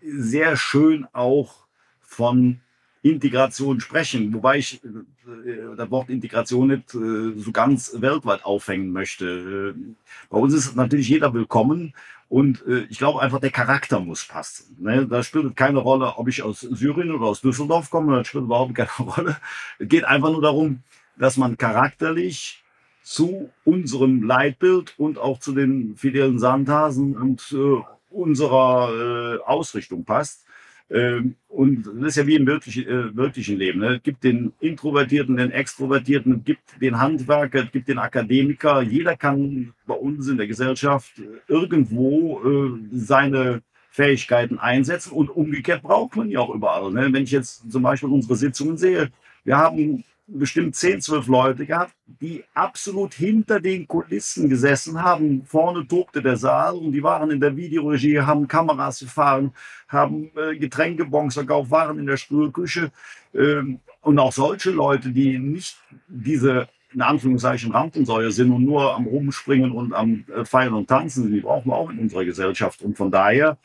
sehr 0.01 0.55
schön 0.55 1.05
auch 1.11 1.67
von 2.01 2.61
Integration 3.01 3.79
sprechen, 3.79 4.33
wobei 4.33 4.57
ich 4.57 4.81
äh, 4.83 5.75
das 5.75 5.91
Wort 5.91 6.09
Integration 6.09 6.67
nicht 6.67 6.93
äh, 6.95 7.39
so 7.39 7.51
ganz 7.51 7.93
weltweit 7.99 8.43
aufhängen 8.43 8.91
möchte. 8.91 9.75
Äh, 9.75 9.95
bei 10.29 10.37
uns 10.37 10.53
ist 10.53 10.75
natürlich 10.75 11.09
jeder 11.09 11.33
willkommen 11.33 11.93
und 12.29 12.65
äh, 12.67 12.85
ich 12.89 12.97
glaube 12.97 13.21
einfach, 13.21 13.39
der 13.39 13.51
Charakter 13.51 13.99
muss 13.99 14.25
passen. 14.25 14.75
Ne? 14.79 15.07
Da 15.07 15.23
spielt 15.23 15.55
keine 15.55 15.79
Rolle, 15.79 16.17
ob 16.17 16.27
ich 16.27 16.43
aus 16.43 16.61
Syrien 16.61 17.11
oder 17.11 17.25
aus 17.25 17.41
Düsseldorf 17.41 17.89
komme, 17.89 18.17
das 18.17 18.27
spielt 18.27 18.45
überhaupt 18.45 18.75
keine 18.75 18.89
Rolle. 18.99 19.37
Es 19.79 19.87
geht 19.87 20.03
einfach 20.03 20.31
nur 20.31 20.41
darum, 20.41 20.83
dass 21.17 21.37
man 21.37 21.57
charakterlich 21.57 22.63
zu 23.03 23.49
unserem 23.63 24.23
Leitbild 24.23 24.93
und 24.97 25.17
auch 25.17 25.39
zu 25.39 25.53
den 25.53 25.95
fidelen 25.95 26.39
Sandhasen 26.39 27.15
und 27.15 27.53
äh, 27.53 27.81
unserer 28.09 29.37
äh, 29.37 29.43
Ausrichtung 29.43 30.03
passt. 30.03 30.46
Ähm, 30.89 31.35
und 31.49 31.85
das 31.85 32.09
ist 32.09 32.15
ja 32.17 32.27
wie 32.27 32.35
im 32.35 32.47
wirklichen, 32.47 32.87
äh, 32.87 33.55
Leben. 33.55 33.79
Ne? 33.79 33.95
Es 33.95 34.03
gibt 34.03 34.23
den 34.23 34.53
Introvertierten, 34.59 35.35
den 35.35 35.51
Extrovertierten, 35.51 36.37
es 36.37 36.45
gibt 36.45 36.81
den 36.81 36.99
Handwerker, 36.99 37.63
es 37.65 37.71
gibt 37.71 37.89
den 37.89 37.97
Akademiker. 37.97 38.81
Jeder 38.81 39.17
kann 39.17 39.73
bei 39.85 39.95
uns 39.95 40.27
in 40.27 40.37
der 40.37 40.47
Gesellschaft 40.47 41.11
irgendwo 41.47 42.41
äh, 42.43 42.79
seine 42.91 43.61
Fähigkeiten 43.89 44.59
einsetzen 44.59 45.11
und 45.11 45.29
umgekehrt 45.29 45.81
braucht 45.81 46.15
man 46.15 46.29
ja 46.29 46.39
auch 46.39 46.53
überall. 46.53 46.91
Ne? 46.91 47.11
Wenn 47.11 47.23
ich 47.23 47.31
jetzt 47.31 47.69
zum 47.69 47.83
Beispiel 47.83 48.09
unsere 48.09 48.35
Sitzungen 48.35 48.77
sehe, 48.77 49.09
wir 49.43 49.57
haben 49.57 50.03
bestimmt 50.27 50.75
10, 50.75 51.01
12 51.01 51.27
Leute 51.27 51.65
gehabt, 51.65 51.93
die 52.05 52.43
absolut 52.53 53.13
hinter 53.13 53.59
den 53.59 53.87
Kulissen 53.87 54.49
gesessen 54.49 55.01
haben. 55.01 55.43
Vorne 55.45 55.87
tobte 55.87 56.21
der 56.21 56.35
Saal 56.35 56.75
und 56.75 56.91
die 56.91 57.01
waren 57.01 57.31
in 57.31 57.39
der 57.39 57.55
Videoregie, 57.55 58.19
haben 58.19 58.47
Kameras 58.47 58.99
gefahren, 58.99 59.53
haben 59.87 60.29
äh, 60.35 60.57
Getränkebons 60.57 61.35
verkauft, 61.35 61.71
waren 61.71 61.99
in 61.99 62.05
der 62.05 62.17
Spülküche. 62.17 62.91
Ähm, 63.33 63.79
und 64.01 64.19
auch 64.19 64.33
solche 64.33 64.71
Leute, 64.71 65.11
die 65.11 65.39
nicht 65.39 65.77
diese 66.07 66.67
in 66.93 67.01
Anführungszeichen 67.01 67.71
Rampensäuer 67.71 68.31
sind 68.31 68.51
und 68.51 68.63
nur 68.63 68.95
am 68.95 69.05
Rumspringen 69.05 69.71
und 69.71 69.93
am 69.93 70.25
äh, 70.33 70.45
Feiern 70.45 70.73
und 70.73 70.87
Tanzen 70.87 71.23
sind, 71.23 71.33
die 71.33 71.41
brauchen 71.41 71.69
wir 71.69 71.75
auch 71.75 71.89
in 71.89 71.99
unserer 71.99 72.25
Gesellschaft. 72.25 72.81
Und 72.81 72.97
von 72.97 73.11
daher 73.11 73.57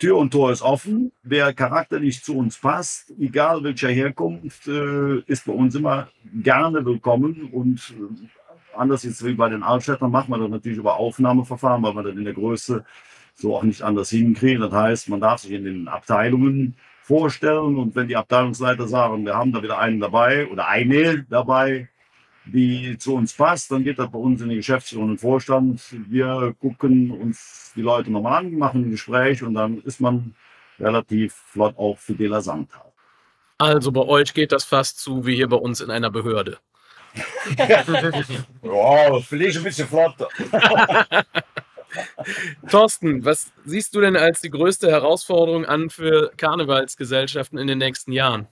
Tür 0.00 0.16
und 0.16 0.30
Tor 0.30 0.50
ist 0.50 0.62
offen. 0.62 1.12
Wer 1.22 1.52
charakterlich 1.52 2.24
zu 2.24 2.34
uns 2.34 2.56
passt, 2.56 3.12
egal 3.20 3.62
welcher 3.62 3.90
Herkunft, 3.90 4.66
äh, 4.66 5.18
ist 5.26 5.44
bei 5.44 5.52
uns 5.52 5.74
immer 5.74 6.08
gerne 6.42 6.82
willkommen. 6.86 7.50
Und 7.52 7.94
äh, 7.98 8.76
anders 8.78 9.02
jetzt 9.02 9.22
wie 9.26 9.34
bei 9.34 9.50
den 9.50 9.62
Altstädtern 9.62 10.10
machen 10.10 10.30
wir 10.30 10.38
das 10.38 10.48
natürlich 10.48 10.78
über 10.78 10.96
Aufnahmeverfahren, 10.96 11.82
weil 11.82 11.94
wir 11.94 12.02
das 12.02 12.16
in 12.16 12.24
der 12.24 12.32
Größe 12.32 12.82
so 13.34 13.54
auch 13.54 13.62
nicht 13.62 13.82
anders 13.82 14.08
hinkriegen. 14.08 14.62
Das 14.62 14.72
heißt, 14.72 15.10
man 15.10 15.20
darf 15.20 15.42
sich 15.42 15.52
in 15.52 15.64
den 15.64 15.86
Abteilungen 15.86 16.76
vorstellen 17.02 17.76
und 17.76 17.94
wenn 17.94 18.08
die 18.08 18.16
Abteilungsleiter 18.16 18.88
sagen, 18.88 19.26
wir 19.26 19.36
haben 19.36 19.52
da 19.52 19.62
wieder 19.62 19.78
einen 19.78 20.00
dabei 20.00 20.48
oder 20.48 20.66
eine 20.66 21.26
dabei, 21.28 21.90
die 22.44 22.96
zu 22.98 23.14
uns 23.14 23.32
passt, 23.32 23.70
dann 23.70 23.84
geht 23.84 23.98
das 23.98 24.10
bei 24.10 24.18
uns 24.18 24.40
in 24.40 24.48
den 24.48 24.58
Geschäftsführung 24.58 25.10
und 25.10 25.18
Vorstand. 25.18 25.82
Wir 26.08 26.54
gucken 26.60 27.10
uns 27.10 27.72
die 27.76 27.82
Leute 27.82 28.10
nochmal 28.10 28.44
an, 28.44 28.54
machen 28.54 28.84
ein 28.84 28.90
Gespräch 28.90 29.42
und 29.42 29.54
dann 29.54 29.80
ist 29.82 30.00
man 30.00 30.34
relativ 30.78 31.34
flott 31.34 31.76
auch 31.76 31.98
für 31.98 32.14
fideler 32.14 32.40
Sandtag. 32.40 32.90
Also 33.58 33.92
bei 33.92 34.00
euch 34.00 34.32
geht 34.32 34.52
das 34.52 34.64
fast 34.64 34.98
zu 34.98 35.26
wie 35.26 35.36
hier 35.36 35.48
bei 35.48 35.56
uns 35.56 35.80
in 35.80 35.90
einer 35.90 36.10
Behörde. 36.10 36.58
ja, 37.58 39.20
vielleicht 39.20 39.58
ein 39.58 39.64
bisschen 39.64 39.86
flotter. 39.86 40.28
Thorsten, 42.70 43.24
was 43.24 43.52
siehst 43.64 43.94
du 43.94 44.00
denn 44.00 44.16
als 44.16 44.40
die 44.40 44.50
größte 44.50 44.90
Herausforderung 44.90 45.64
an 45.66 45.90
für 45.90 46.30
Karnevalsgesellschaften 46.36 47.58
in 47.58 47.66
den 47.66 47.78
nächsten 47.78 48.12
Jahren? 48.12 48.48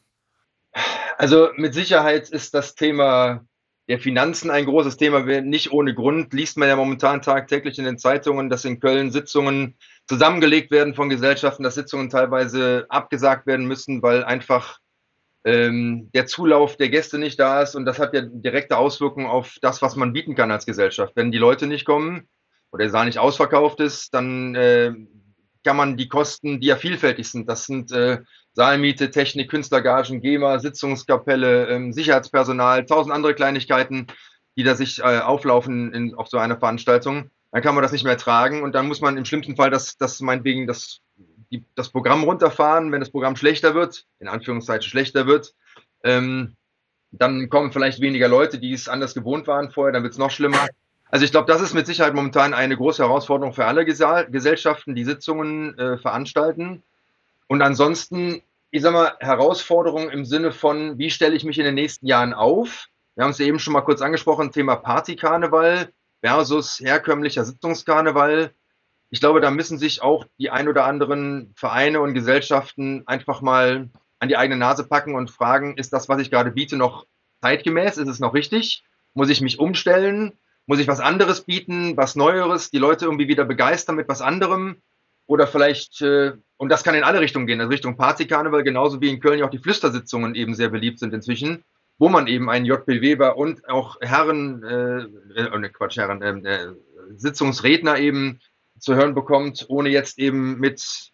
Also 1.16 1.50
mit 1.56 1.72
Sicherheit 1.74 2.28
ist 2.30 2.52
das 2.54 2.74
Thema 2.74 3.44
der 3.88 3.98
Finanzen 3.98 4.50
ein 4.50 4.66
großes 4.66 4.98
Thema. 4.98 5.20
Nicht 5.40 5.72
ohne 5.72 5.94
Grund 5.94 6.32
liest 6.34 6.58
man 6.58 6.68
ja 6.68 6.76
momentan 6.76 7.22
tagtäglich 7.22 7.78
in 7.78 7.84
den 7.84 7.98
Zeitungen, 7.98 8.50
dass 8.50 8.64
in 8.64 8.80
Köln 8.80 9.10
Sitzungen 9.10 9.76
zusammengelegt 10.06 10.70
werden 10.70 10.94
von 10.94 11.08
Gesellschaften, 11.08 11.62
dass 11.62 11.74
Sitzungen 11.74 12.10
teilweise 12.10 12.86
abgesagt 12.90 13.46
werden 13.46 13.66
müssen, 13.66 14.02
weil 14.02 14.24
einfach 14.24 14.78
ähm, 15.44 16.10
der 16.12 16.26
Zulauf 16.26 16.76
der 16.76 16.90
Gäste 16.90 17.18
nicht 17.18 17.40
da 17.40 17.62
ist. 17.62 17.74
Und 17.74 17.86
das 17.86 17.98
hat 17.98 18.12
ja 18.12 18.22
direkte 18.22 18.76
Auswirkungen 18.76 19.26
auf 19.26 19.56
das, 19.62 19.80
was 19.80 19.96
man 19.96 20.12
bieten 20.12 20.34
kann 20.34 20.50
als 20.50 20.66
Gesellschaft. 20.66 21.12
Wenn 21.16 21.32
die 21.32 21.38
Leute 21.38 21.66
nicht 21.66 21.86
kommen 21.86 22.28
oder 22.70 22.84
der 22.84 22.90
Saal 22.90 23.06
nicht 23.06 23.18
ausverkauft 23.18 23.80
ist, 23.80 24.12
dann 24.12 24.54
äh, 24.54 24.92
kann 25.64 25.76
man 25.76 25.96
die 25.96 26.08
Kosten, 26.08 26.60
die 26.60 26.66
ja 26.66 26.76
vielfältig 26.76 27.30
sind, 27.30 27.48
das 27.48 27.64
sind 27.64 27.90
äh, 27.92 28.18
Saalmiete, 28.58 29.12
Technik, 29.12 29.50
Künstlergagen, 29.50 30.20
GEMA, 30.20 30.58
Sitzungskapelle, 30.58 31.68
ähm, 31.68 31.92
Sicherheitspersonal, 31.92 32.86
tausend 32.86 33.14
andere 33.14 33.32
Kleinigkeiten, 33.32 34.08
die 34.56 34.64
da 34.64 34.74
sich 34.74 34.98
äh, 34.98 35.20
auflaufen 35.20 35.94
in, 35.94 36.16
auf 36.16 36.26
so 36.26 36.38
einer 36.38 36.58
Veranstaltung. 36.58 37.30
Dann 37.52 37.62
kann 37.62 37.76
man 37.76 37.82
das 37.82 37.92
nicht 37.92 38.02
mehr 38.02 38.16
tragen 38.16 38.64
und 38.64 38.74
dann 38.74 38.88
muss 38.88 39.00
man 39.00 39.16
im 39.16 39.24
schlimmsten 39.24 39.54
Fall 39.54 39.70
das, 39.70 39.96
das 39.96 40.20
meinetwegen 40.20 40.66
das, 40.66 40.98
die, 41.52 41.64
das 41.76 41.90
Programm 41.90 42.24
runterfahren, 42.24 42.90
wenn 42.90 42.98
das 42.98 43.10
Programm 43.10 43.36
schlechter 43.36 43.76
wird, 43.76 44.06
in 44.18 44.26
Anführungszeichen 44.26 44.90
schlechter 44.90 45.28
wird. 45.28 45.54
Ähm, 46.02 46.56
dann 47.12 47.50
kommen 47.50 47.70
vielleicht 47.70 48.00
weniger 48.00 48.26
Leute, 48.26 48.58
die 48.58 48.72
es 48.72 48.88
anders 48.88 49.14
gewohnt 49.14 49.46
waren 49.46 49.70
vorher, 49.70 49.92
dann 49.92 50.02
wird 50.02 50.14
es 50.14 50.18
noch 50.18 50.32
schlimmer. 50.32 50.66
Also 51.12 51.24
ich 51.24 51.30
glaube, 51.30 51.46
das 51.46 51.62
ist 51.62 51.74
mit 51.74 51.86
Sicherheit 51.86 52.12
momentan 52.12 52.54
eine 52.54 52.76
große 52.76 53.04
Herausforderung 53.04 53.52
für 53.52 53.66
alle 53.66 53.84
Gesellschaften, 53.84 54.96
die 54.96 55.04
Sitzungen 55.04 55.78
äh, 55.78 55.96
veranstalten. 55.96 56.82
Und 57.46 57.62
ansonsten 57.62 58.42
ich 58.70 58.82
sag 58.82 58.92
mal, 58.92 59.16
Herausforderung 59.20 60.10
im 60.10 60.24
Sinne 60.24 60.52
von, 60.52 60.98
wie 60.98 61.10
stelle 61.10 61.34
ich 61.34 61.44
mich 61.44 61.58
in 61.58 61.64
den 61.64 61.74
nächsten 61.74 62.06
Jahren 62.06 62.34
auf? 62.34 62.86
Wir 63.14 63.24
haben 63.24 63.30
es 63.30 63.38
ja 63.38 63.46
eben 63.46 63.58
schon 63.58 63.72
mal 63.72 63.80
kurz 63.80 64.02
angesprochen, 64.02 64.52
Thema 64.52 64.76
Partykarneval 64.76 65.92
versus 66.20 66.78
herkömmlicher 66.80 67.44
Sitzungskarneval. 67.44 68.52
Ich 69.10 69.20
glaube, 69.20 69.40
da 69.40 69.50
müssen 69.50 69.78
sich 69.78 70.02
auch 70.02 70.26
die 70.38 70.50
ein 70.50 70.68
oder 70.68 70.84
anderen 70.84 71.52
Vereine 71.56 72.00
und 72.00 72.14
Gesellschaften 72.14 73.04
einfach 73.06 73.40
mal 73.40 73.88
an 74.18 74.28
die 74.28 74.36
eigene 74.36 74.58
Nase 74.58 74.84
packen 74.84 75.14
und 75.14 75.30
fragen, 75.30 75.76
ist 75.76 75.92
das, 75.92 76.08
was 76.08 76.20
ich 76.20 76.30
gerade 76.30 76.50
biete, 76.50 76.76
noch 76.76 77.06
zeitgemäß? 77.40 77.96
Ist 77.96 78.08
es 78.08 78.20
noch 78.20 78.34
richtig? 78.34 78.84
Muss 79.14 79.30
ich 79.30 79.40
mich 79.40 79.58
umstellen? 79.58 80.38
Muss 80.66 80.80
ich 80.80 80.88
was 80.88 81.00
anderes 81.00 81.42
bieten, 81.42 81.96
was 81.96 82.16
Neueres, 82.16 82.70
die 82.70 82.78
Leute 82.78 83.06
irgendwie 83.06 83.28
wieder 83.28 83.46
begeistern 83.46 83.96
mit 83.96 84.08
was 84.08 84.20
anderem? 84.20 84.82
Oder 85.28 85.46
vielleicht 85.46 86.02
äh, 86.02 86.32
und 86.58 86.70
das 86.70 86.82
kann 86.82 86.96
in 86.96 87.04
alle 87.04 87.20
Richtungen 87.20 87.46
gehen, 87.46 87.60
also 87.60 87.70
Richtung 87.70 87.96
Partykarneval, 87.96 88.64
genauso 88.64 89.00
wie 89.00 89.08
in 89.08 89.20
Köln 89.20 89.38
ja 89.38 89.46
auch 89.46 89.50
die 89.50 89.60
Flüstersitzungen 89.60 90.34
eben 90.34 90.54
sehr 90.54 90.68
beliebt 90.68 90.98
sind 90.98 91.14
inzwischen, 91.14 91.64
wo 91.98 92.08
man 92.08 92.26
eben 92.26 92.50
einen 92.50 92.66
JP 92.66 93.00
Weber 93.00 93.36
und 93.36 93.66
auch 93.68 93.96
Herren, 94.00 94.62
äh, 94.64 95.40
äh, 95.40 95.68
Quatsch, 95.70 95.96
Herren, 95.96 96.20
ähm, 96.22 96.44
äh, 96.44 96.66
Sitzungsredner 97.16 97.98
eben 97.98 98.40
zu 98.78 98.96
hören 98.96 99.14
bekommt, 99.14 99.66
ohne 99.68 99.88
jetzt 99.88 100.18
eben 100.18 100.58
mit 100.58 101.12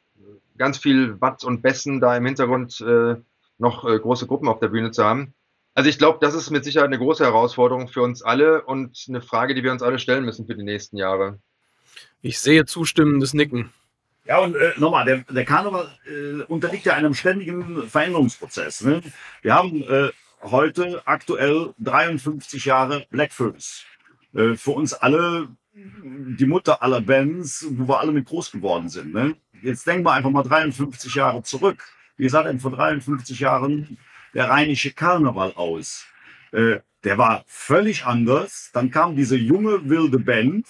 ganz 0.56 0.78
viel 0.78 1.20
Watt 1.20 1.44
und 1.44 1.60
Bässen 1.60 2.00
da 2.00 2.16
im 2.16 2.24
Hintergrund 2.24 2.80
äh, 2.80 3.16
noch 3.58 3.84
äh, 3.86 3.98
große 3.98 4.26
Gruppen 4.26 4.48
auf 4.48 4.60
der 4.60 4.68
Bühne 4.68 4.92
zu 4.92 5.04
haben. 5.04 5.34
Also 5.74 5.90
ich 5.90 5.98
glaube, 5.98 6.18
das 6.22 6.34
ist 6.34 6.50
mit 6.50 6.64
Sicherheit 6.64 6.86
eine 6.86 6.98
große 6.98 7.24
Herausforderung 7.24 7.88
für 7.88 8.00
uns 8.00 8.22
alle 8.22 8.62
und 8.62 9.04
eine 9.08 9.20
Frage, 9.20 9.54
die 9.54 9.62
wir 9.62 9.72
uns 9.72 9.82
alle 9.82 9.98
stellen 9.98 10.24
müssen 10.24 10.46
für 10.46 10.54
die 10.54 10.62
nächsten 10.62 10.96
Jahre. 10.96 11.38
Ich 12.22 12.38
sehe 12.38 12.64
zustimmendes 12.64 13.34
Nicken. 13.34 13.70
Ja, 14.26 14.38
und 14.38 14.56
äh, 14.56 14.72
nochmal, 14.78 15.04
der, 15.04 15.18
der 15.18 15.44
Karneval 15.44 15.86
äh, 16.06 16.42
unterliegt 16.44 16.86
ja 16.86 16.94
einem 16.94 17.12
ständigen 17.12 17.86
Veränderungsprozess. 17.88 18.80
Ne? 18.80 19.02
Wir 19.42 19.54
haben 19.54 19.82
äh, 19.82 20.10
heute 20.40 21.02
aktuell 21.04 21.74
53 21.78 22.64
Jahre 22.64 23.06
Blackfoot. 23.10 23.84
Äh, 24.34 24.54
für 24.54 24.70
uns 24.70 24.94
alle 24.94 25.48
die 25.74 26.46
Mutter 26.46 26.82
aller 26.82 27.00
Bands, 27.00 27.66
wo 27.70 27.88
wir 27.88 28.00
alle 28.00 28.12
mit 28.12 28.26
groß 28.26 28.52
geworden 28.52 28.88
sind. 28.88 29.12
Ne? 29.12 29.36
Jetzt 29.60 29.86
denken 29.86 30.06
wir 30.06 30.12
einfach 30.12 30.30
mal 30.30 30.42
53 30.42 31.14
Jahre 31.14 31.42
zurück. 31.42 31.84
Wie 32.16 32.28
sah 32.28 32.42
denn 32.44 32.60
vor 32.60 32.70
53 32.70 33.40
Jahren 33.40 33.98
der 34.32 34.48
rheinische 34.48 34.92
Karneval 34.92 35.52
aus? 35.54 36.06
Äh, 36.52 36.78
der 37.02 37.18
war 37.18 37.44
völlig 37.46 38.06
anders. 38.06 38.70
Dann 38.72 38.90
kam 38.90 39.16
diese 39.16 39.36
junge, 39.36 39.90
wilde 39.90 40.18
Band, 40.18 40.66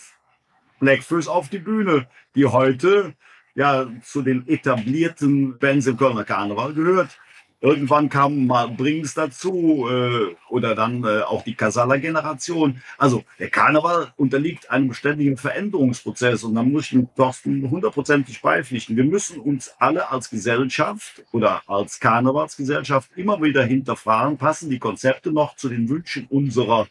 Blackfoot, 0.81 1.29
auf 1.29 1.49
die 1.51 1.59
Bühne, 1.59 2.09
die 2.35 2.47
heute 2.47 3.15
ja 3.55 3.87
zu 4.03 4.23
den 4.23 4.47
etablierten 4.49 5.59
Bands 5.59 5.87
im 5.87 5.97
Kölner 5.97 6.25
Karneval 6.25 6.75
gehört. 6.75 7.19
Irgendwann 7.65 8.11
kam 8.11 8.47
mal 8.47 8.69
Brings 8.69 9.15
dazu 9.15 9.89
äh, 9.91 10.37
oder 10.51 10.75
dann 10.75 11.03
äh, 11.03 11.23
auch 11.23 11.45
die 11.45 11.55
Casala-Generation. 11.55 12.83
Also 12.99 13.25
der 13.39 13.49
Karneval 13.49 14.13
unterliegt 14.17 14.71
einem 14.71 14.93
ständigen 14.93 15.39
Veränderungsprozess 15.39 16.45
und 16.45 16.57
da 16.57 16.63
muss 16.63 16.93
ich 16.93 16.99
Thorsten 17.17 17.71
hundertprozentig 17.71 18.43
beipflichten. 18.43 18.99
Wir 18.99 19.05
müssen 19.05 19.41
uns 19.41 19.75
alle 19.79 20.11
als 20.11 20.29
Gesellschaft 20.29 21.25
oder 21.33 21.63
als 21.67 22.01
Karnevalsgesellschaft 22.01 23.11
immer 23.17 23.41
wieder 23.41 23.65
hinterfragen, 23.65 24.37
passen 24.37 24.69
die 24.69 24.79
Konzepte 24.79 25.33
noch 25.33 25.57
zu 25.57 25.71
den 25.71 25.89
Wünschen 25.89 26.27
unserer 26.29 26.87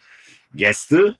Gäste 0.55 1.17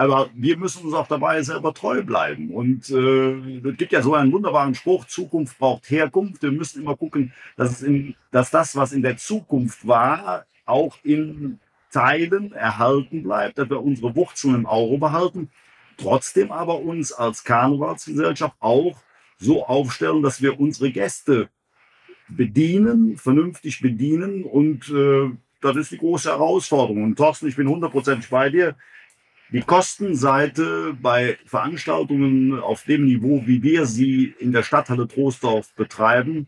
aber 0.00 0.30
wir 0.32 0.56
müssen 0.56 0.86
uns 0.86 0.94
auch 0.94 1.08
dabei 1.08 1.42
selber 1.42 1.74
treu 1.74 2.02
bleiben. 2.02 2.54
Und 2.54 2.88
äh, 2.88 3.68
es 3.68 3.76
gibt 3.76 3.92
ja 3.92 4.00
so 4.00 4.14
einen 4.14 4.32
wunderbaren 4.32 4.74
Spruch, 4.74 5.04
Zukunft 5.04 5.58
braucht 5.58 5.90
Herkunft. 5.90 6.42
Wir 6.42 6.52
müssen 6.52 6.80
immer 6.80 6.96
gucken, 6.96 7.34
dass, 7.58 7.82
in, 7.82 8.14
dass 8.30 8.50
das, 8.50 8.74
was 8.74 8.92
in 8.92 9.02
der 9.02 9.18
Zukunft 9.18 9.86
war, 9.86 10.46
auch 10.64 10.96
in 11.02 11.60
Teilen 11.92 12.52
erhalten 12.52 13.22
bleibt, 13.24 13.58
dass 13.58 13.68
wir 13.68 13.82
unsere 13.82 14.16
Wurzeln 14.16 14.54
im 14.54 14.64
Euro 14.64 14.96
behalten, 14.96 15.50
trotzdem 15.98 16.50
aber 16.50 16.80
uns 16.80 17.12
als 17.12 17.44
Karnevalsgesellschaft 17.44 18.56
auch 18.58 18.96
so 19.36 19.66
aufstellen, 19.66 20.22
dass 20.22 20.40
wir 20.40 20.58
unsere 20.58 20.92
Gäste 20.92 21.50
bedienen, 22.26 23.18
vernünftig 23.18 23.82
bedienen 23.82 24.44
und 24.44 24.88
äh, 24.88 25.30
das 25.60 25.76
ist 25.76 25.90
die 25.90 25.98
große 25.98 26.30
Herausforderung. 26.30 27.02
Und 27.02 27.16
Thorsten, 27.16 27.48
ich 27.48 27.56
bin 27.56 27.68
hundertprozentig 27.68 28.30
bei 28.30 28.48
dir. 28.48 28.76
Die 29.52 29.62
Kostenseite 29.62 30.96
bei 31.02 31.36
Veranstaltungen 31.44 32.60
auf 32.60 32.84
dem 32.84 33.04
Niveau, 33.06 33.42
wie 33.46 33.64
wir 33.64 33.84
sie 33.86 34.32
in 34.38 34.52
der 34.52 34.62
Stadthalle 34.62 35.08
Troisdorf 35.08 35.74
betreiben, 35.74 36.46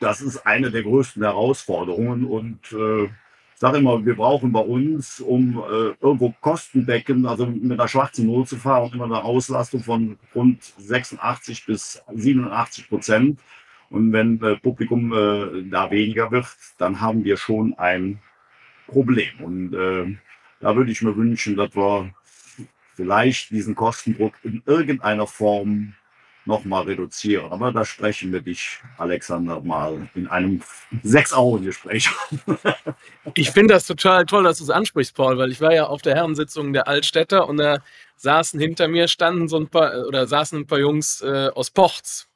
das 0.00 0.20
ist 0.20 0.46
eine 0.46 0.70
der 0.70 0.82
größten 0.82 1.22
Herausforderungen. 1.22 2.26
Und 2.26 2.58
äh, 2.72 3.08
sage 3.54 3.78
immer, 3.78 4.04
wir 4.04 4.16
brauchen 4.16 4.52
bei 4.52 4.60
uns, 4.60 5.20
um 5.20 5.58
äh, 5.58 5.94
irgendwo 6.02 6.34
Kostendecken, 6.42 7.24
also 7.24 7.46
mit 7.46 7.72
einer 7.72 7.88
schwarzen 7.88 8.26
Null 8.26 8.46
zu 8.46 8.56
fahren, 8.56 8.90
immer 8.92 9.04
eine 9.04 9.24
Auslastung 9.24 9.82
von 9.82 10.18
rund 10.34 10.62
86 10.62 11.64
bis 11.64 12.02
87 12.12 12.90
Prozent. 12.90 13.40
Und 13.88 14.12
wenn 14.12 14.42
äh, 14.42 14.56
Publikum 14.56 15.12
äh, 15.14 15.62
da 15.70 15.90
weniger 15.90 16.30
wird, 16.30 16.48
dann 16.76 17.00
haben 17.00 17.24
wir 17.24 17.38
schon 17.38 17.72
ein 17.78 18.18
Problem. 18.88 19.40
Und 19.40 19.72
äh, 19.72 20.16
da 20.60 20.76
würde 20.76 20.92
ich 20.92 21.00
mir 21.00 21.16
wünschen, 21.16 21.56
dass 21.56 21.74
wir 21.74 22.12
vielleicht 23.02 23.50
diesen 23.50 23.74
Kostendruck 23.74 24.34
in 24.44 24.62
irgendeiner 24.64 25.26
Form 25.26 25.94
nochmal 26.44 26.84
reduzieren. 26.84 27.50
Aber 27.50 27.72
da 27.72 27.84
sprechen 27.84 28.32
wir 28.32 28.40
dich, 28.40 28.78
Alexander, 28.96 29.60
mal 29.60 30.08
in 30.14 30.28
einem 30.28 30.62
Sechs-Augen-Gespräch. 31.02 32.08
ich 33.34 33.50
finde 33.50 33.74
das 33.74 33.88
total 33.88 34.24
toll, 34.24 34.44
dass 34.44 34.58
du 34.58 34.64
es 34.64 34.70
ansprichst, 34.70 35.16
Paul, 35.16 35.36
weil 35.36 35.50
ich 35.50 35.60
war 35.60 35.74
ja 35.74 35.86
auf 35.86 36.00
der 36.02 36.14
Herrensitzung 36.14 36.72
der 36.72 36.86
Altstädter 36.86 37.48
und 37.48 37.56
da 37.56 37.78
saßen 38.16 38.60
hinter 38.60 38.86
mir, 38.86 39.08
standen 39.08 39.48
so 39.48 39.58
ein 39.58 39.66
paar, 39.66 40.06
oder 40.06 40.28
saßen 40.28 40.60
ein 40.60 40.66
paar 40.66 40.78
Jungs 40.78 41.22
äh, 41.22 41.50
aus 41.54 41.70
Pochts. 41.70 42.28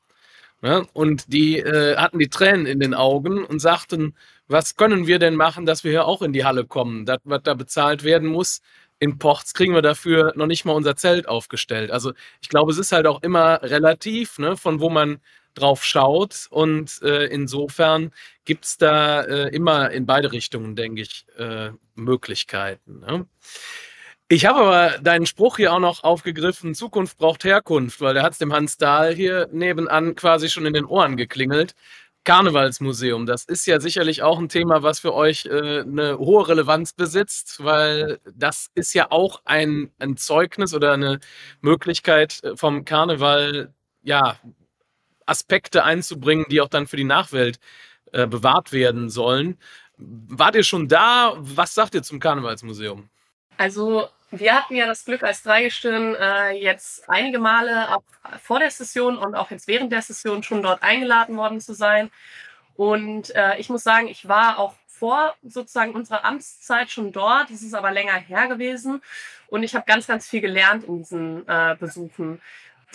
Ne? 0.63 0.85
Und 0.95 1.33
die 1.33 1.59
äh, 1.59 1.97
hatten 1.97 2.19
die 2.19 2.29
Tränen 2.29 2.67
in 2.67 2.81
den 2.81 2.95
Augen 2.95 3.45
und 3.45 3.61
sagten, 3.61 4.15
was 4.49 4.77
können 4.77 5.07
wir 5.07 5.21
denn 5.21 5.37
machen, 5.37 5.65
dass 5.65 5.85
wir 5.85 5.93
hier 5.93 6.07
auch 6.07 6.23
in 6.23 6.33
die 6.33 6.45
Halle 6.45 6.65
kommen? 6.65 7.07
Das, 7.07 7.19
was 7.25 7.43
da 7.45 7.55
bezahlt 7.55 8.03
werden 8.03 8.29
muss, 8.29 8.63
in 8.99 9.19
Ports 9.19 9.55
kriegen 9.55 9.75
wir 9.75 9.83
dafür 9.83 10.33
noch 10.37 10.47
nicht 10.47 10.65
mal 10.65 10.73
unser 10.73 10.97
Zelt 10.97 11.29
aufgestellt. 11.29 11.91
Also 11.91 12.13
ich 12.41 12.49
glaube, 12.49 12.73
es 12.73 12.79
ist 12.79 12.93
halt 12.93 13.07
auch 13.07 13.23
immer 13.23 13.63
relativ, 13.63 14.39
ne, 14.39 14.57
von 14.57 14.81
wo 14.81 14.91
man 14.91 15.21
drauf 15.57 15.85
schaut. 15.85 16.47
Und 16.51 17.03
äh, 17.03 17.27
insofern 17.27 18.13
gibt 18.45 18.65
es 18.65 18.79
da 18.79 19.23
äh, 19.23 19.49
immer 19.55 19.91
in 19.91 20.07
beide 20.07 20.33
Richtungen, 20.33 20.77
denke 20.77 21.03
ich, 21.03 21.27
äh, 21.39 21.71
Möglichkeiten. 21.95 23.01
Ne? 23.01 23.27
Ich 24.29 24.45
habe 24.47 24.61
aber 24.61 24.99
deinen 24.99 25.27
Spruch 25.27 25.57
hier 25.57 25.73
auch 25.73 25.79
noch 25.79 26.03
aufgegriffen, 26.03 26.75
Zukunft 26.75 27.17
braucht 27.17 27.45
Herkunft, 27.45 28.01
weil 28.01 28.15
der 28.15 28.25
hat 28.25 28.33
es 28.33 28.39
dem 28.39 28.53
Hans 28.53 28.77
Dahl 28.77 29.15
hier 29.15 29.49
nebenan 29.53 30.17
quasi 30.17 30.49
schon 30.49 30.67
in 30.67 30.73
den 30.73 30.85
Ohren 30.85 31.17
geklingelt. 31.17 31.75
Karnevalsmuseum, 32.27 33.25
das 33.25 33.45
ist 33.45 33.67
ja 33.67 33.81
sicherlich 33.81 34.23
auch 34.23 34.41
ein 34.41 34.49
Thema, 34.49 34.83
was 34.83 34.99
für 34.99 35.15
euch 35.15 35.47
äh, 35.47 35.81
eine 35.81 36.19
hohe 36.19 36.49
Relevanz 36.49 36.93
besitzt, 36.93 37.65
weil 37.65 38.21
das 38.35 38.69
ist 38.75 38.95
ja 38.95 39.13
auch 39.13 39.43
ein, 39.45 39.93
ein 40.01 40.17
Zeugnis 40.17 40.75
oder 40.75 40.93
eine 40.93 41.21
Möglichkeit 41.61 42.43
äh, 42.43 42.57
vom 42.57 42.85
Karneval, 42.85 43.73
ja, 44.03 44.39
Aspekte 45.25 45.85
einzubringen, 45.85 46.47
die 46.51 46.61
auch 46.61 46.69
dann 46.69 46.89
für 46.89 46.97
die 46.97 47.05
Nachwelt 47.05 47.61
äh, 48.13 48.27
bewahrt 48.27 48.73
werden 48.73 49.09
sollen. 49.09 49.57
Wart 49.97 50.57
ihr 50.57 50.65
schon 50.65 50.89
da? 50.89 51.35
Was 51.39 51.75
sagt 51.75 51.95
ihr 51.95 52.03
zum 52.03 52.19
Karnevalsmuseum? 52.19 53.09
Also 53.57 54.09
wir 54.31 54.55
hatten 54.55 54.75
ja 54.75 54.87
das 54.87 55.05
Glück 55.05 55.23
als 55.23 55.43
Dreigestirn 55.43 56.15
äh, 56.15 56.51
jetzt 56.53 57.09
einige 57.09 57.39
Male 57.39 57.95
auch 57.95 58.03
vor 58.43 58.59
der 58.59 58.71
Session 58.71 59.17
und 59.17 59.35
auch 59.35 59.51
jetzt 59.51 59.69
während 59.69 59.93
der 59.93 60.03
Session 60.03 60.43
schon 60.43 60.63
dort 60.63 60.83
eingeladen 60.83 61.37
worden 61.37 61.61
zu 61.61 61.75
sein. 61.75 62.11
Und 62.75 63.35
äh, 63.35 63.57
ich 63.59 63.69
muss 63.71 63.83
sagen, 63.85 64.09
ich 64.09 64.29
war 64.29 64.59
auch 64.59 64.75
vor 64.87 65.35
sozusagen 65.43 65.93
unserer 65.93 66.25
Amtszeit 66.25 66.91
schon 66.91 67.13
dort. 67.13 67.51
Es 67.51 67.63
ist 67.63 67.75
aber 67.75 67.91
länger 67.91 68.15
her 68.15 68.49
gewesen. 68.49 69.03
Und 69.49 69.63
ich 69.63 69.75
habe 69.75 69.85
ganz, 69.87 70.07
ganz 70.07 70.29
viel 70.29 70.41
gelernt 70.41 70.85
in 70.85 70.99
diesen 70.99 71.49
äh, 71.49 71.77
Besuchen. 71.79 72.41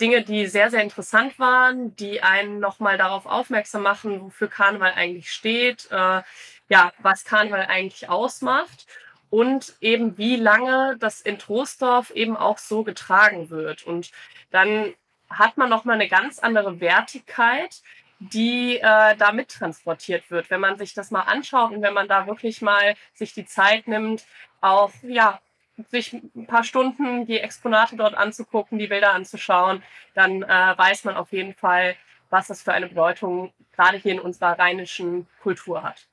Dinge, 0.00 0.22
die 0.22 0.46
sehr, 0.46 0.70
sehr 0.70 0.82
interessant 0.82 1.38
waren, 1.38 1.94
die 1.96 2.22
einen 2.22 2.58
nochmal 2.58 2.98
darauf 2.98 3.26
aufmerksam 3.26 3.82
machen, 3.82 4.20
wofür 4.20 4.48
Karneval 4.48 4.92
eigentlich 4.94 5.32
steht, 5.32 5.88
äh, 5.90 6.22
ja, 6.68 6.92
was 6.98 7.24
Karneval 7.24 7.66
eigentlich 7.66 8.08
ausmacht 8.08 8.86
und 9.32 9.76
eben 9.80 10.18
wie 10.18 10.36
lange 10.36 10.98
das 10.98 11.22
in 11.22 11.38
Troisdorf 11.38 12.10
eben 12.10 12.36
auch 12.36 12.58
so 12.58 12.84
getragen 12.84 13.48
wird. 13.48 13.82
Und 13.82 14.10
dann 14.50 14.92
hat 15.30 15.56
man 15.56 15.70
nochmal 15.70 15.94
eine 15.94 16.08
ganz 16.08 16.38
andere 16.38 16.80
Wertigkeit, 16.80 17.80
die 18.18 18.76
äh, 18.76 19.16
da 19.16 19.32
mittransportiert 19.32 20.30
wird. 20.30 20.50
Wenn 20.50 20.60
man 20.60 20.76
sich 20.76 20.92
das 20.92 21.10
mal 21.10 21.22
anschaut 21.22 21.72
und 21.72 21.80
wenn 21.80 21.94
man 21.94 22.08
da 22.08 22.26
wirklich 22.26 22.60
mal 22.60 22.94
sich 23.14 23.32
die 23.32 23.46
Zeit 23.46 23.88
nimmt, 23.88 24.26
auch 24.60 24.92
ja, 25.02 25.40
sich 25.88 26.12
ein 26.12 26.46
paar 26.46 26.62
Stunden 26.62 27.24
die 27.24 27.40
Exponate 27.40 27.96
dort 27.96 28.14
anzugucken, 28.14 28.78
die 28.78 28.88
Bilder 28.88 29.14
anzuschauen, 29.14 29.82
dann 30.12 30.42
äh, 30.42 30.46
weiß 30.76 31.04
man 31.04 31.16
auf 31.16 31.32
jeden 31.32 31.54
Fall, 31.54 31.96
was 32.28 32.48
das 32.48 32.60
für 32.60 32.74
eine 32.74 32.86
Bedeutung 32.86 33.54
gerade 33.74 33.96
hier 33.96 34.12
in 34.12 34.20
unserer 34.20 34.58
rheinischen 34.58 35.26
Kultur 35.42 35.82
hat. 35.82 36.06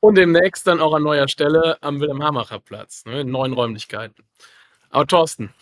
Und 0.00 0.16
demnächst 0.16 0.66
dann 0.66 0.80
auch 0.80 0.94
an 0.94 1.02
neuer 1.02 1.28
Stelle 1.28 1.78
am 1.80 2.00
Wilhelm-Hamacher 2.00 2.60
Platz, 2.60 3.04
ne, 3.06 3.22
in 3.22 3.30
neuen 3.30 3.52
Räumlichkeiten. 3.52 4.24
Aber 4.90 5.06
Thorsten. 5.06 5.52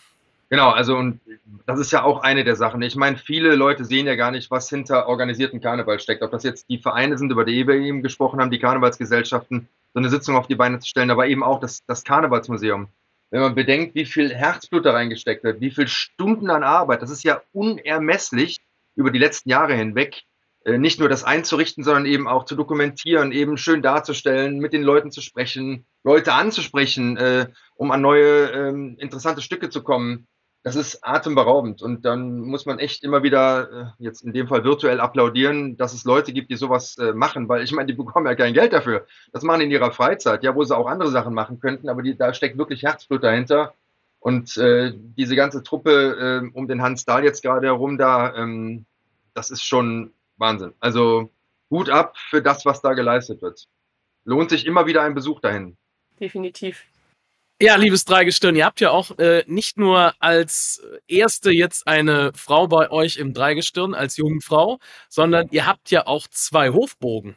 Genau, 0.50 0.70
also 0.70 0.96
und 0.96 1.20
das 1.66 1.80
ist 1.80 1.90
ja 1.90 2.04
auch 2.04 2.22
eine 2.22 2.44
der 2.44 2.54
Sachen. 2.54 2.82
Ich 2.82 2.94
meine, 2.94 3.16
viele 3.16 3.54
Leute 3.54 3.84
sehen 3.84 4.06
ja 4.06 4.14
gar 4.14 4.30
nicht, 4.30 4.50
was 4.50 4.68
hinter 4.68 5.08
organisierten 5.08 5.60
Karneval 5.60 5.98
steckt. 5.98 6.22
Ob 6.22 6.30
das 6.30 6.42
jetzt 6.42 6.68
die 6.68 6.78
Vereine 6.78 7.18
sind, 7.18 7.32
über 7.32 7.44
die 7.44 7.66
wir 7.66 7.74
eben 7.74 8.02
gesprochen 8.02 8.40
haben, 8.40 8.50
die 8.50 8.58
Karnevalsgesellschaften, 8.58 9.68
so 9.94 9.98
eine 9.98 10.10
Sitzung 10.10 10.36
auf 10.36 10.46
die 10.46 10.54
Beine 10.54 10.78
zu 10.78 10.88
stellen, 10.88 11.10
aber 11.10 11.26
eben 11.26 11.42
auch 11.42 11.60
das, 11.60 11.84
das 11.86 12.04
Karnevalsmuseum. 12.04 12.88
Wenn 13.30 13.40
man 13.40 13.54
bedenkt, 13.54 13.94
wie 13.94 14.04
viel 14.04 14.32
Herzblut 14.32 14.84
da 14.84 14.92
reingesteckt 14.92 15.42
wird, 15.42 15.60
wie 15.60 15.70
viele 15.70 15.88
Stunden 15.88 16.50
an 16.50 16.62
Arbeit, 16.62 17.02
das 17.02 17.10
ist 17.10 17.24
ja 17.24 17.42
unermesslich 17.52 18.60
über 18.94 19.10
die 19.10 19.18
letzten 19.18 19.48
Jahre 19.48 19.74
hinweg. 19.74 20.22
Äh, 20.64 20.78
nicht 20.78 20.98
nur 20.98 21.08
das 21.08 21.24
einzurichten, 21.24 21.84
sondern 21.84 22.06
eben 22.06 22.26
auch 22.26 22.44
zu 22.44 22.56
dokumentieren, 22.56 23.32
eben 23.32 23.56
schön 23.56 23.82
darzustellen, 23.82 24.58
mit 24.58 24.72
den 24.72 24.82
Leuten 24.82 25.10
zu 25.10 25.20
sprechen, 25.20 25.86
Leute 26.02 26.32
anzusprechen, 26.32 27.16
äh, 27.16 27.48
um 27.74 27.90
an 27.90 28.00
neue 28.00 28.50
ähm, 28.50 28.96
interessante 28.98 29.42
Stücke 29.42 29.68
zu 29.68 29.82
kommen. 29.82 30.26
Das 30.62 30.76
ist 30.76 31.06
atemberaubend 31.06 31.82
und 31.82 32.06
dann 32.06 32.40
muss 32.40 32.64
man 32.64 32.78
echt 32.78 33.04
immer 33.04 33.22
wieder, 33.22 33.70
äh, 33.70 33.84
jetzt 33.98 34.22
in 34.22 34.32
dem 34.32 34.48
Fall 34.48 34.64
virtuell 34.64 34.98
applaudieren, 34.98 35.76
dass 35.76 35.92
es 35.92 36.04
Leute 36.04 36.32
gibt, 36.32 36.50
die 36.50 36.56
sowas 36.56 36.96
äh, 36.96 37.12
machen, 37.12 37.46
weil 37.50 37.62
ich 37.62 37.72
meine, 37.72 37.86
die 37.86 37.92
bekommen 37.92 38.26
ja 38.26 38.34
kein 38.34 38.54
Geld 38.54 38.72
dafür. 38.72 39.06
Das 39.34 39.42
machen 39.42 39.60
in 39.60 39.70
ihrer 39.70 39.92
Freizeit, 39.92 40.42
ja, 40.42 40.54
wo 40.54 40.64
sie 40.64 40.74
auch 40.74 40.86
andere 40.86 41.10
Sachen 41.10 41.34
machen 41.34 41.60
könnten, 41.60 41.90
aber 41.90 42.00
die, 42.00 42.16
da 42.16 42.32
steckt 42.32 42.56
wirklich 42.56 42.82
Herzblut 42.82 43.22
dahinter. 43.22 43.74
Und 44.20 44.56
äh, 44.56 44.94
diese 44.96 45.36
ganze 45.36 45.62
Truppe 45.62 46.40
äh, 46.42 46.56
um 46.56 46.66
den 46.66 46.80
Hans 46.80 47.04
Dahl 47.04 47.24
jetzt 47.24 47.42
gerade 47.42 47.66
herum 47.66 47.98
da, 47.98 48.34
ähm, 48.34 48.86
das 49.34 49.50
ist 49.50 49.64
schon 49.64 50.14
Wahnsinn. 50.36 50.74
Also 50.80 51.30
Hut 51.70 51.90
ab 51.90 52.16
für 52.16 52.42
das, 52.42 52.64
was 52.64 52.82
da 52.82 52.94
geleistet 52.94 53.42
wird. 53.42 53.66
Lohnt 54.24 54.50
sich 54.50 54.66
immer 54.66 54.86
wieder 54.86 55.02
ein 55.02 55.14
Besuch 55.14 55.40
dahin. 55.40 55.76
Definitiv. 56.18 56.84
Ja, 57.60 57.76
liebes 57.76 58.04
Dreigestirn, 58.04 58.56
ihr 58.56 58.64
habt 58.64 58.80
ja 58.80 58.90
auch 58.90 59.16
äh, 59.18 59.44
nicht 59.46 59.78
nur 59.78 60.12
als 60.18 60.82
erste 61.06 61.52
jetzt 61.52 61.86
eine 61.86 62.32
Frau 62.34 62.66
bei 62.66 62.90
euch 62.90 63.16
im 63.16 63.32
Dreigestirn 63.32 63.94
als 63.94 64.16
Jungfrau, 64.16 64.80
sondern 65.08 65.48
ihr 65.50 65.66
habt 65.66 65.90
ja 65.90 66.06
auch 66.06 66.26
zwei 66.28 66.70
Hofbogen. 66.70 67.36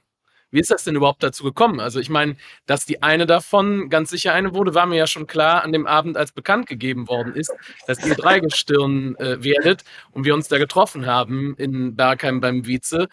Wie 0.52 0.60
ist 0.60 0.72
das 0.72 0.86
denn 0.86 0.96
überhaupt 0.96 1.24
dazu 1.24 1.44
gekommen? 1.44 1.80
Also 1.80 2.00
ich 2.00 2.10
meine, 2.10 2.38
dass 2.66 2.86
die 2.86 3.04
eine 3.04 3.26
davon 3.26 3.90
ganz 3.90 4.10
sicher 4.10 4.34
eine 4.34 4.54
wurde, 4.54 4.74
war 4.74 4.86
mir 4.86 4.96
ja 4.96 5.08
schon 5.08 5.28
klar 5.28 5.64
an 5.64 5.74
dem 5.74 5.86
Abend, 5.86 6.16
als 6.16 6.32
bekannt 6.32 6.68
gegeben 6.68 7.08
worden 7.10 7.36
ist, 7.36 7.54
dass 7.86 8.06
ihr 8.06 8.16
Dreigestirn 8.16 9.16
äh, 9.18 9.44
werdet 9.44 9.84
und 10.12 10.24
wir 10.24 10.34
uns 10.34 10.48
da 10.48 10.58
getroffen 10.58 11.06
haben 11.06 11.56
in 11.58 11.96
Bergheim 11.96 12.40
beim 12.40 12.66
Vize. 12.66 13.08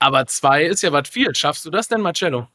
Aber 0.00 0.26
zwei 0.26 0.64
ist 0.64 0.82
ja 0.82 0.92
was 0.92 1.08
viel. 1.08 1.34
Schaffst 1.34 1.64
du 1.64 1.70
das 1.70 1.88
denn, 1.88 2.00
Marcello? 2.00 2.48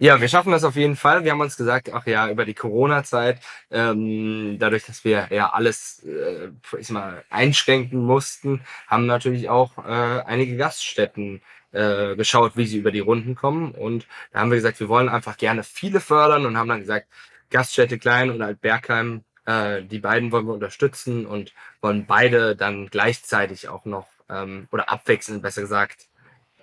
Ja, 0.00 0.20
wir 0.20 0.28
schaffen 0.28 0.52
das 0.52 0.64
auf 0.64 0.76
jeden 0.76 0.96
Fall. 0.96 1.24
Wir 1.24 1.32
haben 1.32 1.40
uns 1.40 1.56
gesagt, 1.56 1.90
ach 1.92 2.06
ja, 2.06 2.28
über 2.30 2.44
die 2.44 2.54
Corona-Zeit, 2.54 3.40
ähm, 3.70 4.58
dadurch, 4.58 4.84
dass 4.84 5.04
wir 5.04 5.28
ja 5.30 5.50
alles 5.50 6.04
äh, 6.04 6.50
ich 6.78 6.90
mal, 6.90 7.24
einschränken 7.30 8.04
mussten, 8.04 8.60
haben 8.86 9.06
natürlich 9.06 9.48
auch 9.48 9.78
äh, 9.78 10.22
einige 10.26 10.56
Gaststätten 10.56 11.36
äh, 11.36 11.57
geschaut, 11.70 12.56
wie 12.56 12.66
sie 12.66 12.78
über 12.78 12.90
die 12.90 13.00
Runden 13.00 13.34
kommen. 13.34 13.72
Und 13.72 14.06
da 14.32 14.40
haben 14.40 14.50
wir 14.50 14.56
gesagt, 14.56 14.80
wir 14.80 14.88
wollen 14.88 15.08
einfach 15.08 15.36
gerne 15.36 15.62
viele 15.62 16.00
fördern 16.00 16.46
und 16.46 16.56
haben 16.56 16.68
dann 16.68 16.80
gesagt, 16.80 17.08
Gaststätte 17.50 17.98
Klein 17.98 18.30
und 18.30 18.42
Altbergheim, 18.42 19.24
äh, 19.46 19.82
die 19.82 19.98
beiden 19.98 20.30
wollen 20.32 20.46
wir 20.46 20.54
unterstützen 20.54 21.26
und 21.26 21.54
wollen 21.80 22.06
beide 22.06 22.54
dann 22.54 22.88
gleichzeitig 22.88 23.68
auch 23.68 23.86
noch 23.86 24.06
ähm, 24.28 24.68
oder 24.70 24.90
abwechselnd 24.90 25.42
besser 25.42 25.62
gesagt 25.62 26.08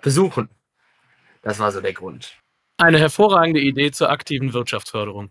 besuchen. 0.02 0.48
Das 1.42 1.58
war 1.58 1.72
so 1.72 1.80
der 1.80 1.92
Grund. 1.92 2.38
Eine 2.78 2.98
hervorragende 2.98 3.60
Idee 3.60 3.90
zur 3.90 4.10
aktiven 4.10 4.52
Wirtschaftsförderung. 4.52 5.30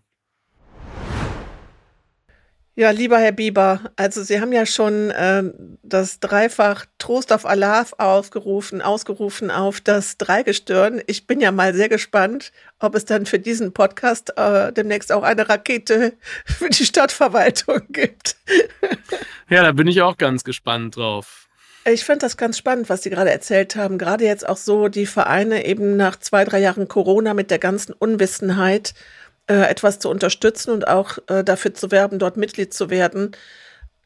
Ja, 2.78 2.90
lieber 2.90 3.18
Herr 3.18 3.32
Bieber, 3.32 3.80
also 3.96 4.22
Sie 4.22 4.38
haben 4.38 4.52
ja 4.52 4.66
schon 4.66 5.10
äh, 5.10 5.44
das 5.82 6.20
Dreifach 6.20 6.84
Trost 6.98 7.32
auf 7.32 7.46
Allah 7.46 7.86
ausgerufen, 7.96 8.82
ausgerufen 8.82 9.50
auf 9.50 9.80
das 9.80 10.18
Dreigestirn. 10.18 11.00
Ich 11.06 11.26
bin 11.26 11.40
ja 11.40 11.52
mal 11.52 11.72
sehr 11.72 11.88
gespannt, 11.88 12.52
ob 12.78 12.94
es 12.94 13.06
dann 13.06 13.24
für 13.24 13.38
diesen 13.38 13.72
Podcast 13.72 14.36
äh, 14.36 14.74
demnächst 14.74 15.10
auch 15.10 15.22
eine 15.22 15.48
Rakete 15.48 16.12
für 16.44 16.68
die 16.68 16.84
Stadtverwaltung 16.84 17.80
gibt. 17.88 18.36
ja, 19.48 19.62
da 19.62 19.72
bin 19.72 19.86
ich 19.86 20.02
auch 20.02 20.18
ganz 20.18 20.44
gespannt 20.44 20.96
drauf. 20.96 21.48
Ich 21.86 22.04
finde 22.04 22.26
das 22.26 22.36
ganz 22.36 22.58
spannend, 22.58 22.90
was 22.90 23.04
Sie 23.04 23.10
gerade 23.10 23.30
erzählt 23.30 23.76
haben. 23.76 23.96
Gerade 23.96 24.24
jetzt 24.24 24.46
auch 24.46 24.58
so 24.58 24.88
die 24.88 25.06
Vereine 25.06 25.64
eben 25.64 25.96
nach 25.96 26.16
zwei, 26.16 26.44
drei 26.44 26.58
Jahren 26.58 26.88
Corona 26.88 27.32
mit 27.32 27.50
der 27.50 27.58
ganzen 27.58 27.94
Unwissenheit 27.94 28.92
äh, 29.48 29.54
etwas 29.54 29.98
zu 29.98 30.08
unterstützen 30.08 30.70
und 30.70 30.88
auch 30.88 31.18
äh, 31.28 31.44
dafür 31.44 31.74
zu 31.74 31.90
werben, 31.90 32.18
dort 32.18 32.36
Mitglied 32.36 32.74
zu 32.74 32.90
werden. 32.90 33.32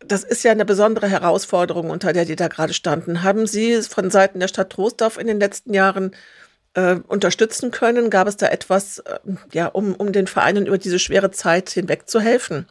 Das 0.04 0.24
ist 0.24 0.42
ja 0.44 0.50
eine 0.50 0.64
besondere 0.64 1.08
Herausforderung, 1.08 1.90
unter 1.90 2.12
der 2.12 2.24
die 2.24 2.36
da 2.36 2.48
gerade 2.48 2.72
standen. 2.72 3.22
Haben 3.22 3.46
Sie 3.46 3.82
von 3.82 4.10
Seiten 4.10 4.40
der 4.40 4.48
Stadt 4.48 4.70
Troisdorf 4.70 5.18
in 5.18 5.26
den 5.26 5.40
letzten 5.40 5.74
Jahren 5.74 6.12
äh, 6.74 6.96
unterstützen 7.06 7.70
können? 7.70 8.10
Gab 8.10 8.26
es 8.26 8.36
da 8.36 8.48
etwas, 8.48 9.00
äh, 9.00 9.18
ja, 9.52 9.66
um, 9.66 9.94
um 9.94 10.12
den 10.12 10.26
Vereinen 10.26 10.66
über 10.66 10.78
diese 10.78 10.98
schwere 10.98 11.30
Zeit 11.30 11.70
hinweg 11.70 12.08
zu 12.08 12.20
helfen? 12.20 12.66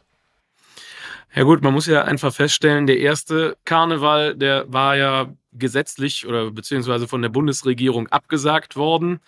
Ja 1.34 1.44
gut, 1.44 1.62
man 1.62 1.72
muss 1.72 1.86
ja 1.86 2.02
einfach 2.02 2.34
feststellen, 2.34 2.88
der 2.88 2.98
erste 2.98 3.56
Karneval, 3.64 4.34
der 4.34 4.72
war 4.72 4.96
ja 4.96 5.32
gesetzlich 5.52 6.26
oder 6.26 6.50
beziehungsweise 6.50 7.06
von 7.06 7.22
der 7.22 7.28
Bundesregierung 7.28 8.08
abgesagt 8.08 8.76
worden. 8.76 9.20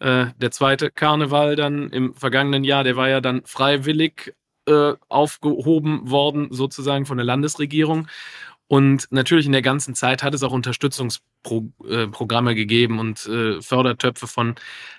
Äh, 0.00 0.26
der 0.36 0.50
zweite 0.50 0.90
Karneval 0.90 1.56
dann 1.56 1.90
im 1.90 2.14
vergangenen 2.14 2.64
Jahr, 2.64 2.84
der 2.84 2.96
war 2.96 3.08
ja 3.08 3.20
dann 3.20 3.42
freiwillig 3.44 4.34
äh, 4.66 4.94
aufgehoben 5.08 6.10
worden, 6.10 6.48
sozusagen 6.50 7.06
von 7.06 7.18
der 7.18 7.26
Landesregierung. 7.26 8.08
Und 8.66 9.08
natürlich 9.10 9.46
in 9.46 9.52
der 9.52 9.62
ganzen 9.62 9.94
Zeit 9.94 10.22
hat 10.22 10.32
es 10.32 10.42
auch 10.42 10.52
Unterstützungsprogramme 10.52 12.52
äh, 12.52 12.54
gegeben 12.54 12.98
und 12.98 13.26
äh, 13.26 13.60
Fördertöpfe 13.60 14.26
von 14.26 14.54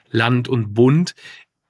Land 0.09 0.47
und 0.47 0.73
Bund. 0.73 1.15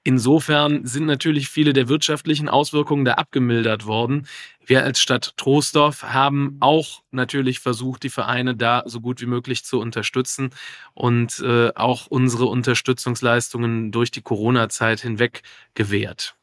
Insofern 0.04 0.84
sind 0.84 1.06
natürlich 1.06 1.48
viele 1.48 1.72
der 1.72 1.88
wirtschaftlichen 1.88 2.48
Auswirkungen 2.48 3.04
da 3.04 3.14
abgemildert 3.14 3.86
worden. 3.86 4.26
Wir 4.64 4.84
als 4.84 5.00
Stadt 5.00 5.34
Troisdorf 5.36 6.02
haben 6.04 6.56
auch 6.60 7.02
natürlich 7.10 7.60
versucht, 7.60 8.04
die 8.04 8.10
Vereine 8.10 8.54
da 8.54 8.84
so 8.86 9.00
gut 9.00 9.20
wie 9.20 9.26
möglich 9.26 9.64
zu 9.64 9.80
unterstützen 9.80 10.50
und 10.94 11.40
äh, 11.40 11.70
auch 11.74 12.06
unsere 12.06 12.46
Unterstützungsleistungen 12.46 13.90
durch 13.90 14.10
die 14.10 14.22
Corona-Zeit 14.22 15.00
hinweg 15.00 15.42
gewährt. 15.74 16.36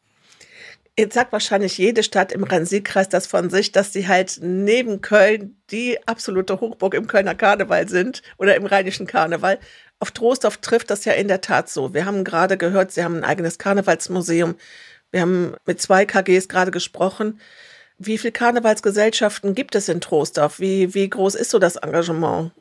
Jetzt 0.98 1.14
sagt 1.14 1.32
wahrscheinlich 1.32 1.78
jede 1.78 2.04
Stadt 2.04 2.34
im 2.34 2.44
Rhein-Sieg-Kreis 2.44 3.08
das 3.08 3.26
von 3.26 3.50
sich, 3.50 3.72
dass 3.72 3.94
sie 3.94 4.10
halt 4.10 4.40
neben 4.42 5.00
Köln 5.00 5.56
die 5.72 5.98
absolute 6.06 6.60
Hochburg 6.60 6.94
im 6.94 7.08
Kölner 7.08 7.36
Karneval 7.36 7.88
sind 7.88 8.22
oder 8.38 8.58
im 8.58 8.66
rheinischen 8.66 9.08
Karneval. 9.08 9.60
Auf 10.00 10.12
Trostorf 10.12 10.58
trifft 10.58 10.90
das 10.92 11.06
ja 11.06 11.14
in 11.14 11.30
der 11.30 11.40
Tat 11.40 11.70
so. 11.70 11.94
Wir 11.94 12.06
haben 12.06 12.26
gerade 12.26 12.58
gehört, 12.58 12.92
sie 12.92 13.02
haben 13.02 13.16
ein 13.16 13.24
eigenes 13.24 13.58
Karnevalsmuseum. 13.58 14.56
Wir 15.12 15.22
haben 15.22 15.56
mit 15.66 15.82
zwei 15.82 16.06
KGs 16.06 16.50
gerade 16.50 16.72
gesprochen. 16.72 17.40
Wie 18.00 18.18
viele 18.18 18.32
Karnevalsgesellschaften 18.32 19.56
gibt 19.56 19.76
es 19.76 19.89
in 19.89 20.00
Trostorf? 20.00 20.60
Wie, 20.60 20.93
wie 20.93 21.10
groß 21.10 21.36
ist 21.36 21.52
so 21.52 21.60
das 21.60 21.76
Engagement? 21.76 22.52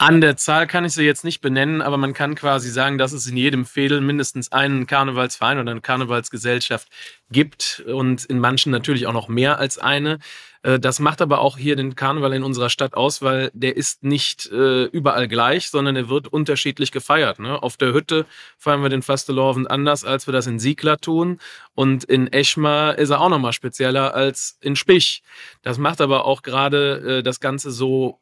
An 0.00 0.20
der 0.20 0.36
Zahl 0.36 0.68
kann 0.68 0.84
ich 0.84 0.92
sie 0.92 1.02
jetzt 1.02 1.24
nicht 1.24 1.40
benennen, 1.40 1.82
aber 1.82 1.96
man 1.96 2.12
kann 2.12 2.36
quasi 2.36 2.70
sagen, 2.70 2.98
dass 2.98 3.10
es 3.12 3.26
in 3.26 3.36
jedem 3.36 3.64
Fädel 3.64 4.00
mindestens 4.00 4.52
einen 4.52 4.86
Karnevalsverein 4.86 5.58
oder 5.58 5.72
eine 5.72 5.80
Karnevalsgesellschaft 5.80 6.88
gibt 7.32 7.82
und 7.84 8.24
in 8.26 8.38
manchen 8.38 8.70
natürlich 8.70 9.08
auch 9.08 9.12
noch 9.12 9.26
mehr 9.26 9.58
als 9.58 9.78
eine. 9.78 10.20
Äh, 10.62 10.78
das 10.78 11.00
macht 11.00 11.22
aber 11.22 11.40
auch 11.40 11.56
hier 11.56 11.76
den 11.76 11.94
Karneval 11.94 12.32
in 12.32 12.42
unserer 12.42 12.70
Stadt 12.70 12.94
aus, 12.94 13.22
weil 13.22 13.50
der 13.54 13.76
ist 13.76 14.02
nicht 14.02 14.50
äh, 14.50 14.84
überall 14.84 15.28
gleich, 15.28 15.70
sondern 15.70 15.96
er 15.96 16.08
wird 16.08 16.28
unterschiedlich 16.28 16.92
gefeiert. 16.92 17.38
Ne? 17.38 17.62
Auf 17.62 17.76
der 17.76 17.92
Hütte 17.92 18.26
feiern 18.56 18.82
wir 18.82 18.88
den 18.88 19.02
Fastelovend 19.02 19.70
anders, 19.70 20.04
als 20.04 20.26
wir 20.26 20.32
das 20.32 20.46
in 20.46 20.58
Siegler 20.58 20.98
tun. 20.98 21.38
Und 21.74 22.04
in 22.04 22.32
Eschma 22.32 22.90
ist 22.90 23.10
er 23.10 23.20
auch 23.20 23.28
nochmal 23.28 23.52
spezieller 23.52 24.14
als 24.14 24.58
in 24.60 24.76
Spich. 24.76 25.22
Das 25.62 25.78
macht 25.78 26.00
aber 26.00 26.24
auch 26.24 26.42
gerade 26.42 27.18
äh, 27.18 27.22
das 27.22 27.40
Ganze 27.40 27.70
so 27.70 28.18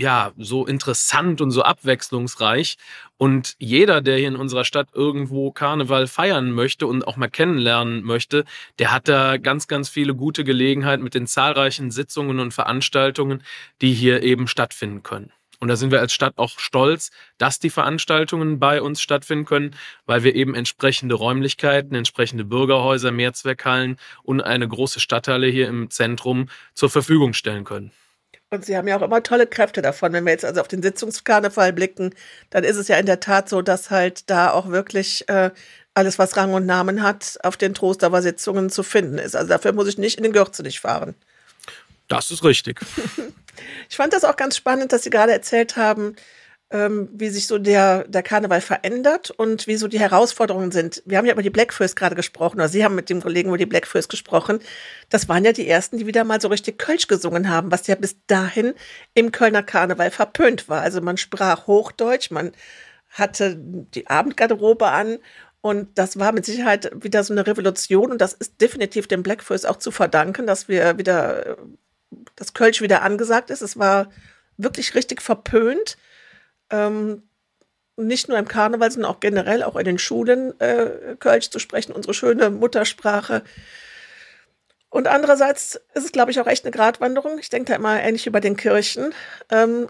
ja, 0.00 0.32
so 0.38 0.66
interessant 0.66 1.40
und 1.40 1.50
so 1.50 1.62
abwechslungsreich. 1.62 2.76
Und 3.18 3.54
jeder, 3.58 4.00
der 4.00 4.16
hier 4.16 4.28
in 4.28 4.36
unserer 4.36 4.64
Stadt 4.64 4.88
irgendwo 4.94 5.50
Karneval 5.50 6.06
feiern 6.06 6.52
möchte 6.52 6.86
und 6.86 7.06
auch 7.06 7.16
mal 7.16 7.28
kennenlernen 7.28 8.02
möchte, 8.02 8.44
der 8.78 8.92
hat 8.92 9.08
da 9.08 9.36
ganz, 9.36 9.68
ganz 9.68 9.90
viele 9.90 10.14
gute 10.14 10.42
Gelegenheiten 10.42 11.04
mit 11.04 11.14
den 11.14 11.26
zahlreichen 11.26 11.90
Sitzungen 11.90 12.40
und 12.40 12.54
Veranstaltungen, 12.54 13.42
die 13.82 13.92
hier 13.92 14.22
eben 14.22 14.48
stattfinden 14.48 15.02
können. 15.02 15.32
Und 15.58 15.68
da 15.68 15.76
sind 15.76 15.90
wir 15.90 16.00
als 16.00 16.14
Stadt 16.14 16.38
auch 16.38 16.58
stolz, 16.58 17.10
dass 17.36 17.58
die 17.58 17.68
Veranstaltungen 17.68 18.58
bei 18.58 18.80
uns 18.80 19.02
stattfinden 19.02 19.44
können, 19.44 19.76
weil 20.06 20.24
wir 20.24 20.34
eben 20.34 20.54
entsprechende 20.54 21.14
Räumlichkeiten, 21.14 21.94
entsprechende 21.94 22.46
Bürgerhäuser, 22.46 23.12
Mehrzweckhallen 23.12 23.98
und 24.22 24.40
eine 24.40 24.66
große 24.66 25.00
Stadthalle 25.00 25.48
hier 25.48 25.68
im 25.68 25.90
Zentrum 25.90 26.48
zur 26.72 26.88
Verfügung 26.88 27.34
stellen 27.34 27.64
können. 27.64 27.92
Und 28.52 28.64
sie 28.64 28.76
haben 28.76 28.88
ja 28.88 28.96
auch 28.96 29.02
immer 29.02 29.22
tolle 29.22 29.46
Kräfte 29.46 29.80
davon. 29.80 30.12
Wenn 30.12 30.24
wir 30.24 30.32
jetzt 30.32 30.44
also 30.44 30.60
auf 30.60 30.66
den 30.66 30.82
Sitzungskarneval 30.82 31.72
blicken, 31.72 32.12
dann 32.50 32.64
ist 32.64 32.76
es 32.76 32.88
ja 32.88 32.96
in 32.96 33.06
der 33.06 33.20
Tat 33.20 33.48
so, 33.48 33.62
dass 33.62 33.90
halt 33.90 34.28
da 34.28 34.50
auch 34.50 34.68
wirklich 34.68 35.28
äh, 35.28 35.50
alles, 35.94 36.18
was 36.18 36.36
Rang 36.36 36.52
und 36.52 36.66
Namen 36.66 37.02
hat, 37.02 37.38
auf 37.44 37.56
den 37.56 37.74
Trostower 37.74 38.22
Sitzungen 38.22 38.68
zu 38.68 38.82
finden 38.82 39.18
ist. 39.18 39.36
Also 39.36 39.48
dafür 39.48 39.72
muss 39.72 39.86
ich 39.86 39.98
nicht 39.98 40.16
in 40.16 40.24
den 40.24 40.32
Gürzenich 40.32 40.80
fahren. 40.80 41.14
Das 42.08 42.32
ist 42.32 42.42
richtig. 42.42 42.80
ich 43.88 43.96
fand 43.96 44.12
das 44.12 44.24
auch 44.24 44.36
ganz 44.36 44.56
spannend, 44.56 44.92
dass 44.92 45.04
Sie 45.04 45.10
gerade 45.10 45.32
erzählt 45.32 45.76
haben, 45.76 46.16
ähm, 46.72 47.08
wie 47.12 47.30
sich 47.30 47.46
so 47.48 47.58
der, 47.58 48.04
der 48.04 48.22
Karneval 48.22 48.60
verändert 48.60 49.30
und 49.30 49.66
wie 49.66 49.76
so 49.76 49.88
die 49.88 49.98
Herausforderungen 49.98 50.70
sind. 50.70 51.02
Wir 51.04 51.18
haben 51.18 51.26
ja 51.26 51.32
über 51.32 51.42
die 51.42 51.50
Black 51.50 51.72
First 51.72 51.96
gerade 51.96 52.14
gesprochen, 52.14 52.56
oder 52.56 52.68
Sie 52.68 52.84
haben 52.84 52.94
mit 52.94 53.10
dem 53.10 53.20
Kollegen 53.20 53.48
über 53.48 53.58
die 53.58 53.66
Black 53.66 53.88
First 53.88 54.08
gesprochen. 54.08 54.60
Das 55.08 55.28
waren 55.28 55.44
ja 55.44 55.52
die 55.52 55.68
ersten, 55.68 55.98
die 55.98 56.06
wieder 56.06 56.22
mal 56.22 56.40
so 56.40 56.48
richtig 56.48 56.78
Kölsch 56.78 57.08
gesungen 57.08 57.48
haben, 57.50 57.72
was 57.72 57.88
ja 57.88 57.96
bis 57.96 58.16
dahin 58.28 58.74
im 59.14 59.32
Kölner 59.32 59.64
Karneval 59.64 60.12
verpönt 60.12 60.68
war. 60.68 60.82
Also 60.82 61.00
man 61.00 61.16
sprach 61.16 61.66
Hochdeutsch, 61.66 62.30
man 62.30 62.52
hatte 63.10 63.56
die 63.58 64.06
Abendgarderobe 64.06 64.86
an 64.86 65.18
und 65.62 65.98
das 65.98 66.20
war 66.20 66.30
mit 66.30 66.46
Sicherheit 66.46 66.92
wieder 67.02 67.24
so 67.24 67.34
eine 67.34 67.48
Revolution 67.48 68.12
und 68.12 68.20
das 68.20 68.32
ist 68.32 68.60
definitiv 68.60 69.08
dem 69.08 69.24
Black 69.24 69.42
First 69.42 69.68
auch 69.68 69.76
zu 69.76 69.90
verdanken, 69.90 70.46
dass 70.46 70.68
wir 70.68 70.98
wieder, 70.98 71.56
das 72.36 72.54
Kölsch 72.54 72.80
wieder 72.80 73.02
angesagt 73.02 73.50
ist. 73.50 73.60
Es 73.60 73.76
war 73.76 74.10
wirklich 74.56 74.94
richtig 74.94 75.20
verpönt 75.20 75.96
ähm, 76.70 77.22
nicht 77.96 78.28
nur 78.28 78.38
im 78.38 78.48
Karneval, 78.48 78.90
sondern 78.90 79.10
auch 79.10 79.20
generell, 79.20 79.62
auch 79.62 79.76
in 79.76 79.84
den 79.84 79.98
Schulen 79.98 80.58
äh, 80.60 81.16
Kölsch 81.18 81.50
zu 81.50 81.58
sprechen, 81.58 81.92
unsere 81.92 82.14
schöne 82.14 82.50
Muttersprache. 82.50 83.42
Und 84.88 85.06
andererseits 85.06 85.80
ist 85.94 86.04
es, 86.04 86.12
glaube 86.12 86.32
ich, 86.32 86.40
auch 86.40 86.48
echt 86.48 86.64
eine 86.64 86.72
Gratwanderung. 86.72 87.38
Ich 87.38 87.48
denke 87.48 87.70
da 87.70 87.76
immer 87.76 88.00
ähnlich 88.02 88.26
über 88.26 88.40
den 88.40 88.56
Kirchen, 88.56 89.14
ähm, 89.48 89.88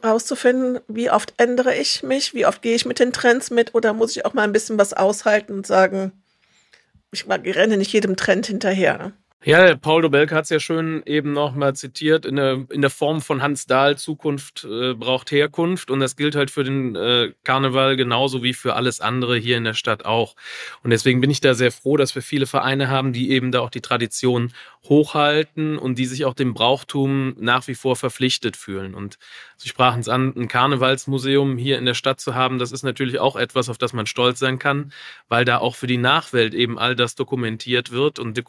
wie 0.89 1.11
oft 1.11 1.35
ändere 1.39 1.75
ich 1.75 2.03
mich, 2.03 2.35
wie 2.35 2.45
oft 2.45 2.61
gehe 2.61 2.75
ich 2.75 2.85
mit 2.85 2.99
den 2.99 3.13
Trends 3.13 3.51
mit 3.51 3.75
oder 3.75 3.95
muss 3.95 4.15
ich 4.15 4.27
auch 4.27 4.35
mal 4.35 4.43
ein 4.43 4.53
bisschen 4.53 4.79
was 4.79 4.93
aushalten 4.93 5.55
und 5.55 5.67
sagen, 5.67 6.13
ich 7.13 7.27
renne 7.29 7.79
nicht 7.79 7.93
jedem 7.93 8.17
Trend 8.17 8.47
hinterher. 8.47 9.13
Ja, 9.43 9.75
Paul 9.75 10.03
Dobelke 10.03 10.35
hat 10.35 10.45
es 10.45 10.51
ja 10.51 10.61
schön 10.61 11.03
eben 11.07 11.33
nochmal 11.33 11.75
zitiert, 11.75 12.27
in 12.27 12.37
der, 12.37 12.67
in 12.69 12.83
der 12.83 12.91
Form 12.91 13.23
von 13.23 13.41
Hans 13.41 13.65
Dahl, 13.65 13.97
Zukunft 13.97 14.65
äh, 14.71 14.93
braucht 14.93 15.31
Herkunft. 15.31 15.91
Und 15.91 16.01
das 16.01 16.17
gilt 16.17 16.37
halt 16.37 16.51
für 16.51 16.63
den 16.63 16.95
äh, 16.95 17.33
Karneval 17.43 17.97
genauso 17.97 18.43
wie 18.43 18.53
für 18.53 18.75
alles 18.75 19.01
andere 19.01 19.39
hier 19.39 19.57
in 19.57 19.65
der 19.65 19.73
Stadt 19.73 20.05
auch. 20.05 20.37
Und 20.83 20.91
deswegen 20.91 21.23
bin 21.23 21.31
ich 21.31 21.41
da 21.41 21.55
sehr 21.55 21.73
froh, 21.73 21.97
dass 21.97 22.15
wir 22.15 22.21
viele 22.21 22.45
Vereine 22.45 22.89
haben, 22.89 23.15
die 23.15 23.31
eben 23.31 23.51
da 23.51 23.61
auch 23.61 23.71
die 23.71 23.81
Tradition 23.81 24.53
hochhalten 24.87 25.79
und 25.79 25.97
die 25.97 26.07
sich 26.07 26.27
auch 26.27 26.35
dem 26.35 26.53
Brauchtum 26.53 27.35
nach 27.39 27.67
wie 27.67 27.75
vor 27.75 27.97
verpflichtet 27.97 28.59
fühlen. 28.59 28.95
Und 28.95 29.19
Sie 29.63 29.69
sprachen 29.69 30.01
es 30.01 30.09
an, 30.09 30.33
ein 30.35 30.49
Karnevalsmuseum 30.49 31.59
hier 31.59 31.77
in 31.77 31.85
der 31.85 31.93
Stadt 31.93 32.19
zu 32.19 32.35
haben, 32.35 32.59
das 32.59 32.73
ist 32.73 32.83
natürlich 32.83 33.19
auch 33.19 33.37
etwas, 33.37 33.69
auf 33.69 33.77
das 33.77 33.93
man 33.93 34.07
stolz 34.07 34.39
sein 34.39 34.59
kann, 34.59 34.91
weil 35.29 35.45
da 35.45 35.59
auch 35.59 35.75
für 35.75 35.87
die 35.87 35.99
Nachwelt 35.99 36.55
eben 36.55 36.79
all 36.79 36.97
das 36.97 37.15
dokumentiert 37.15 37.91
wird 37.91 38.19
und 38.19 38.43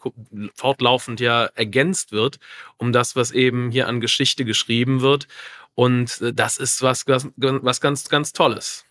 fortlaufend 0.81 1.19
ja 1.19 1.45
ergänzt 1.55 2.11
wird, 2.11 2.39
um 2.77 2.91
das, 2.91 3.15
was 3.15 3.31
eben 3.31 3.71
hier 3.71 3.87
an 3.87 4.01
Geschichte 4.01 4.45
geschrieben 4.45 5.01
wird. 5.01 5.27
Und 5.75 6.19
äh, 6.21 6.33
das 6.33 6.57
ist 6.57 6.81
was, 6.81 7.07
was, 7.07 7.27
was 7.35 7.81
ganz, 7.81 8.09
ganz 8.09 8.33
Tolles. 8.33 8.85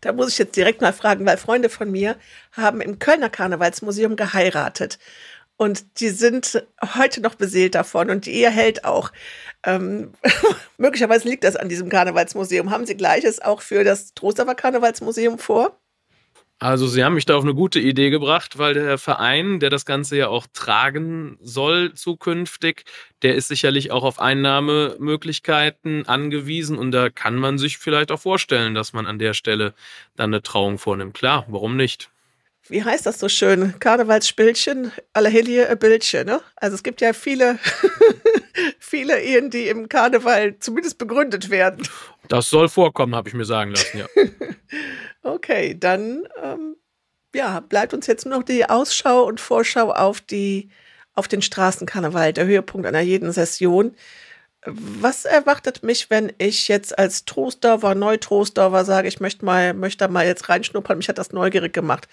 Da 0.00 0.12
muss 0.12 0.30
ich 0.30 0.38
jetzt 0.38 0.56
direkt 0.56 0.80
mal 0.80 0.92
fragen, 0.92 1.26
weil 1.26 1.38
Freunde 1.38 1.68
von 1.68 1.90
mir 1.90 2.16
haben 2.52 2.80
im 2.80 2.98
Kölner 2.98 3.30
Karnevalsmuseum 3.30 4.16
geheiratet. 4.16 4.98
Und 5.56 6.00
die 6.00 6.10
sind 6.10 6.64
heute 6.94 7.20
noch 7.20 7.34
beseelt 7.34 7.74
davon 7.74 8.10
und 8.10 8.26
die 8.26 8.34
Ehe 8.34 8.50
hält 8.50 8.84
auch. 8.84 9.10
Ähm, 9.64 10.12
möglicherweise 10.76 11.28
liegt 11.28 11.42
das 11.42 11.56
an 11.56 11.68
diesem 11.68 11.88
Karnevalsmuseum. 11.88 12.70
Haben 12.70 12.86
Sie 12.86 12.96
Gleiches 12.96 13.40
auch 13.40 13.60
für 13.60 13.82
das 13.82 14.14
Trostaver 14.14 14.54
Karnevalsmuseum 14.54 15.38
vor? 15.38 15.77
Also 16.60 16.88
Sie 16.88 17.04
haben 17.04 17.14
mich 17.14 17.24
da 17.24 17.36
auf 17.36 17.44
eine 17.44 17.54
gute 17.54 17.78
Idee 17.78 18.10
gebracht, 18.10 18.58
weil 18.58 18.74
der 18.74 18.98
Verein, 18.98 19.60
der 19.60 19.70
das 19.70 19.84
Ganze 19.84 20.16
ja 20.16 20.28
auch 20.28 20.46
tragen 20.52 21.38
soll 21.40 21.94
zukünftig, 21.94 22.84
der 23.22 23.36
ist 23.36 23.46
sicherlich 23.46 23.92
auch 23.92 24.02
auf 24.02 24.18
Einnahmemöglichkeiten 24.18 26.08
angewiesen 26.08 26.76
und 26.76 26.90
da 26.90 27.10
kann 27.10 27.36
man 27.36 27.58
sich 27.58 27.78
vielleicht 27.78 28.10
auch 28.10 28.20
vorstellen, 28.20 28.74
dass 28.74 28.92
man 28.92 29.06
an 29.06 29.20
der 29.20 29.34
Stelle 29.34 29.72
dann 30.16 30.30
eine 30.30 30.42
Trauung 30.42 30.78
vornimmt. 30.78 31.14
Klar, 31.14 31.44
warum 31.48 31.76
nicht? 31.76 32.10
wie 32.68 32.84
heißt 32.84 33.06
das 33.06 33.18
so 33.18 33.28
schön? 33.28 33.74
Karnevalsspielchen, 33.78 34.92
alle 35.12 35.28
Helie 35.28 35.74
Bildchen, 35.76 36.26
ne? 36.26 36.40
Also 36.56 36.74
es 36.74 36.82
gibt 36.82 37.00
ja 37.00 37.12
viele, 37.12 37.58
viele 38.78 39.20
Ehen, 39.20 39.50
die 39.50 39.68
im 39.68 39.88
Karneval 39.88 40.58
zumindest 40.58 40.98
begründet 40.98 41.50
werden. 41.50 41.86
Das 42.28 42.50
soll 42.50 42.68
vorkommen, 42.68 43.14
habe 43.14 43.28
ich 43.28 43.34
mir 43.34 43.44
sagen 43.44 43.70
lassen, 43.70 43.98
ja. 43.98 44.06
okay, 45.22 45.76
dann 45.78 46.28
ähm, 46.42 46.76
ja, 47.34 47.60
bleibt 47.60 47.94
uns 47.94 48.06
jetzt 48.06 48.26
nur 48.26 48.38
noch 48.38 48.44
die 48.44 48.68
Ausschau 48.68 49.24
und 49.24 49.40
Vorschau 49.40 49.92
auf 49.92 50.20
die 50.20 50.70
auf 51.14 51.26
den 51.26 51.42
Straßenkarneval, 51.42 52.32
der 52.32 52.46
Höhepunkt 52.46 52.86
einer 52.86 53.00
jeden 53.00 53.32
Session. 53.32 53.96
Was 54.64 55.24
erwartet 55.24 55.82
mich, 55.82 56.10
wenn 56.10 56.32
ich 56.38 56.68
jetzt 56.68 56.96
als 56.96 57.24
Trostdorfer, 57.24 57.96
Neutrostdorfer 57.96 58.84
sage, 58.84 59.08
ich 59.08 59.18
möchte 59.18 59.44
mal, 59.44 59.74
möchte 59.74 60.06
mal 60.08 60.26
jetzt 60.26 60.48
reinschnuppern, 60.48 60.98
mich 60.98 61.08
hat 61.08 61.18
das 61.18 61.32
neugierig 61.32 61.72
gemacht. 61.72 62.08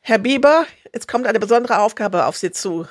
Herr 0.00 0.18
Bieber, 0.18 0.64
jetzt 0.94 1.06
kommt 1.06 1.26
eine 1.26 1.38
besondere 1.38 1.80
Aufgabe 1.80 2.24
auf 2.24 2.36
Sie 2.36 2.50
zu. 2.50 2.86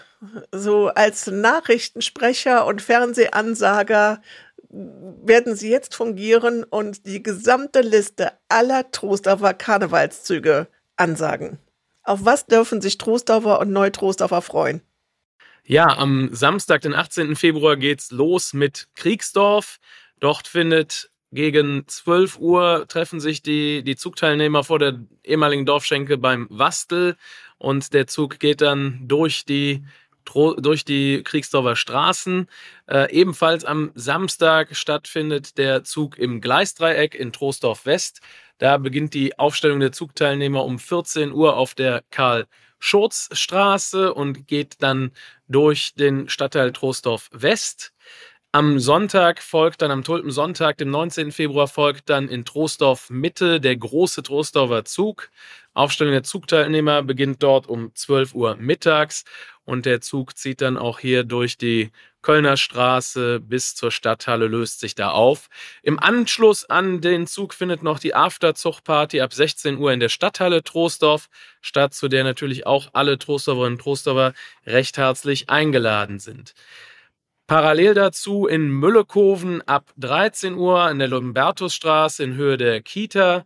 So 0.52 0.88
als 0.88 1.28
Nachrichtensprecher 1.28 2.66
und 2.66 2.82
Fernsehansager 2.82 4.22
werden 4.70 5.56
Sie 5.56 5.70
jetzt 5.70 5.96
fungieren 5.96 6.64
und 6.64 7.06
die 7.06 7.24
gesamte 7.24 7.82
Liste 7.82 8.34
aller 8.50 8.92
Trostorfer 8.92 9.54
Karnevalszüge 9.54 10.68
ansagen. 10.96 11.58
Auf 12.04 12.26
was 12.26 12.46
dürfen 12.46 12.82
sich 12.82 12.98
Trostorfer 12.98 13.60
und 13.60 13.72
Neutrostorfer 13.72 14.42
freuen? 14.42 14.82
Ja, 15.64 15.98
am 15.98 16.30
Samstag, 16.34 16.82
den 16.82 16.94
18. 16.94 17.36
Februar, 17.36 17.78
geht's 17.78 18.12
los 18.12 18.54
mit 18.54 18.88
Kriegsdorf. 18.96 19.80
Dort 20.20 20.48
findet 20.48 21.12
gegen 21.32 21.88
12 21.88 22.40
Uhr 22.40 22.86
treffen 22.88 23.20
sich 23.20 23.44
die, 23.44 23.84
die 23.84 23.96
Zugteilnehmer 23.96 24.64
vor 24.64 24.80
der 24.80 25.00
ehemaligen 25.24 25.66
Dorfschenke 25.66 26.18
beim 26.18 26.48
Wastel 26.50 27.16
und 27.60 27.94
der 27.94 28.08
Zug 28.08 28.40
geht 28.40 28.62
dann 28.62 29.08
durch 29.08 29.46
die 29.46 29.84
durch 30.26 30.86
die 30.86 31.24
Kriegsdorfer 31.24 31.76
Straßen. 31.76 32.48
Äh, 32.88 33.12
ebenfalls 33.12 33.66
am 33.66 33.92
Samstag 33.96 34.76
stattfindet 34.76 35.58
der 35.58 35.84
Zug 35.84 36.18
im 36.18 36.42
Gleisdreieck 36.42 37.16
in 37.16 37.32
Troisdorf 37.32 37.86
West. 37.86 38.22
Da 38.60 38.78
beginnt 38.78 39.14
die 39.14 39.38
Aufstellung 39.40 39.80
der 39.80 39.92
Zugteilnehmer 39.92 40.66
um 40.66 40.80
14 40.80 41.32
Uhr 41.32 41.58
auf 41.58 41.76
der 41.76 42.04
Karl-Schurz-Straße 42.12 44.14
und 44.14 44.48
geht 44.48 44.76
dann 44.80 45.12
durch 45.48 45.94
den 45.96 46.30
Stadtteil 46.30 46.74
Troisdorf 46.74 47.30
West. 47.32 47.94
Am 48.52 48.80
Sonntag 48.80 49.43
folgt 49.43 49.84
dann, 49.84 49.91
am 49.91 50.04
Tulpensonntag, 50.04 50.78
dem 50.80 50.89
19. 50.89 51.32
Februar, 51.32 51.68
folgt 51.68 52.10
dann 52.10 52.28
in 52.28 52.45
Troisdorf 52.45 53.12
Mitte 53.12 53.62
der 53.62 53.78
große 53.78 54.24
Troisdorfer 54.24 54.86
Zug. 54.86 55.30
Aufstellung 55.76 56.14
der 56.14 56.24
Zugteilnehmer 56.24 57.04
beginnt 57.04 57.43
dort 57.43 57.68
um 57.68 57.93
12 57.93 58.34
Uhr 58.34 58.56
mittags 58.56 59.24
und 59.66 59.86
der 59.86 60.02
Zug 60.02 60.36
zieht 60.36 60.62
dann 60.62 60.78
auch 60.78 60.97
hier 60.97 61.26
durch 61.26 61.58
die 61.58 61.91
Kölner 62.24 62.58
Straße 62.58 63.39
bis 63.39 63.76
zur 63.76 63.91
Stadthalle, 63.91 64.47
löst 64.47 64.80
sich 64.80 64.95
da 64.95 65.12
auf. 65.12 65.47
Im 65.84 66.00
Anschluss 66.00 66.66
an 66.66 67.02
den 67.02 67.28
Zug 67.28 67.54
findet 67.54 67.84
noch 67.84 68.00
die 68.00 68.16
Afterzuchtparty 68.16 69.22
ab 69.22 69.32
16 69.32 69.78
Uhr 69.78 69.93
in 69.93 70.00
der 70.00 70.10
Stadthalle 70.10 70.64
Troisdorf 70.64 71.30
statt, 71.62 71.93
zu 71.93 72.08
der 72.08 72.24
natürlich 72.24 72.66
auch 72.66 72.89
alle 72.93 73.20
Trostorferinnen 73.20 73.74
und 73.78 73.82
Trostorfer 73.84 74.34
recht 74.66 74.97
herzlich 74.97 75.52
eingeladen 75.52 76.18
sind. 76.18 76.56
Parallel 77.50 77.95
dazu 77.95 78.45
in 78.45 78.70
Müllekoven 78.70 79.68
ab 79.68 79.91
13 79.97 80.54
Uhr 80.54 80.88
in 80.91 81.00
der 81.00 81.08
Lumbertusstraße 81.08 82.24
in 82.24 82.36
Höhe 82.36 82.58
der 82.58 82.80
Kita 82.84 83.43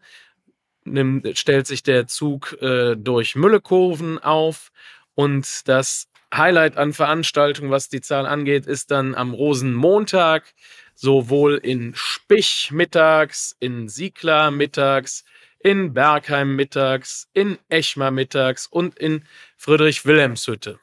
nimmt, 0.83 1.37
stellt 1.37 1.67
sich 1.67 1.83
der 1.83 2.05
Zug 2.07 2.61
äh, 2.61 2.97
durch 2.97 3.35
Müllekoven 3.35 4.19
auf 4.19 4.73
und 5.15 5.69
das 5.69 6.09
Highlight 6.35 6.75
an 6.75 6.91
Veranstaltungen, 6.91 7.71
was 7.71 7.87
die 7.87 8.01
Zahl 8.01 8.25
angeht, 8.25 8.65
ist 8.65 8.91
dann 8.91 9.15
am 9.15 9.33
Rosenmontag 9.33 10.53
sowohl 10.95 11.55
in 11.55 11.93
Spich 11.95 12.71
mittags, 12.73 13.55
in 13.61 13.87
Siegler 13.87 14.51
mittags, 14.51 15.23
in 15.59 15.93
Bergheim 15.93 16.57
mittags, 16.57 17.29
in 17.31 17.57
Echmar 17.69 18.11
mittags 18.11 18.67
und 18.67 18.99
in 18.99 19.23
Friedrich-Wilhelms-Hütte. 19.55 20.77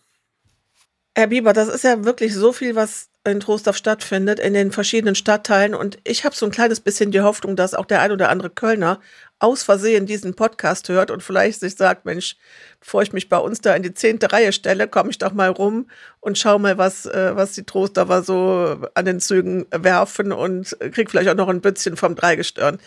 Herr 1.15 1.27
Bieber, 1.27 1.53
das 1.53 1.69
ist 1.69 1.85
ja 1.85 2.03
wirklich 2.05 2.35
so 2.35 2.53
viel, 2.53 2.75
was 2.75 3.10
in 3.25 3.41
Trostorf 3.41 3.77
stattfindet, 3.77 4.41
in 4.41 4.55
den 4.55 4.73
verschiedenen 4.73 5.15
Stadtteilen. 5.15 5.75
Und 5.75 5.99
ich 6.05 6.25
habe 6.25 6.35
so 6.35 6.47
ein 6.47 6.53
kleines 6.53 6.81
bisschen 6.81 7.11
die 7.11 7.21
Hoffnung, 7.21 7.55
dass 7.55 7.75
auch 7.75 7.85
der 7.85 8.01
ein 8.01 8.13
oder 8.13 8.31
andere 8.31 8.51
Kölner 8.51 8.99
aus 9.39 9.63
Versehen 9.63 10.07
diesen 10.07 10.35
Podcast 10.35 10.89
hört 10.89 11.11
und 11.11 11.23
vielleicht 11.23 11.61
sich 11.61 11.77
sagt, 11.77 12.05
Mensch, 12.05 12.37
bevor 12.79 13.03
ich 13.03 13.13
mich 13.13 13.29
bei 13.29 13.39
uns 13.39 13.61
da 13.61 13.75
in 13.75 13.83
die 13.83 13.95
zehnte 13.95 14.33
Reihe 14.33 14.53
stelle, 14.53 14.89
komme 14.89 15.11
ich 15.11 15.19
doch 15.19 15.33
mal 15.33 15.51
rum 15.51 15.89
und 16.21 16.39
schau 16.39 16.59
mal, 16.59 16.79
was, 16.79 17.07
äh, 17.07 17.35
was 17.35 17.53
die 17.53 17.65
Trostorfer 17.65 18.23
so 18.23 18.87
an 18.95 19.05
den 19.05 19.21
Zügen 19.21 19.67
werfen 19.71 20.33
und 20.33 20.77
krieg 20.93 21.11
vielleicht 21.11 21.31
auch 21.31 21.35
noch 21.35 21.49
ein 21.49 21.63
bisschen 21.63 21.97
vom 21.97 22.15
Dreigestirn. 22.15 22.79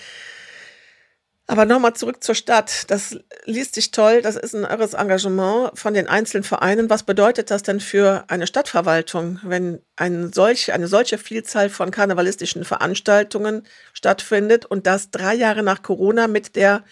Aber 1.46 1.66
nochmal 1.66 1.94
zurück 1.94 2.24
zur 2.24 2.36
Stadt. 2.36 2.90
Das 2.90 3.18
liest 3.44 3.76
sich 3.76 3.92
toll. 3.92 4.22
Das 4.22 4.38
ist 4.38 4.56
ein 4.56 4.64
irres 4.64 4.94
Engagement 4.94 5.78
von 5.78 5.94
den 5.94 6.08
einzelnen 6.08 6.44
Vereinen. 6.44 6.90
Was 6.90 7.04
bedeutet 7.04 7.52
das 7.52 7.64
denn 7.64 7.82
für 7.82 8.24
eine 8.30 8.48
Stadtverwaltung, 8.48 9.40
wenn 9.44 9.82
ein 9.98 10.32
solch, 10.32 10.72
eine 10.72 10.88
solche 10.88 11.18
Vielzahl 11.18 11.70
von 11.70 11.92
karnevalistischen 11.92 12.64
Veranstaltungen 12.64 13.68
stattfindet 13.92 14.66
und 14.66 14.88
das 14.88 15.12
drei 15.12 15.34
Jahre 15.36 15.64
nach 15.64 15.84
Corona 15.84 16.28
mit 16.28 16.56
der 16.56 16.84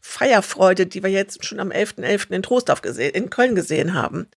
Feierfreude, 0.00 0.86
die 0.86 1.04
wir 1.04 1.10
jetzt 1.10 1.44
schon 1.44 1.60
am 1.60 1.70
11.11. 1.70 2.02
.11. 2.02 2.30
in 2.32 2.42
Trostorf 2.42 2.82
gesehen, 2.82 3.14
in 3.14 3.30
Köln 3.30 3.54
gesehen 3.54 3.94
haben? 3.94 4.28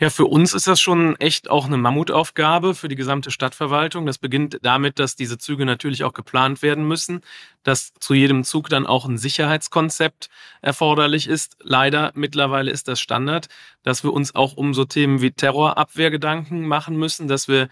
Ja, 0.00 0.10
für 0.10 0.24
uns 0.24 0.54
ist 0.54 0.66
das 0.66 0.80
schon 0.80 1.14
echt 1.20 1.48
auch 1.48 1.66
eine 1.66 1.76
Mammutaufgabe 1.76 2.74
für 2.74 2.88
die 2.88 2.96
gesamte 2.96 3.30
Stadtverwaltung. 3.30 4.06
Das 4.06 4.18
beginnt 4.18 4.58
damit, 4.62 4.98
dass 4.98 5.14
diese 5.14 5.38
Züge 5.38 5.64
natürlich 5.64 6.02
auch 6.02 6.12
geplant 6.12 6.62
werden 6.62 6.88
müssen, 6.88 7.20
dass 7.62 7.94
zu 8.00 8.12
jedem 8.12 8.42
Zug 8.42 8.68
dann 8.68 8.86
auch 8.86 9.06
ein 9.06 9.18
Sicherheitskonzept 9.18 10.30
erforderlich 10.62 11.28
ist. 11.28 11.56
Leider 11.60 12.10
mittlerweile 12.16 12.72
ist 12.72 12.88
das 12.88 13.00
Standard, 13.00 13.46
dass 13.84 14.02
wir 14.02 14.12
uns 14.12 14.34
auch 14.34 14.56
um 14.56 14.74
so 14.74 14.84
Themen 14.84 15.20
wie 15.20 15.30
Terrorabwehr 15.30 16.10
Gedanken 16.10 16.66
machen 16.66 16.96
müssen, 16.96 17.28
dass 17.28 17.46
wir 17.46 17.68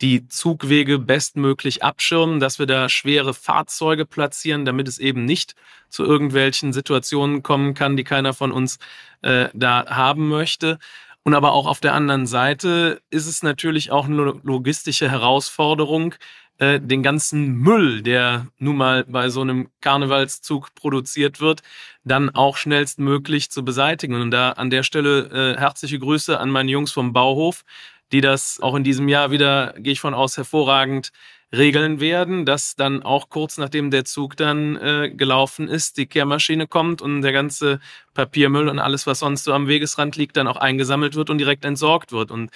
die 0.00 0.28
Zugwege 0.28 0.98
bestmöglich 0.98 1.82
abschirmen, 1.82 2.40
dass 2.40 2.58
wir 2.58 2.66
da 2.66 2.88
schwere 2.88 3.34
Fahrzeuge 3.34 4.04
platzieren, 4.04 4.64
damit 4.64 4.88
es 4.88 4.98
eben 4.98 5.24
nicht 5.24 5.54
zu 5.88 6.04
irgendwelchen 6.04 6.72
Situationen 6.72 7.42
kommen 7.42 7.74
kann, 7.74 7.96
die 7.96 8.04
keiner 8.04 8.34
von 8.34 8.50
uns 8.50 8.78
äh, 9.22 9.48
da 9.54 9.86
haben 9.88 10.28
möchte. 10.28 10.78
Und 11.24 11.34
aber 11.34 11.52
auch 11.52 11.66
auf 11.66 11.80
der 11.80 11.94
anderen 11.94 12.26
Seite 12.26 13.00
ist 13.10 13.26
es 13.26 13.42
natürlich 13.42 13.90
auch 13.90 14.04
eine 14.04 14.40
logistische 14.42 15.10
Herausforderung, 15.10 16.14
äh, 16.58 16.78
den 16.80 17.02
ganzen 17.02 17.56
Müll, 17.56 18.02
der 18.02 18.46
nun 18.58 18.76
mal 18.76 19.04
bei 19.04 19.30
so 19.30 19.40
einem 19.40 19.70
Karnevalszug 19.80 20.74
produziert 20.74 21.40
wird, 21.40 21.62
dann 22.04 22.30
auch 22.30 22.58
schnellstmöglich 22.58 23.50
zu 23.50 23.64
beseitigen. 23.64 24.20
Und 24.20 24.30
da 24.30 24.50
an 24.52 24.70
der 24.70 24.82
Stelle 24.82 25.54
äh, 25.56 25.58
herzliche 25.58 25.98
Grüße 25.98 26.38
an 26.38 26.50
meine 26.50 26.70
Jungs 26.70 26.92
vom 26.92 27.12
Bauhof, 27.14 27.64
die 28.12 28.20
das 28.20 28.60
auch 28.60 28.74
in 28.74 28.84
diesem 28.84 29.08
Jahr 29.08 29.30
wieder, 29.30 29.74
gehe 29.78 29.94
ich 29.94 30.00
von 30.00 30.14
aus, 30.14 30.36
hervorragend 30.36 31.10
regeln 31.56 32.00
werden, 32.00 32.44
dass 32.44 32.76
dann 32.76 33.02
auch 33.02 33.28
kurz 33.28 33.58
nachdem 33.58 33.90
der 33.90 34.04
Zug 34.04 34.36
dann 34.36 34.76
äh, 34.76 35.10
gelaufen 35.10 35.68
ist, 35.68 35.96
die 35.96 36.06
Kehrmaschine 36.06 36.66
kommt 36.66 37.02
und 37.02 37.22
der 37.22 37.32
ganze 37.32 37.80
Papiermüll 38.14 38.68
und 38.68 38.78
alles, 38.78 39.06
was 39.06 39.18
sonst 39.18 39.44
so 39.44 39.52
am 39.52 39.66
Wegesrand 39.66 40.16
liegt, 40.16 40.36
dann 40.36 40.46
auch 40.46 40.56
eingesammelt 40.56 41.16
wird 41.16 41.30
und 41.30 41.38
direkt 41.38 41.64
entsorgt 41.64 42.12
wird. 42.12 42.30
Und 42.30 42.50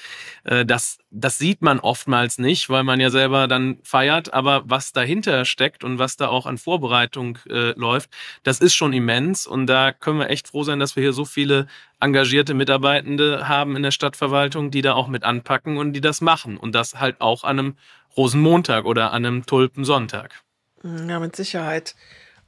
äh, 0.45 0.65
das, 0.65 0.99
das 1.11 1.39
sieht 1.39 1.61
man 1.61 1.81
oftmals 1.81 2.39
nicht, 2.39 2.71
weil 2.71 2.85
man 2.85 3.01
ja 3.01 3.11
selber 3.11 3.49
dann 3.49 3.79
feiert. 3.83 4.33
Aber 4.33 4.63
was 4.65 4.93
dahinter 4.93 5.45
steckt 5.45 5.85
und 5.85 5.99
was 5.99 6.17
da 6.17 6.29
auch 6.29 6.47
an 6.47 6.59
Vorbereitung 6.59 7.39
äh, 7.51 7.73
läuft, 7.79 8.11
das 8.45 8.61
ist 8.61 8.75
schon 8.75 8.93
immens. 8.93 9.47
Und 9.47 9.67
da 9.67 9.93
können 9.93 10.21
wir 10.21 10.31
echt 10.31 10.49
froh 10.49 10.63
sein, 10.63 10.79
dass 10.79 10.97
wir 10.97 11.03
hier 11.03 11.13
so 11.13 11.25
viele 11.25 11.67
engagierte 12.01 12.55
Mitarbeitende 12.55 13.49
haben 13.49 13.77
in 13.77 13.83
der 13.83 13.91
Stadtverwaltung, 13.91 14.71
die 14.71 14.83
da 14.83 14.95
auch 14.95 15.09
mit 15.09 15.25
anpacken 15.25 15.77
und 15.77 15.93
die 15.93 16.01
das 16.01 16.21
machen. 16.21 16.57
Und 16.57 16.75
das 16.75 17.01
halt 17.01 17.21
auch 17.21 17.43
an 17.43 17.59
einem 17.59 17.77
Rosenmontag 18.19 18.85
oder 18.85 19.13
an 19.13 19.25
einem 19.25 19.47
Tulpensonntag. 19.47 20.35
Ja, 20.83 21.19
mit 21.19 21.35
Sicherheit. 21.35 21.95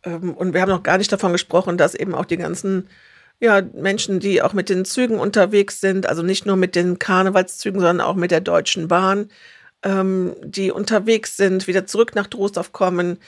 Ähm, 0.04 0.34
und 0.34 0.52
wir 0.52 0.60
haben 0.60 0.68
noch 0.68 0.82
gar 0.82 0.98
nicht 0.98 1.10
davon 1.10 1.32
gesprochen, 1.32 1.78
dass 1.78 1.94
eben 1.94 2.14
auch 2.14 2.26
die 2.26 2.36
ganzen 2.36 2.88
ja, 3.40 3.62
Menschen, 3.62 4.20
die 4.20 4.42
auch 4.42 4.52
mit 4.52 4.68
den 4.68 4.84
Zügen 4.84 5.18
unterwegs 5.18 5.80
sind, 5.80 6.06
also 6.06 6.22
nicht 6.22 6.44
nur 6.44 6.56
mit 6.56 6.76
den 6.76 6.98
Karnevalszügen, 6.98 7.80
sondern 7.80 8.06
auch 8.06 8.14
mit 8.14 8.30
der 8.30 8.42
Deutschen 8.42 8.88
Bahn, 8.88 9.30
ähm, 9.82 10.36
die 10.42 10.70
unterwegs 10.70 11.38
sind, 11.38 11.66
wieder 11.66 11.86
zurück 11.86 12.14
nach 12.14 12.26
Trostorf 12.26 12.72
kommen, 12.72 13.18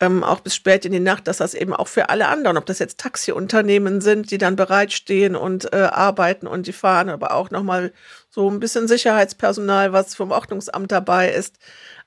ähm, 0.00 0.24
auch 0.24 0.40
bis 0.40 0.54
spät 0.54 0.84
in 0.84 0.92
die 0.92 1.00
Nacht, 1.00 1.28
dass 1.28 1.36
das 1.36 1.54
eben 1.54 1.74
auch 1.74 1.88
für 1.88 2.08
alle 2.08 2.28
anderen, 2.28 2.56
ob 2.56 2.66
das 2.66 2.78
jetzt 2.78 2.98
Taxiunternehmen 2.98 4.00
sind, 4.00 4.30
die 4.30 4.38
dann 4.38 4.56
bereitstehen 4.56 5.36
und 5.36 5.72
äh, 5.72 5.76
arbeiten 5.76 6.46
und 6.46 6.66
die 6.66 6.72
fahren, 6.72 7.10
aber 7.10 7.34
auch 7.34 7.50
nochmal 7.50 7.92
so 8.30 8.50
ein 8.50 8.60
bisschen 8.60 8.88
Sicherheitspersonal, 8.88 9.92
was 9.92 10.14
vom 10.14 10.30
Ordnungsamt 10.30 10.90
dabei 10.90 11.30
ist. 11.30 11.58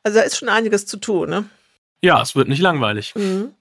Also 0.01 0.19
da 0.19 0.25
ist 0.25 0.37
schon 0.37 0.49
einiges 0.49 0.85
zu 0.85 0.97
tun, 0.97 1.29
ne? 1.29 1.45
Ja, 2.01 2.21
es 2.21 2.35
wird 2.35 2.49
nicht 2.49 2.61
langweilig. 2.61 3.13
Mhm. 3.15 3.53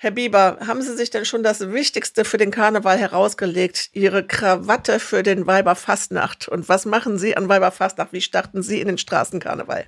Herr 0.00 0.12
Bieber, 0.12 0.58
haben 0.64 0.80
Sie 0.80 0.96
sich 0.96 1.10
denn 1.10 1.24
schon 1.24 1.42
das 1.42 1.72
Wichtigste 1.72 2.24
für 2.24 2.38
den 2.38 2.52
Karneval 2.52 2.98
herausgelegt? 2.98 3.90
Ihre 3.92 4.24
Krawatte 4.24 5.00
für 5.00 5.24
den 5.24 5.48
Weiberfastnacht. 5.48 6.46
Und 6.46 6.68
was 6.68 6.86
machen 6.86 7.18
Sie 7.18 7.36
an 7.36 7.48
Weiberfastnacht? 7.48 8.12
Wie 8.12 8.20
starten 8.20 8.62
Sie 8.62 8.80
in 8.80 8.86
den 8.86 8.96
Straßenkarneval? 8.96 9.86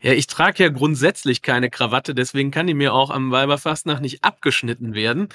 Ja, 0.00 0.12
ich 0.12 0.26
trage 0.26 0.64
ja 0.64 0.68
grundsätzlich 0.68 1.42
keine 1.42 1.70
Krawatte, 1.70 2.14
deswegen 2.14 2.50
kann 2.50 2.66
die 2.66 2.74
mir 2.74 2.94
auch 2.94 3.10
am 3.10 3.30
Weiberfastnacht 3.30 4.02
nicht 4.02 4.24
abgeschnitten 4.24 4.94
werden. 4.94 5.28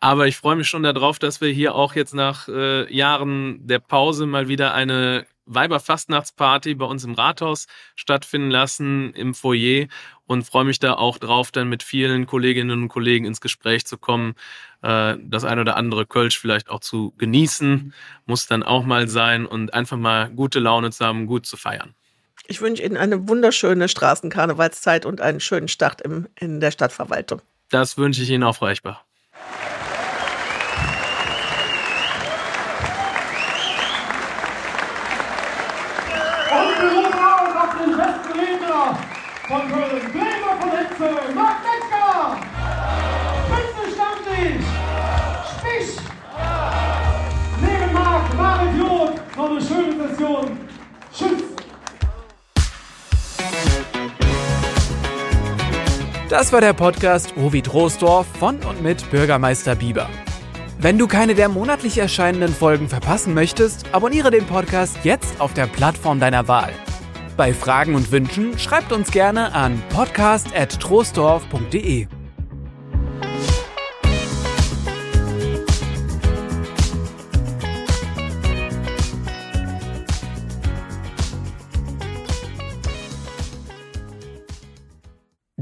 Aber 0.00 0.26
ich 0.26 0.36
freue 0.36 0.56
mich 0.56 0.68
schon 0.68 0.82
darauf, 0.82 1.18
dass 1.18 1.40
wir 1.40 1.50
hier 1.50 1.74
auch 1.74 1.94
jetzt 1.94 2.14
nach 2.14 2.48
äh, 2.48 2.92
Jahren 2.92 3.66
der 3.66 3.78
Pause 3.80 4.26
mal 4.26 4.48
wieder 4.48 4.72
eine 4.74 5.26
Weiberfastnachtsparty 5.50 6.74
bei 6.76 6.86
uns 6.86 7.04
im 7.04 7.14
Rathaus 7.14 7.66
stattfinden 7.96 8.50
lassen, 8.50 9.12
im 9.14 9.34
Foyer 9.34 9.86
und 10.26 10.44
freue 10.44 10.64
mich 10.64 10.78
da 10.78 10.94
auch 10.94 11.18
drauf, 11.18 11.50
dann 11.50 11.68
mit 11.68 11.82
vielen 11.82 12.26
Kolleginnen 12.26 12.82
und 12.82 12.88
Kollegen 12.88 13.24
ins 13.24 13.40
Gespräch 13.40 13.84
zu 13.84 13.98
kommen, 13.98 14.34
äh, 14.82 15.16
das 15.20 15.44
ein 15.44 15.58
oder 15.58 15.76
andere 15.76 16.06
Kölsch 16.06 16.38
vielleicht 16.38 16.70
auch 16.70 16.80
zu 16.80 17.12
genießen, 17.18 17.92
muss 18.26 18.46
dann 18.46 18.62
auch 18.62 18.84
mal 18.84 19.08
sein 19.08 19.44
und 19.44 19.74
einfach 19.74 19.96
mal 19.96 20.30
gute 20.30 20.60
Laune 20.60 20.90
zu 20.92 21.04
haben, 21.04 21.26
gut 21.26 21.46
zu 21.46 21.56
feiern. 21.56 21.94
Ich 22.46 22.60
wünsche 22.60 22.82
Ihnen 22.82 22.96
eine 22.96 23.28
wunderschöne 23.28 23.88
Straßenkarnevalszeit 23.88 25.06
und 25.06 25.20
einen 25.20 25.40
schönen 25.40 25.68
Start 25.68 26.00
im, 26.00 26.28
in 26.38 26.60
der 26.60 26.70
Stadtverwaltung. 26.70 27.42
Das 27.70 27.96
wünsche 27.96 28.22
ich 28.22 28.30
Ihnen 28.30 28.42
auch, 28.42 28.56
Frau 28.56 28.68
Echbach. 28.68 29.04
Und 36.50 36.82
wir 36.82 36.90
rufen 36.90 37.18
auf 37.56 37.76
den 37.78 37.96
besten 37.96 38.32
Redner 38.38 38.98
von 39.46 39.68
Köln. 39.70 40.12
Bremer 40.12 40.60
von 40.60 40.70
Hetze, 40.70 41.10
Das 56.30 56.50
war 56.52 56.60
der 56.60 56.74
Podcast 56.74 57.36
Ovi 57.36 57.60
Troisdorf 57.60 58.24
von 58.38 58.60
und 58.60 58.84
mit 58.84 59.10
Bürgermeister 59.10 59.74
Bieber. 59.74 60.08
Wenn 60.78 60.96
du 60.96 61.08
keine 61.08 61.34
der 61.34 61.48
monatlich 61.48 61.98
erscheinenden 61.98 62.54
Folgen 62.54 62.88
verpassen 62.88 63.34
möchtest, 63.34 63.92
abonniere 63.92 64.30
den 64.30 64.46
Podcast 64.46 64.98
jetzt 65.02 65.40
auf 65.40 65.54
der 65.54 65.66
Plattform 65.66 66.20
deiner 66.20 66.46
Wahl. 66.46 66.72
Bei 67.36 67.52
Fragen 67.52 67.96
und 67.96 68.12
Wünschen 68.12 68.56
schreibt 68.60 68.92
uns 68.92 69.10
gerne 69.10 69.52
an 69.54 69.82
podcast.troisdorf.de. 69.88 72.06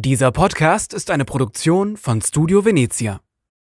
Dieser 0.01 0.31
Podcast 0.31 0.95
ist 0.95 1.11
eine 1.11 1.25
Produktion 1.25 1.97
von 1.97 2.23
Studio 2.23 2.65
Venezia. 2.65 3.21